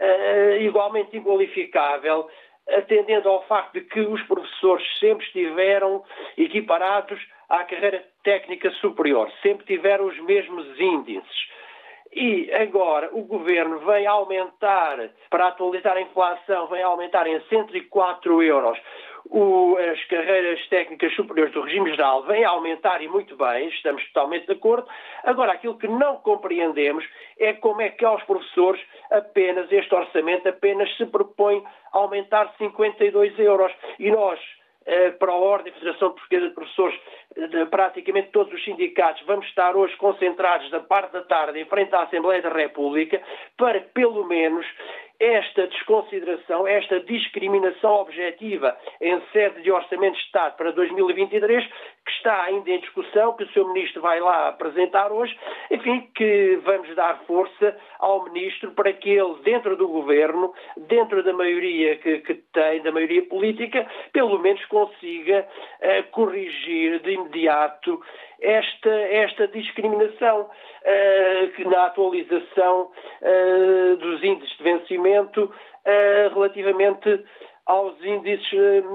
uh, 0.00 0.62
igualmente 0.62 1.16
inqualificável, 1.16 2.28
atendendo 2.68 3.28
ao 3.28 3.44
facto 3.46 3.74
de 3.74 3.82
que 3.82 4.00
os 4.00 4.22
professores 4.22 4.86
sempre 4.98 5.24
estiveram 5.26 6.02
equiparados 6.36 7.20
à 7.48 7.64
carreira 7.64 8.04
técnica 8.24 8.70
superior, 8.72 9.30
sempre 9.42 9.66
tiveram 9.66 10.06
os 10.06 10.18
mesmos 10.20 10.66
índices. 10.78 11.52
E 12.14 12.52
agora 12.52 13.08
o 13.12 13.22
governo 13.22 13.78
vem 13.80 14.06
aumentar, 14.06 14.98
para 15.30 15.48
atualizar 15.48 15.96
a 15.96 16.02
inflação, 16.02 16.66
vem 16.66 16.82
aumentar 16.82 17.26
em 17.26 17.40
104 17.48 18.42
euros 18.42 18.78
o, 19.30 19.76
as 19.76 20.04
carreiras 20.06 20.66
técnicas 20.68 21.14
superiores 21.14 21.52
do 21.52 21.62
regime 21.62 21.90
geral 21.90 22.22
vêm 22.24 22.44
a 22.44 22.50
aumentar 22.50 23.02
e 23.02 23.08
muito 23.08 23.36
bem, 23.36 23.68
estamos 23.68 24.04
totalmente 24.08 24.46
de 24.46 24.52
acordo. 24.52 24.86
Agora, 25.24 25.52
aquilo 25.52 25.78
que 25.78 25.88
não 25.88 26.16
compreendemos 26.16 27.04
é 27.38 27.52
como 27.52 27.80
é 27.80 27.90
que 27.90 28.04
aos 28.04 28.22
professores 28.24 28.80
apenas 29.10 29.70
este 29.70 29.94
orçamento 29.94 30.48
apenas 30.48 30.94
se 30.96 31.06
propõe 31.06 31.62
aumentar 31.92 32.52
52 32.58 33.38
euros. 33.38 33.72
E 33.98 34.10
nós, 34.10 34.38
eh, 34.86 35.10
para 35.12 35.32
a 35.32 35.36
Ordem, 35.36 35.72
Federação 35.74 36.10
Portuguesa 36.10 36.48
de 36.48 36.54
Professores, 36.54 36.98
de 37.36 37.66
praticamente 37.66 38.30
todos 38.30 38.52
os 38.52 38.64
sindicatos, 38.64 39.22
vamos 39.26 39.46
estar 39.46 39.74
hoje 39.76 39.96
concentrados 39.96 40.70
da 40.70 40.80
parte 40.80 41.12
da 41.12 41.22
tarde 41.22 41.58
em 41.58 41.64
frente 41.64 41.94
à 41.94 42.02
Assembleia 42.02 42.42
da 42.42 42.50
República 42.50 43.20
para 43.56 43.80
pelo 43.80 44.24
menos, 44.26 44.66
esta 45.22 45.68
desconsideração, 45.68 46.66
esta 46.66 46.98
discriminação 46.98 48.00
objetiva 48.00 48.76
em 49.00 49.20
sede 49.32 49.62
de 49.62 49.70
Orçamento 49.70 50.14
de 50.14 50.22
Estado 50.22 50.56
para 50.56 50.72
2023, 50.72 51.64
que 52.04 52.10
está 52.10 52.42
ainda 52.42 52.68
em 52.68 52.80
discussão, 52.80 53.32
que 53.34 53.44
o 53.44 53.48
Sr. 53.52 53.72
Ministro 53.72 54.02
vai 54.02 54.18
lá 54.18 54.48
apresentar 54.48 55.12
hoje, 55.12 55.38
enfim, 55.70 56.08
que 56.16 56.58
vamos 56.64 56.92
dar 56.96 57.20
força 57.24 57.76
ao 58.00 58.24
Ministro 58.24 58.72
para 58.72 58.92
que 58.92 59.10
ele, 59.10 59.36
dentro 59.44 59.76
do 59.76 59.86
Governo, 59.86 60.52
dentro 60.88 61.22
da 61.22 61.32
maioria 61.32 61.96
que, 61.98 62.18
que 62.18 62.34
tem, 62.52 62.82
da 62.82 62.90
maioria 62.90 63.22
política, 63.26 63.86
pelo 64.12 64.40
menos 64.40 64.64
consiga 64.64 65.46
uh, 65.80 66.10
corrigir 66.10 66.98
de 67.00 67.12
imediato 67.12 68.02
esta, 68.42 68.90
esta 68.90 69.48
discriminação 69.48 70.42
uh, 70.42 71.70
na 71.70 71.86
atualização 71.86 72.90
uh, 73.22 73.96
dos 73.96 74.22
índices 74.22 74.56
de 74.58 74.64
vencimento 74.64 75.44
uh, 75.44 76.34
relativamente 76.34 77.24
aos 77.66 78.02
índices 78.04 78.50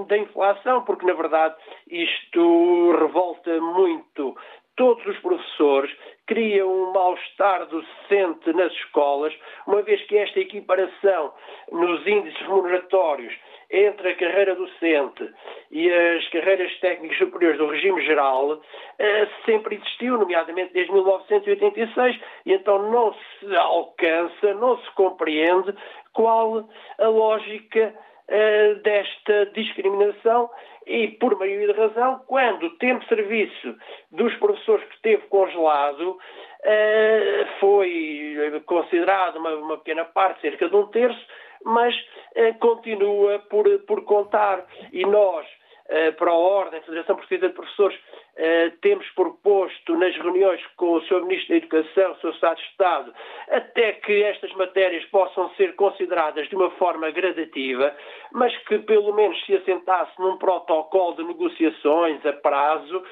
da 0.08 0.18
inflação, 0.18 0.84
porque 0.84 1.06
na 1.06 1.14
verdade 1.14 1.56
isto 1.90 2.96
revolta 3.00 3.60
muito. 3.62 4.36
Todos 4.76 5.04
os 5.08 5.18
professores, 5.20 5.92
cria 6.28 6.68
um 6.68 6.92
mal-estar 6.92 7.66
docente 7.66 8.54
nas 8.54 8.72
escolas, 8.74 9.34
uma 9.66 9.82
vez 9.82 10.00
que 10.04 10.18
esta 10.18 10.40
equiparação 10.40 11.34
nos 11.72 12.06
índices 12.06 12.40
remuneratórios 12.42 13.34
entre 13.72 14.10
a 14.10 14.16
carreira 14.16 14.56
docente 14.56 15.34
e 15.72 15.92
as 15.92 16.28
carreiras 16.30 16.74
técnicas 16.80 17.18
superiores 17.18 17.58
do 17.58 17.68
regime 17.68 18.02
geral 18.06 18.62
eh, 19.00 19.28
sempre 19.46 19.76
existiu, 19.76 20.18
nomeadamente 20.18 20.74
desde 20.74 20.92
1986, 20.92 22.20
e 22.46 22.54
então 22.54 22.90
não 22.90 23.14
se 23.14 23.56
alcança, 23.56 24.54
não 24.54 24.78
se 24.78 24.92
compreende 24.92 25.74
qual 26.14 26.68
a 26.98 27.08
lógica 27.08 27.94
eh, 28.30 28.76
desta 28.76 29.46
discriminação 29.48 30.50
e, 30.86 31.10
por 31.10 31.38
maioria 31.38 31.74
de 31.74 31.80
razão, 31.80 32.22
quando 32.28 32.68
o 32.68 32.78
tempo 32.78 33.02
de 33.02 33.10
serviço 33.10 33.76
dos 34.12 34.34
professores 34.36 34.88
que 34.88 34.96
esteve 34.96 35.24
congelado 35.28 36.18
eh, 36.64 37.46
foi 37.60 38.62
considerado 38.66 39.38
uma, 39.38 39.50
uma 39.56 39.78
pequena 39.78 40.06
parte, 40.06 40.42
cerca 40.42 40.70
de 40.70 40.76
um 40.76 40.88
terço, 40.88 41.26
mas 41.66 41.94
continua 42.60 43.40
por, 43.50 43.68
por 43.80 44.06
contar. 44.06 44.64
E 44.94 45.04
nós, 45.06 45.46
para 46.18 46.32
a 46.32 46.34
Ordem, 46.34 46.82
Federação 46.82 47.16
Portuguesa 47.16 47.48
de 47.48 47.54
Professores, 47.54 47.98
eh, 48.40 48.72
temos 48.82 49.10
proposto 49.16 49.96
nas 49.98 50.16
reuniões 50.16 50.64
com 50.76 50.94
o 50.94 51.02
Sr. 51.02 51.24
Ministro 51.24 51.50
da 51.50 51.56
Educação, 51.56 52.12
o 52.12 52.16
Sr. 52.18 52.30
Estado 52.30 52.58
de 52.58 52.64
Estado, 52.64 53.14
até 53.50 53.94
que 53.94 54.24
estas 54.24 54.54
matérias 54.54 55.04
possam 55.06 55.50
ser 55.56 55.76
consideradas 55.76 56.48
de 56.48 56.56
uma 56.56 56.70
forma 56.72 57.10
gradativa, 57.10 57.96
mas 58.32 58.56
que 58.66 58.78
pelo 58.80 59.12
menos 59.14 59.44
se 59.46 59.56
assentasse 59.56 60.12
num 60.20 60.38
protocolo 60.38 61.16
de 61.16 61.24
negociações 61.24 62.24
a 62.28 62.34
prazo, 62.34 63.04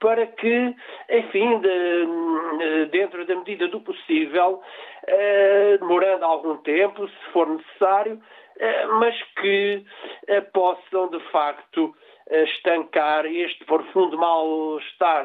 para 0.00 0.26
que, 0.26 0.74
enfim, 1.10 1.60
de, 1.60 2.86
dentro 2.86 3.26
da 3.26 3.34
medida 3.34 3.68
do 3.68 3.82
possível, 3.82 4.62
eh, 5.06 5.76
demorando 5.78 6.24
algum 6.24 6.56
tempo, 6.56 7.06
se 7.06 7.32
for 7.34 7.46
necessário, 7.46 8.18
eh, 8.58 8.86
mas 8.86 9.14
que 9.38 9.84
eh, 10.26 10.40
possam, 10.40 11.10
de 11.10 11.20
facto, 11.30 11.94
estancar 12.30 13.26
este 13.26 13.64
profundo 13.64 14.16
mal-estar 14.16 15.24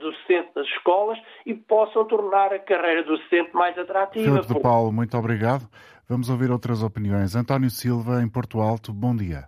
docente 0.00 0.54
das 0.54 0.66
escolas 0.68 1.18
e 1.44 1.54
possam 1.54 2.04
tornar 2.06 2.52
a 2.52 2.58
carreira 2.58 3.02
docente 3.02 3.54
mais 3.54 3.76
atrativa. 3.78 4.24
Filipe 4.24 4.54
de 4.54 4.60
Paulo, 4.60 4.92
muito 4.92 5.16
obrigado. 5.16 5.68
Vamos 6.08 6.30
ouvir 6.30 6.50
outras 6.50 6.82
opiniões. 6.82 7.36
António 7.36 7.68
Silva, 7.68 8.22
em 8.22 8.28
Porto 8.28 8.60
Alto, 8.60 8.92
bom 8.92 9.14
dia. 9.14 9.44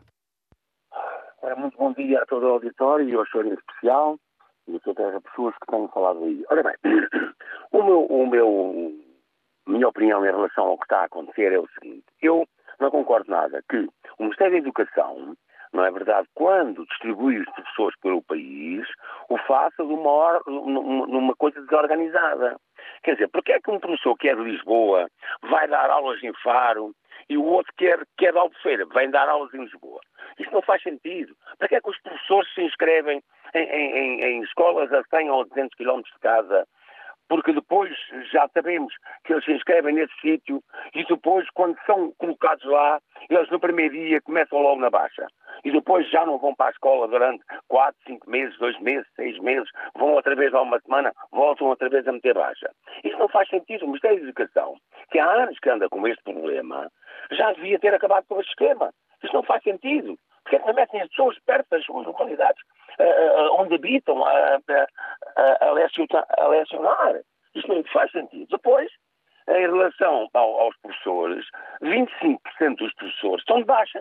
Muito 1.57 1.79
bom 1.79 1.93
dia 1.93 2.23
a 2.23 2.27
todo 2.27 2.45
o 2.45 2.53
auditório 2.53 3.09
e 3.09 3.15
ao 3.15 3.27
senhor 3.27 3.47
em 3.47 3.55
especial 3.55 4.19
e 4.69 4.77
a 4.77 4.81
todas 4.81 5.15
as 5.15 5.23
pessoas 5.23 5.55
que 5.55 5.67
têm 5.71 5.89
falado 5.89 6.23
aí. 6.25 6.45
Ora 6.51 6.63
bem, 6.63 6.75
o 7.73 7.83
meu, 7.83 8.05
o 8.05 8.27
meu, 8.27 8.93
minha 9.67 9.89
opinião 9.89 10.25
em 10.25 10.31
relação 10.31 10.67
ao 10.67 10.77
que 10.77 10.85
está 10.85 11.01
a 11.01 11.05
acontecer 11.05 11.53
é 11.53 11.59
o 11.59 11.69
seguinte. 11.79 12.05
Eu 12.21 12.47
não 12.79 12.91
concordo 12.91 13.31
nada 13.31 13.63
que 13.69 13.89
o 14.19 14.23
Ministério 14.23 14.53
da 14.53 14.59
Educação, 14.59 15.37
não 15.73 15.85
é 15.85 15.91
verdade, 15.91 16.27
quando 16.35 16.87
distribui 16.87 17.39
os 17.39 17.51
professores 17.51 17.99
pelo 18.01 18.23
país, 18.23 18.87
o 19.29 19.37
faça 19.39 19.85
de 19.85 19.93
uma, 19.93 20.41
numa 20.47 21.35
coisa 21.37 21.61
desorganizada. 21.61 22.57
Quer 23.03 23.15
dizer, 23.15 23.29
porque 23.29 23.53
é 23.53 23.61
que 23.61 23.71
um 23.71 23.79
professor 23.79 24.17
que 24.17 24.29
é 24.29 24.35
de 24.35 24.43
Lisboa 24.43 25.09
vai 25.43 25.69
dar 25.69 25.91
aulas 25.91 26.23
em 26.23 26.33
Faro 26.43 26.93
e 27.29 27.37
o 27.37 27.45
outro 27.45 27.73
que 27.77 27.87
é, 27.87 27.99
que 28.17 28.27
é 28.27 28.33
de 28.33 28.39
Albufeira 28.39 28.87
vem 28.87 29.11
dar 29.11 29.29
aulas 29.29 29.53
em 29.53 29.63
Lisboa? 29.63 30.01
Isso 30.39 30.53
não 30.53 30.63
faz 30.63 30.83
sentido. 30.83 31.35
Para 31.59 31.69
que 31.69 31.75
é 31.75 31.81
que 31.81 31.91
os 31.91 32.01
professores 32.01 32.53
se 32.55 32.63
inscrevem 32.63 33.23
em, 33.55 33.63
em, 33.63 34.25
em 34.25 34.43
escolas 34.43 34.93
a 34.93 35.03
100 35.11 35.31
ou 35.31 35.45
200 35.47 35.77
quilómetros 35.77 36.15
de 36.15 36.21
casa, 36.21 36.67
porque 37.29 37.53
depois 37.53 37.95
já 38.33 38.49
sabemos 38.55 38.93
que 39.25 39.33
eles 39.33 39.45
se 39.45 39.53
inscrevem 39.53 39.95
nesse 39.95 40.15
sítio 40.21 40.63
e 40.95 41.05
depois, 41.05 41.49
quando 41.51 41.79
são 41.85 42.13
colocados 42.19 42.65
lá, 42.65 43.01
eles 43.29 43.51
no 43.51 43.61
primeiro 43.61 43.95
dia 43.95 44.21
começam 44.21 44.59
logo 44.61 44.81
na 44.81 44.91
baixa. 44.91 45.27
e 45.65 45.71
depois 45.71 46.09
já 46.11 46.25
não 46.25 46.39
vão 46.39 46.55
para 46.55 46.69
a 46.69 46.71
escola 46.71 47.09
durante 47.09 47.45
4, 47.69 47.95
5 48.07 48.31
meses, 48.31 48.59
2 48.59 48.81
meses, 48.81 49.07
6 49.17 49.39
meses, 49.41 49.69
vão 49.97 50.13
outra 50.13 50.35
vez 50.35 50.53
a 50.55 50.63
uma 50.63 50.81
semana, 50.81 51.13
voltam 51.33 51.69
outra 51.69 51.89
vez 51.89 52.07
a 52.07 52.13
meter 52.13 52.35
baixa. 52.35 52.71
Isso 53.05 53.19
não 53.19 53.29
faz 53.29 53.49
sentido. 53.49 53.85
O 53.85 53.89
Ministério 53.89 54.19
da 54.19 54.25
Educação, 54.25 54.77
que 55.11 55.19
há 55.19 55.29
anos 55.31 55.59
que 55.59 55.71
anda 55.71 55.89
com 55.89 56.07
este 56.07 56.23
problema, 56.23 56.91
já 57.33 57.53
devia 57.53 57.79
ter 57.79 57.95
acabado 57.95 58.25
com 58.29 58.41
este 58.41 58.51
esquema. 58.51 58.93
Isso 59.23 59.35
não 59.35 59.43
faz 59.43 59.63
sentido. 59.63 60.17
Porque 60.49 60.61
que 60.61 60.67
não 60.67 60.75
metem 60.75 61.03
as 61.03 61.09
pessoas 61.11 61.39
perto 61.41 61.69
das 61.71 61.85
suas 61.85 62.07
localidades, 62.07 62.63
uh, 62.99 63.61
onde 63.61 63.75
habitam, 63.75 64.25
a, 64.25 64.59
a, 65.37 65.67
a, 65.67 65.73
lecionar. 66.49 67.21
Isto 67.55 67.69
não 67.69 67.85
faz 67.85 68.11
sentido. 68.11 68.47
Depois, 68.51 68.91
em 69.49 69.61
relação 69.61 70.27
ao, 70.33 70.61
aos 70.61 70.77
professores, 70.79 71.45
25% 71.83 72.39
dos 72.79 72.95
professores 72.95 73.41
estão 73.41 73.59
de 73.59 73.65
baixa. 73.65 74.01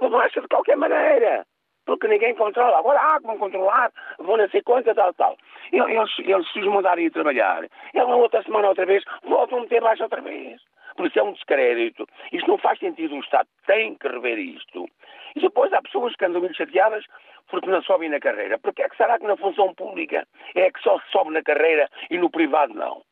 De 0.00 0.08
baixa 0.08 0.40
de 0.42 0.48
qualquer 0.48 0.76
maneira. 0.76 1.46
Porque 1.86 2.08
ninguém 2.08 2.34
controla. 2.34 2.78
Agora, 2.78 3.00
ah, 3.00 3.18
vão 3.22 3.38
controlar, 3.38 3.90
vão 4.18 4.36
não 4.36 4.48
sei 4.50 4.62
tal, 4.62 5.14
tal. 5.14 5.36
Eles, 5.72 6.18
eles 6.18 6.52
se 6.52 6.60
os 6.60 6.66
mudarem 6.66 7.06
a 7.06 7.10
trabalhar, 7.10 7.64
eles 7.64 8.08
na 8.08 8.16
outra 8.16 8.42
semana 8.42 8.68
outra 8.68 8.86
vez 8.86 9.02
voltam 9.24 9.58
a 9.58 9.62
meter 9.62 9.80
baixa 9.80 10.04
outra 10.04 10.20
vez. 10.20 10.60
Por 10.96 11.06
isso 11.06 11.18
é 11.18 11.22
um 11.22 11.32
descrédito. 11.32 12.06
Isto 12.32 12.48
não 12.48 12.58
faz 12.58 12.78
sentido. 12.78 13.14
O 13.14 13.20
Estado 13.20 13.48
tem 13.66 13.94
que 13.94 14.08
rever 14.08 14.38
isto. 14.38 14.88
E 15.34 15.40
depois 15.40 15.72
há 15.72 15.80
pessoas 15.82 16.14
que 16.14 16.24
andam 16.24 16.40
muito 16.40 16.56
chateadas 16.56 17.04
porque 17.48 17.68
não 17.68 17.82
sobem 17.82 18.08
na 18.08 18.20
carreira. 18.20 18.58
Porque 18.58 18.82
é 18.82 18.88
que 18.88 18.96
será 18.96 19.18
que 19.18 19.26
na 19.26 19.36
função 19.36 19.74
pública 19.74 20.26
é 20.54 20.70
que 20.70 20.80
só 20.80 20.98
se 21.00 21.10
sobe 21.10 21.30
na 21.30 21.42
carreira 21.42 21.88
e 22.10 22.18
no 22.18 22.30
privado 22.30 22.74
não? 22.74 23.02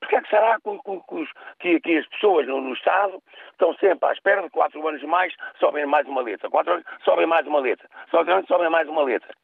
Porque 0.00 0.16
é 0.16 0.22
que 0.22 0.28
será 0.28 0.58
que, 0.60 1.40
que, 1.58 1.80
que 1.80 1.98
as 1.98 2.06
pessoas 2.08 2.46
no, 2.46 2.60
no, 2.60 2.74
Estado 2.74 3.20
estão 3.50 3.74
sempre 3.74 4.08
à 4.08 4.12
espera 4.12 4.42
de 4.42 4.50
quatro 4.50 4.86
anos 4.86 5.02
mais, 5.02 5.34
sobem 5.58 5.86
mais 5.86 6.06
uma 6.06 6.20
letra, 6.20 6.50
quatro 6.50 6.74
anos, 6.74 6.84
sobem 7.02 7.26
mais 7.26 7.46
uma 7.46 7.60
letra, 7.60 7.88
quatro 8.10 8.32
anos, 8.32 8.46
sobem 8.46 8.68
mais 8.68 8.88
uma 8.88 9.02
letra. 9.02 9.34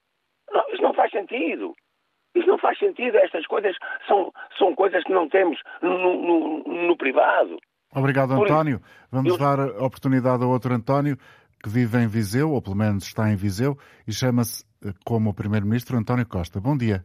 Não, 0.53 0.69
isso 0.69 0.83
não 0.83 0.93
faz 0.93 1.11
sentido. 1.11 1.75
Isso 2.35 2.47
não 2.47 2.59
faz 2.59 2.79
sentido. 2.79 3.17
Estas 3.19 3.47
coisas 3.47 3.77
são, 4.07 4.33
são 4.57 4.75
coisas 4.75 5.03
que 5.05 5.13
não 5.13 5.29
temos 5.29 5.61
no, 5.81 5.99
no, 5.99 6.59
no 6.65 6.97
privado. 6.97 7.59
Obrigado, 7.95 8.33
António. 8.33 8.81
Vamos 9.11 9.33
eu... 9.33 9.39
dar 9.39 9.61
a 9.61 9.85
oportunidade 9.85 10.43
a 10.43 10.47
outro 10.47 10.73
António 10.73 11.17
que 11.63 11.69
vive 11.69 11.99
em 11.99 12.09
Viseu, 12.09 12.51
ou 12.51 12.61
pelo 12.61 12.77
menos 12.77 13.05
está 13.05 13.31
em 13.31 13.37
Viseu, 13.37 13.77
e 14.07 14.13
chama-se 14.13 14.65
eh, 14.85 14.93
como 15.05 15.33
Primeiro-Ministro 15.33 15.97
António 15.97 16.27
Costa. 16.27 16.61
Bom 16.61 16.77
dia. 16.77 17.05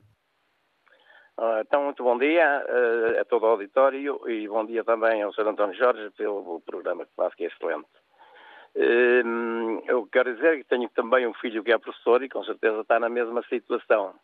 Uh, 1.38 1.62
então, 1.62 1.84
muito 1.84 2.04
bom 2.04 2.18
dia 2.18 2.66
uh, 2.66 3.22
a 3.22 3.26
todo 3.26 3.44
o 3.44 3.50
auditório 3.50 4.20
e 4.28 4.48
bom 4.48 4.66
dia 4.66 4.84
também 4.84 5.22
ao 5.22 5.32
Sr. 5.32 5.50
António 5.50 5.76
Jorge 5.78 6.10
pelo 6.18 6.60
programa 6.62 7.06
que 7.06 7.14
faz, 7.16 7.36
que 7.36 7.44
é 7.44 7.48
excelente. 7.48 7.86
Uh, 8.76 9.84
eu 9.86 10.08
quero 10.12 10.34
dizer 10.34 10.58
que 10.58 10.64
tenho 10.64 10.90
também 10.90 11.28
um 11.28 11.34
filho 11.36 11.64
que 11.64 11.72
é 11.72 11.78
professor 11.78 12.24
e 12.24 12.30
com 12.30 12.44
certeza 12.44 12.82
está 12.82 13.00
na 13.00 13.10
mesma 13.10 13.44
situação. 13.44 14.16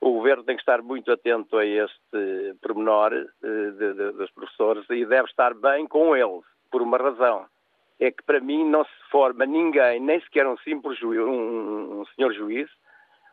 O 0.00 0.12
governo 0.12 0.42
tem 0.42 0.56
que 0.56 0.62
estar 0.62 0.80
muito 0.80 1.12
atento 1.12 1.58
a 1.58 1.64
este 1.64 2.54
pormenor 2.62 3.10
de, 3.10 3.72
de, 3.72 4.12
dos 4.12 4.30
professores 4.30 4.88
e 4.88 5.04
deve 5.04 5.28
estar 5.28 5.52
bem 5.52 5.86
com 5.86 6.16
eles, 6.16 6.42
por 6.70 6.80
uma 6.80 6.96
razão. 6.96 7.46
É 7.98 8.10
que 8.10 8.22
para 8.22 8.40
mim 8.40 8.64
não 8.64 8.82
se 8.82 9.10
forma 9.10 9.44
ninguém, 9.44 10.00
nem 10.00 10.18
sequer 10.20 10.46
um 10.46 10.56
simples 10.58 10.98
juiz, 10.98 11.20
um, 11.20 12.00
um 12.00 12.04
senhor 12.16 12.32
juiz, 12.32 12.70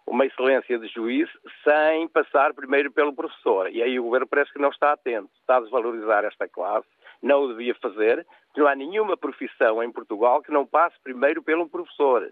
uma 0.05 0.25
excelência 0.25 0.77
de 0.77 0.87
juiz 0.89 1.29
sem 1.63 2.07
passar 2.09 2.53
primeiro 2.53 2.91
pelo 2.91 3.13
professor. 3.13 3.71
E 3.71 3.81
aí 3.81 3.97
o 3.97 4.03
governo 4.03 4.27
parece 4.27 4.51
que 4.51 4.59
não 4.59 4.69
está 4.69 4.91
atento, 4.91 5.29
está 5.39 5.57
a 5.57 5.61
desvalorizar 5.61 6.25
esta 6.25 6.49
classe, 6.49 6.87
não 7.21 7.43
o 7.43 7.47
devia 7.49 7.75
fazer, 7.75 8.27
não 8.57 8.67
há 8.67 8.75
nenhuma 8.75 9.15
profissão 9.15 9.81
em 9.81 9.91
Portugal 9.91 10.41
que 10.41 10.51
não 10.51 10.65
passe 10.65 10.97
primeiro 11.01 11.41
pelo 11.41 11.69
professor. 11.69 12.29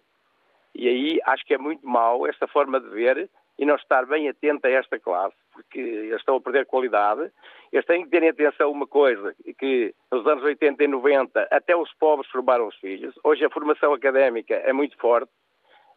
E 0.74 0.90
aí 0.90 1.20
acho 1.26 1.46
que 1.46 1.54
é 1.54 1.58
muito 1.58 1.88
mau 1.88 2.28
esta 2.28 2.48
forma 2.48 2.82
de 2.82 2.90
ver 2.90 3.30
e 3.58 3.66
não 3.66 3.76
estar 3.76 4.06
bem 4.06 4.28
atento 4.30 4.68
a 4.68 4.70
esta 4.70 5.00
classe, 5.00 5.36
porque 5.52 5.80
eles 5.80 6.20
estão 6.20 6.36
a 6.36 6.42
perder 6.42 6.66
qualidade. 6.66 7.32
Eles 7.72 7.86
têm 7.86 8.04
que 8.04 8.10
ter 8.10 8.24
em 8.24 8.30
atenção 8.30 8.72
uma 8.72 8.88
coisa, 8.88 9.36
que 9.58 9.94
nos 10.12 10.26
anos 10.28 10.44
80 10.44 10.84
e 10.84 10.88
90 10.88 11.48
até 11.52 11.76
os 11.76 11.94
pobres 11.96 12.30
formaram 12.30 12.68
os 12.68 12.76
filhos. 12.78 13.16
Hoje 13.24 13.46
a 13.46 13.50
formação 13.50 13.94
académica 13.94 14.56
é 14.56 14.74
muito 14.74 14.98
forte, 14.98 15.32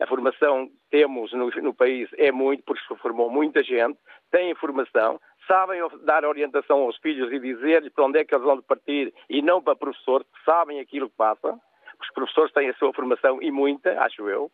a 0.01 0.07
formação 0.07 0.69
que 0.69 0.75
temos 0.91 1.33
no, 1.33 1.51
no, 1.51 1.75
país 1.75 2.09
é 2.17 2.31
muito, 2.31 2.63
porque 2.63 2.83
se 2.87 2.97
formou 3.01 3.29
muita 3.31 3.63
gente, 3.65 3.99
têm 4.31 4.55
formação, 4.55 5.21
sabem 5.47 5.81
dar 6.05 6.25
orientação 6.25 6.83
aos 6.83 6.97
filhos 6.99 7.33
e 7.33 7.41
dizer-lhes 7.41 7.93
para 7.93 8.05
onde 8.05 8.21
é 8.21 8.25
que 8.25 8.33
eles 8.33 8.45
vão 8.45 8.63
partir 8.63 9.13
e 9.29 9.43
não 9.43 9.61
para 9.61 9.75
professores, 9.75 10.27
que 10.33 10.45
sabem 10.45 10.79
aquilo 10.79 11.11
que 11.11 11.17
passa. 11.17 11.59
Os 12.01 12.11
professores 12.13 12.53
têm 12.53 12.69
a 12.69 12.75
sua 12.75 12.93
formação 12.93 13.43
e 13.43 13.51
muita, 13.51 14.01
acho 14.01 14.29
eu. 14.29 14.53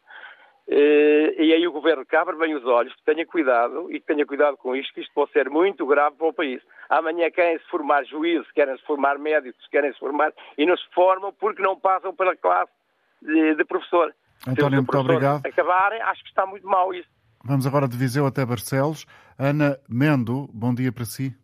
Eh, 0.66 1.34
e 1.44 1.52
aí 1.52 1.66
o 1.66 1.72
governo 1.72 2.06
que 2.06 2.16
abre 2.16 2.36
bem 2.36 2.54
os 2.54 2.64
olhos, 2.64 2.94
que 2.94 3.04
tenha 3.04 3.26
cuidado 3.26 3.90
e 3.90 4.00
que 4.00 4.06
tenha 4.06 4.24
cuidado 4.24 4.56
com 4.56 4.74
isto, 4.74 4.94
que 4.94 5.00
isto 5.00 5.12
pode 5.12 5.30
ser 5.32 5.50
muito 5.50 5.86
grave 5.86 6.16
para 6.16 6.28
o 6.28 6.32
país. 6.32 6.62
Amanhã 6.88 7.30
querem 7.30 7.58
se 7.58 7.64
formar 7.66 8.04
juízes, 8.04 8.50
querem 8.52 8.76
se 8.76 8.84
formar 8.84 9.18
médicos, 9.18 9.66
querem 9.68 9.92
se 9.92 9.98
formar 9.98 10.32
e 10.56 10.64
não 10.64 10.76
se 10.76 10.84
formam 10.94 11.32
porque 11.34 11.62
não 11.62 11.78
passam 11.78 12.14
pela 12.14 12.34
classe 12.34 12.72
de, 13.20 13.54
de 13.56 13.64
professor. 13.64 14.14
António, 14.46 14.78
muito 14.78 14.98
obrigado. 14.98 15.46
Acabarem, 15.46 16.00
acho 16.00 16.22
que 16.22 16.28
está 16.30 16.46
muito 16.46 16.66
mal 16.66 16.94
isso. 16.94 17.08
Vamos 17.44 17.66
agora 17.66 17.86
de 17.86 17.96
Viseu 17.96 18.26
até 18.26 18.44
Barcelos. 18.44 19.04
Ana 19.38 19.78
Mendo, 19.88 20.48
bom 20.52 20.74
dia 20.74 20.90
para 20.90 21.04
si. 21.04 21.34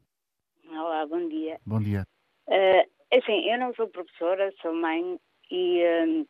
Olá, 0.67 1.07
bom 1.07 1.29
dia. 1.29 1.59
Bom 1.67 1.79
dia. 1.79 2.05
Uh, 2.49 3.17
assim, 3.19 3.51
eu 3.51 3.59
não 3.59 3.75
sou 3.75 3.87
professora, 3.89 4.51
sou 4.63 4.75
mãe 4.75 5.19
e 5.51 5.83
uh, 5.85 6.27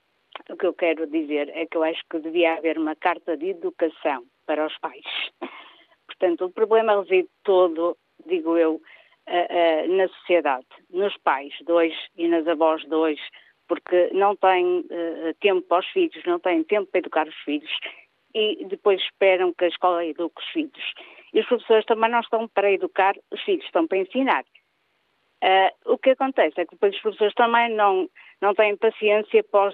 o 0.49 0.57
que 0.57 0.67
eu 0.67 0.75
quero 0.75 1.07
dizer 1.07 1.49
é 1.55 1.67
que 1.67 1.77
eu 1.77 1.83
acho 1.83 2.01
que 2.11 2.19
devia 2.19 2.55
haver 2.55 2.79
uma 2.79 2.95
carta 2.97 3.37
de 3.37 3.51
educação 3.51 4.25
para 4.47 4.67
os 4.67 4.77
pais. 4.79 5.05
Portanto, 6.07 6.47
o 6.47 6.51
problema 6.51 7.01
reside 7.01 7.29
todo, 7.45 7.97
digo 8.27 8.57
eu, 8.57 8.75
uh, 8.75 8.81
uh, 9.31 9.97
na 9.97 10.09
sociedade, 10.09 10.67
nos 10.91 11.17
pais, 11.19 11.55
dois, 11.65 11.95
e 12.17 12.29
nas 12.29 12.47
avós, 12.47 12.85
dois, 12.87 13.19
porque 13.69 14.11
não 14.13 14.37
têm 14.37 14.81
uh, 14.81 15.35
tempo 15.41 15.63
para 15.63 15.81
os 15.81 15.87
filhos, 15.87 16.23
não 16.27 16.39
têm 16.39 16.65
tempo 16.65 16.91
para 16.91 16.99
educar 16.99 17.29
os 17.29 17.37
filhos 17.45 17.71
e 18.35 18.65
depois 18.67 19.01
esperam 19.01 19.53
que 19.53 19.65
a 19.65 19.69
escola 19.69 20.05
eduque 20.05 20.41
os 20.41 20.49
filhos. 20.51 20.93
E 21.33 21.41
os 21.41 21.47
professores 21.47 21.85
também 21.87 22.11
não 22.11 22.21
estão 22.21 22.47
para 22.49 22.71
educar 22.71 23.17
os 23.31 23.41
filhos, 23.43 23.65
estão 23.65 23.89
para 23.89 23.99
ensinar. 23.99 24.45
O 25.87 25.99
que 25.99 26.11
acontece 26.11 26.61
é 26.61 26.65
que 26.65 26.73
depois 26.73 26.95
os 26.95 27.03
professores 27.03 27.35
também 27.35 27.75
não, 27.75 28.09
não 28.41 28.55
têm 28.55 28.77
paciência 28.77 29.43
para, 29.45 29.73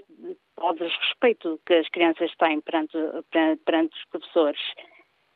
o 0.58 0.72
desrespeito 0.72 1.60
que 1.66 1.74
as 1.74 1.88
crianças 1.88 2.34
têm 2.36 2.60
perante, 2.60 2.96
perante 3.64 3.96
os 3.96 4.04
professores 4.06 4.60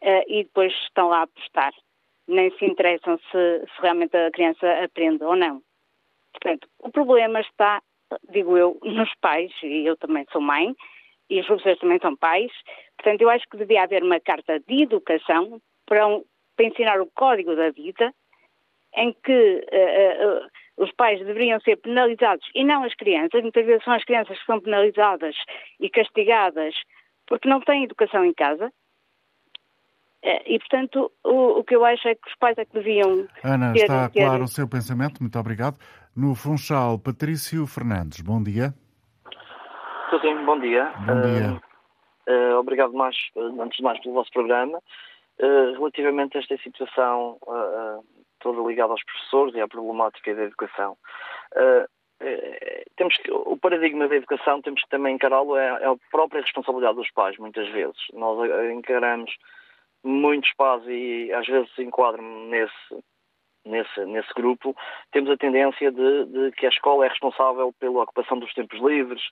uh, 0.03 0.25
e 0.27 0.45
depois 0.45 0.73
estão 0.85 1.09
lá 1.09 1.21
a 1.21 1.23
apostar. 1.23 1.73
Nem 2.27 2.51
se 2.59 2.65
interessam 2.65 3.19
se, 3.31 3.67
se 3.67 3.83
realmente 3.83 4.17
a 4.17 4.31
criança 4.31 4.85
aprende 4.85 5.25
ou 5.25 5.37
não. 5.37 5.63
Portanto, 6.33 6.69
o 6.79 6.91
problema 6.91 7.41
está 7.41 7.83
digo 8.31 8.57
eu, 8.57 8.79
nos 8.83 9.13
pais, 9.21 9.53
e 9.63 9.87
eu 9.87 9.97
também 9.97 10.27
sou 10.33 10.41
mãe, 10.41 10.75
e 11.29 11.41
os 11.41 11.47
professores 11.47 11.79
também 11.79 11.99
são 12.01 12.17
pais, 12.17 12.51
portanto, 12.97 13.21
eu 13.21 13.31
acho 13.31 13.49
que 13.49 13.57
devia 13.57 13.83
haver 13.83 14.03
uma 14.03 14.19
carta 14.21 14.59
de 14.61 14.83
educação 14.83 15.61
para, 15.87 16.07
um, 16.07 16.25
para 16.57 16.67
ensinar 16.67 17.01
o 17.01 17.07
código 17.07 17.55
da 17.55 17.71
vida, 17.71 18.13
em 18.97 19.13
que 19.13 19.33
uh, 19.33 20.45
uh, 20.45 20.51
os 20.81 20.91
pais 20.93 21.19
deveriam 21.19 21.61
ser 21.61 21.77
penalizados 21.77 22.49
e 22.55 22.65
não 22.65 22.83
as 22.85 22.95
crianças. 22.95 23.43
Muitas 23.43 23.67
vezes 23.67 23.85
são 23.85 23.93
as 23.93 24.05
crianças 24.05 24.39
que 24.39 24.47
são 24.47 24.61
penalizadas 24.61 25.37
e 25.79 25.91
castigadas 25.91 26.75
porque 27.27 27.49
não 27.49 27.61
têm 27.61 27.85
educação 27.85 28.25
em 28.25 28.33
casa. 28.33 28.73
E, 30.23 30.59
portanto, 30.59 31.11
o, 31.25 31.61
o, 31.61 31.65
que 31.65 31.75
eu 31.75 31.85
acho 31.85 32.07
é 32.09 32.15
que 32.15 32.29
os 32.29 32.37
pais 32.37 32.59
é 32.59 32.65
que 32.65 32.75
deviam. 32.75 33.27
Ana, 33.43 33.73
ter, 33.73 33.83
está 33.83 34.09
ter... 34.09 34.21
claro 34.21 34.45
o 34.45 34.49
seu 34.49 34.69
pensamento, 34.69 35.21
muito 35.21 35.39
obrigado. 35.39 35.79
No 36.15 36.35
Funchal, 36.35 36.99
Patrício 36.99 37.67
Fernandes, 37.67 38.21
bom 38.21 38.43
dia. 38.43 38.75
Estou 40.05 40.21
sim, 40.21 40.45
bom 40.45 40.59
dia. 40.61 40.93
Bom 41.07 41.21
dia. 41.23 41.61
Uh, 42.29 42.55
uh, 42.55 42.59
obrigado 42.59 42.93
mais, 42.93 43.17
antes 43.37 43.79
de 43.79 43.83
mais, 43.83 43.99
pelo 44.03 44.15
vosso 44.15 44.31
programa. 44.31 44.79
Uh, 45.39 45.73
relativamente 45.73 46.37
a 46.37 46.41
esta 46.41 46.59
situação 46.59 47.39
toda 48.41 48.67
ligada 48.67 48.93
aos 48.93 49.05
professores 49.05 49.55
e 49.55 49.61
à 49.61 49.69
problemática 49.69 50.35
da 50.35 50.43
educação, 50.43 50.97
temos 52.97 53.17
que, 53.17 53.31
o 53.31 53.57
paradigma 53.57 54.09
da 54.09 54.17
educação 54.17 54.61
temos 54.61 54.83
que 54.83 54.89
também 54.91 55.15
encará-lo 55.15 55.57
é, 55.57 55.67
é 55.83 55.87
a 55.87 55.97
própria 56.11 56.43
responsabilidade 56.43 56.97
dos 56.97 57.11
pais, 57.13 57.39
muitas 57.39 57.69
vezes. 57.71 57.97
Nós 58.13 58.39
encaramos 58.73 59.31
muitos 60.05 60.53
pais 60.55 60.83
e 60.87 61.33
às 61.33 61.47
vezes 61.47 61.71
enquadro-me 61.79 62.49
nesse, 62.49 63.05
nesse, 63.65 64.05
nesse 64.07 64.33
grupo, 64.35 64.75
temos 65.13 65.31
a 65.31 65.37
tendência 65.37 65.91
de, 65.91 66.25
de, 66.27 66.53
que 66.53 66.67
a 66.67 66.71
escola 66.71 67.07
é 67.07 67.09
responsável 67.09 67.73
pela 67.79 68.03
ocupação 68.03 68.39
dos 68.39 68.53
tempos 68.55 68.81
livres, 68.81 69.23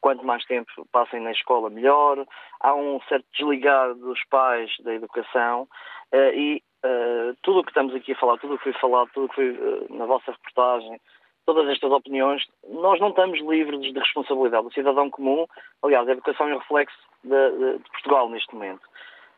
quanto 0.00 0.24
mais 0.24 0.44
tempo 0.44 0.70
passem 0.92 1.20
na 1.20 1.32
escola, 1.32 1.70
melhor. 1.70 2.24
Há 2.60 2.74
um 2.74 3.00
certo 3.08 3.26
desligar 3.32 3.94
dos 3.94 4.20
pais 4.30 4.70
da 4.80 4.94
educação 4.94 5.68
uh, 6.12 6.34
e 6.34 6.62
uh, 6.84 7.36
tudo 7.42 7.60
o 7.60 7.64
que 7.64 7.70
estamos 7.70 7.94
aqui 7.94 8.12
a 8.12 8.16
falar, 8.16 8.38
tudo 8.38 8.54
o 8.54 8.58
que 8.58 8.64
foi 8.64 8.72
falado, 8.74 9.10
tudo 9.12 9.26
o 9.26 9.28
que 9.28 9.34
foi 9.34 9.50
uh, 9.50 9.86
na 9.90 10.06
vossa 10.06 10.32
reportagem, 10.32 11.00
todas 11.46 11.68
estas 11.68 11.90
opiniões, 11.90 12.46
nós 12.68 13.00
não 13.00 13.08
estamos 13.08 13.40
livres 13.40 13.80
de 13.80 13.98
responsabilidade. 13.98 14.66
O 14.66 14.72
cidadão 14.72 15.10
comum, 15.10 15.46
aliás, 15.82 16.08
a 16.08 16.12
educação 16.12 16.48
é 16.48 16.54
um 16.54 16.58
reflexo 16.58 16.98
de, 17.24 17.50
de, 17.50 17.78
de 17.78 17.90
Portugal 17.90 18.28
neste 18.28 18.54
momento. 18.54 18.82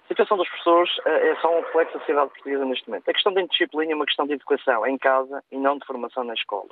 A 0.05 0.09
situação 0.09 0.37
dos 0.37 0.49
professores 0.49 0.91
é 1.07 1.37
só 1.37 1.57
um 1.57 1.61
reflexo 1.61 1.95
da 1.95 2.01
sociedade 2.01 2.31
portuguesa 2.31 2.65
neste 2.65 2.89
momento. 2.89 3.09
A 3.09 3.13
questão 3.13 3.33
da 3.33 3.43
indisciplina 3.43 3.93
é 3.93 3.95
uma 3.95 4.07
questão 4.07 4.27
de 4.27 4.33
educação 4.33 4.85
em 4.85 4.99
casa 4.99 5.41
e 5.53 5.57
não 5.57 5.79
de 5.79 5.87
formação 5.87 6.25
na 6.25 6.35
escola. 6.35 6.69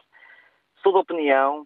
Sou 0.83 0.93
da 0.93 0.99
opinião 0.99 1.64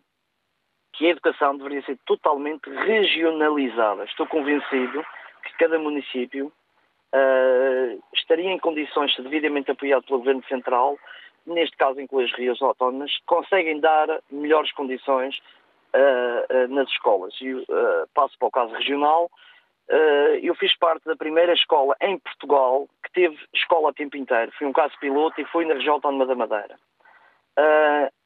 que 0.92 1.06
a 1.06 1.10
educação 1.10 1.56
deveria 1.56 1.82
ser 1.82 1.98
totalmente 2.04 2.68
regionalizada. 2.68 4.04
Estou 4.04 4.26
convencido 4.26 5.02
que 5.42 5.56
cada 5.58 5.78
município 5.78 6.52
uh, 7.14 8.02
estaria 8.14 8.50
em 8.50 8.58
condições, 8.58 9.14
devidamente 9.16 9.70
apoiado 9.70 10.04
pelo 10.04 10.18
Governo 10.18 10.44
Central, 10.44 10.98
neste 11.46 11.76
caso 11.76 12.00
inclui 12.00 12.24
as 12.24 12.32
regiões 12.32 12.62
autónomas, 12.62 13.10
conseguem 13.26 13.80
dar 13.80 14.20
melhores 14.30 14.72
condições 14.72 15.36
uh, 15.94 16.54
uh, 16.54 16.68
nas 16.68 16.88
escolas. 16.88 17.34
E 17.40 17.64
passo 18.14 18.38
para 18.38 18.48
o 18.48 18.50
caso 18.50 18.72
regional. 18.74 19.30
eu 20.42 20.54
fiz 20.54 20.76
parte 20.78 21.04
da 21.04 21.16
primeira 21.16 21.52
escola 21.52 21.96
em 22.00 22.18
Portugal 22.18 22.88
que 23.02 23.12
teve 23.12 23.38
escola 23.54 23.90
a 23.90 23.92
tempo 23.92 24.16
inteiro. 24.16 24.52
Fui 24.56 24.66
um 24.66 24.72
caso 24.72 24.94
piloto 25.00 25.40
e 25.40 25.44
fui 25.46 25.64
na 25.64 25.74
região 25.74 25.94
autónoma 25.94 26.26
da 26.26 26.34
Madeira. 26.34 26.78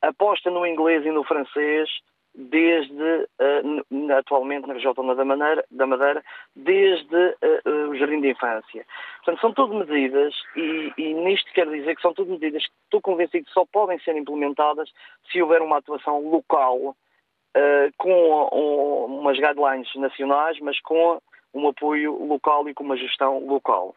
aposta 0.03 0.51
no 0.51 0.66
inglês 0.66 1.05
e 1.05 1.11
no 1.11 1.24
francês 1.24 1.89
desde 2.37 3.03
uh, 3.03 4.12
atualmente 4.18 4.66
na 4.68 4.74
região 4.74 4.91
autónoma 4.91 5.14
da 5.14 5.24
Madeira, 5.24 5.64
da 5.70 5.87
Madeira 5.87 6.22
desde 6.55 7.16
uh, 7.16 7.89
o 7.89 7.97
Jardim 7.97 8.20
de 8.20 8.30
Infância. 8.30 8.87
Portanto, 9.24 9.41
são 9.41 9.53
tudo 9.55 9.74
medidas 9.74 10.34
e, 10.55 10.93
e, 10.99 11.14
nisto 11.14 11.51
quero 11.55 11.70
dizer 11.70 11.97
que 11.97 12.03
são 12.03 12.12
tudo 12.12 12.32
medidas 12.32 12.62
que 12.66 12.72
estou 12.84 13.01
convencido 13.01 13.47
que 13.47 13.53
só 13.53 13.64
podem 13.64 13.99
ser 14.01 14.16
implementadas 14.16 14.91
se 15.32 15.41
houver 15.41 15.62
uma 15.62 15.78
atuação 15.78 16.20
local 16.28 16.76
uh, 16.76 17.93
com 17.97 18.49
um, 18.53 19.20
umas 19.20 19.39
guidelines 19.39 19.93
nacionais, 19.95 20.61
mas 20.61 20.78
com 20.80 21.20
um 21.55 21.68
apoio 21.68 22.22
local 22.26 22.68
e 22.68 22.74
com 22.74 22.84
uma 22.84 22.99
gestão 22.99 23.39
local. 23.47 23.97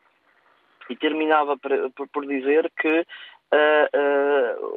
E 0.90 0.96
terminava 0.96 1.58
por, 1.58 1.72
por, 1.92 2.08
por 2.08 2.26
dizer 2.26 2.72
que 2.80 3.06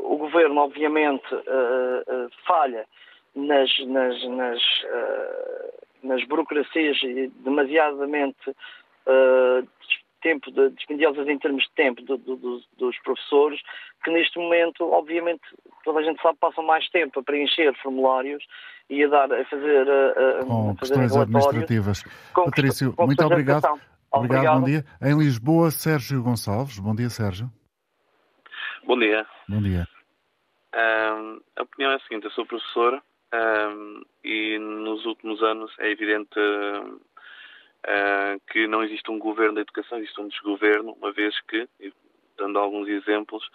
o 0.04 0.16
governo, 0.16 0.62
obviamente, 0.62 1.28
falha 2.46 2.86
nas, 3.34 3.70
nas, 3.86 4.28
nas, 4.28 4.62
uh, 4.62 6.06
nas 6.06 6.24
burocracias 6.26 6.98
demasiadamente 7.44 8.50
uh, 8.50 9.66
tempo 10.20 10.50
de, 10.52 10.70
dispendiosas 10.70 11.28
em 11.28 11.38
termos 11.38 11.64
de 11.64 11.70
tempo 11.74 12.02
do, 12.02 12.16
do, 12.16 12.62
dos 12.78 12.98
professores, 13.02 13.60
que 14.04 14.10
neste 14.10 14.38
momento, 14.38 14.84
obviamente, 14.84 15.42
toda 15.84 16.00
a 16.00 16.02
gente 16.02 16.20
sabe, 16.22 16.38
passam 16.38 16.64
mais 16.64 16.88
tempo 16.90 17.20
a 17.20 17.22
preencher 17.22 17.74
formulários 17.82 18.44
e 18.88 19.04
a, 19.04 19.08
dar, 19.08 19.32
a 19.32 19.44
fazer, 19.46 19.88
a, 19.90 20.44
com 20.44 20.70
a 20.70 20.74
fazer 20.76 20.94
questões 20.94 21.16
administrativas. 21.16 22.02
Com 22.32 22.44
Patrício, 22.44 22.92
com 22.94 23.06
muito 23.06 23.24
obrigado. 23.24 23.64
obrigado. 23.64 23.92
Obrigado, 24.12 24.60
bom 24.60 24.66
dia. 24.66 24.84
Em 25.00 25.18
Lisboa, 25.18 25.70
Sérgio 25.70 26.22
Gonçalves. 26.22 26.78
Bom 26.78 26.94
dia, 26.94 27.08
Sérgio. 27.08 27.50
Bom 28.84 28.98
dia. 28.98 29.26
Bom 29.48 29.62
dia. 29.62 29.88
a 30.74 31.62
opinião 31.62 31.92
é 31.92 31.96
a 31.96 32.00
seguinte, 32.00 32.24
eu 32.24 32.30
sou 32.32 32.44
professor 32.44 33.02
e 34.24 34.58
nos 34.58 35.04
últimos 35.06 35.42
anos 35.42 35.74
é 35.78 35.90
evidente 35.90 36.38
uh, 36.38 37.00
que 38.50 38.66
não 38.66 38.82
existe 38.82 39.10
um 39.10 39.18
governo 39.18 39.54
da 39.54 39.60
educação, 39.62 39.98
existe 39.98 40.20
um 40.20 40.28
desgoverno, 40.28 40.92
uma 40.92 41.12
vez 41.12 41.38
que, 41.42 41.68
dando 42.36 42.58
alguns 42.58 42.88
exemplos, 42.88 43.48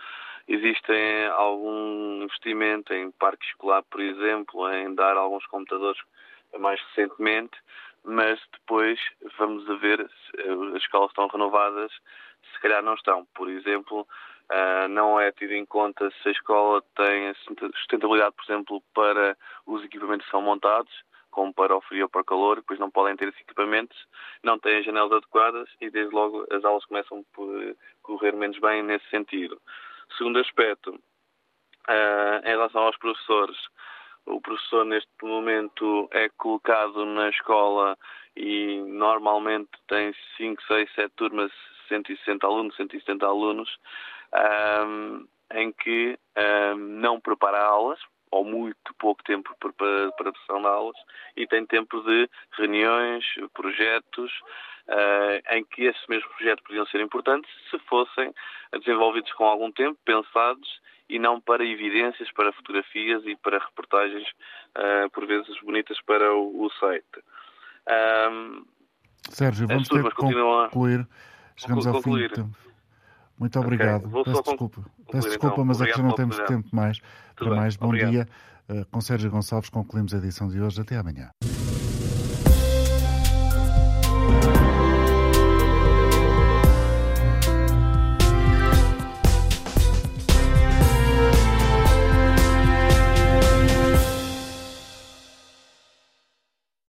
existem 0.48 1.28
algum 1.28 2.24
investimento 2.24 2.94
em 2.94 3.12
parque 3.12 3.46
escolar, 3.46 3.84
por 3.84 4.02
exemplo, 4.02 4.70
em 4.74 4.94
dar 4.96 5.18
alguns 5.18 5.46
computadores 5.48 6.02
mais 6.58 6.82
recentemente, 6.90 7.58
mas 8.04 8.40
depois 8.54 9.00
vamos 9.38 9.70
a 9.70 9.76
ver 9.76 10.02
as 10.02 10.82
escolas 10.82 11.10
estão 11.10 11.28
renovadas, 11.28 11.92
se 12.54 12.60
calhar 12.62 12.82
não 12.82 12.94
estão. 12.94 13.26
Por 13.36 13.50
exemplo, 13.50 14.08
Uh, 14.50 14.88
não 14.88 15.20
é 15.20 15.32
tido 15.32 15.54
em 15.54 15.66
conta 15.66 16.10
se 16.22 16.30
a 16.30 16.32
escola 16.32 16.82
tem 16.96 17.34
sustentabilidade, 17.76 18.34
por 18.36 18.46
exemplo, 18.46 18.84
para 18.94 19.38
os 19.66 19.84
equipamentos 19.84 20.26
que 20.26 20.32
são 20.32 20.42
montados, 20.42 20.92
como 21.30 21.54
para 21.54 21.76
o 21.76 21.82
frio 21.82 22.04
ou 22.04 22.10
para 22.10 22.22
o 22.22 22.26
calor, 22.26 22.56
depois 22.56 22.80
não 22.80 22.90
podem 22.90 23.16
ter 23.16 23.28
esses 23.28 23.42
equipamentos, 23.42 23.98
não 24.42 24.58
têm 24.58 24.82
janelas 24.84 25.12
adequadas 25.12 25.70
e 25.82 25.90
desde 25.90 26.16
logo 26.16 26.48
as 26.50 26.64
aulas 26.64 26.86
começam 26.86 27.24
por 27.34 27.76
correr 28.02 28.34
menos 28.34 28.58
bem 28.60 28.82
nesse 28.82 29.08
sentido. 29.10 29.62
Segundo 30.18 30.40
aspecto, 30.40 30.92
uh, 30.92 32.40
em 32.44 32.50
relação 32.50 32.82
aos 32.84 32.98
professores, 32.98 33.58
o 34.26 34.42
professor 34.42 34.86
neste 34.86 35.10
momento 35.22 36.10
é 36.12 36.30
colocado 36.38 37.06
na 37.06 37.30
escola 37.30 37.98
e 38.36 38.82
normalmente 38.88 39.70
tem 39.88 40.14
5, 40.38 40.62
6, 40.64 40.94
7 40.96 41.14
turmas, 41.16 41.52
160 41.88 42.46
alunos, 42.46 42.76
170 42.76 43.26
alunos, 43.26 43.78
um, 44.34 45.28
em 45.54 45.72
que 45.72 46.18
um, 46.38 46.76
não 46.76 47.20
prepara 47.20 47.60
aulas, 47.60 48.00
ou 48.32 48.44
muito 48.44 48.94
pouco 49.00 49.24
tempo 49.24 49.56
para 49.60 49.72
preparação 49.72 50.62
de 50.62 50.68
aulas, 50.68 50.98
e 51.36 51.48
tem 51.48 51.66
tempo 51.66 52.02
de 52.02 52.30
reuniões, 52.58 53.26
projetos, 53.54 54.32
uh, 54.88 55.56
em 55.56 55.64
que 55.64 55.84
esses 55.84 56.08
mesmos 56.08 56.32
projetos 56.36 56.64
podiam 56.66 56.86
ser 56.88 57.02
importantes 57.02 57.50
se 57.70 57.80
fossem 57.80 58.34
desenvolvidos 58.74 59.32
com 59.34 59.46
algum 59.46 59.72
tempo, 59.72 59.98
pensados, 60.04 60.82
e 61.10 61.18
não 61.18 61.40
para 61.40 61.66
evidências, 61.66 62.30
para 62.34 62.52
fotografias 62.52 63.26
e 63.26 63.36
para 63.38 63.60
reportagens, 63.60 64.28
uh, 64.76 65.10
por 65.12 65.26
vezes 65.26 65.58
bonitas 65.62 66.00
para 66.02 66.34
o, 66.36 66.66
o 66.66 66.70
site. 66.72 67.06
Um, 68.30 68.66
Sérgio, 69.30 69.68
vamos 69.68 69.88
ter 69.88 70.04
que 70.04 70.12
concluir. 70.12 71.08
Chegamos 71.56 71.88
ao 71.88 72.02
fim. 72.02 72.28
Muito 73.40 73.60
obrigado. 73.60 74.08
Okay. 74.08 74.24
Peço 74.34 74.44
desculpa, 74.44 74.82
Peço 75.12 75.28
desculpa 75.28 75.54
então. 75.56 75.66
mas 75.66 75.82
é 75.82 75.86
que 75.86 75.98
já 75.98 76.04
não 76.04 76.16
temos 76.16 76.38
tempo 76.40 76.68
mais 76.72 77.00
para 77.36 77.56
mais. 77.56 77.76
Bom 77.76 77.88
obrigado. 77.88 78.12
dia. 78.12 78.28
Uh, 78.70 78.86
com 78.92 79.00
Sérgio 79.00 79.30
Gonçalves 79.32 79.70
concluímos 79.70 80.14
a 80.14 80.18
edição 80.18 80.48
de 80.48 80.62
hoje. 80.62 80.82
Até 80.82 80.98
amanhã. 80.98 81.30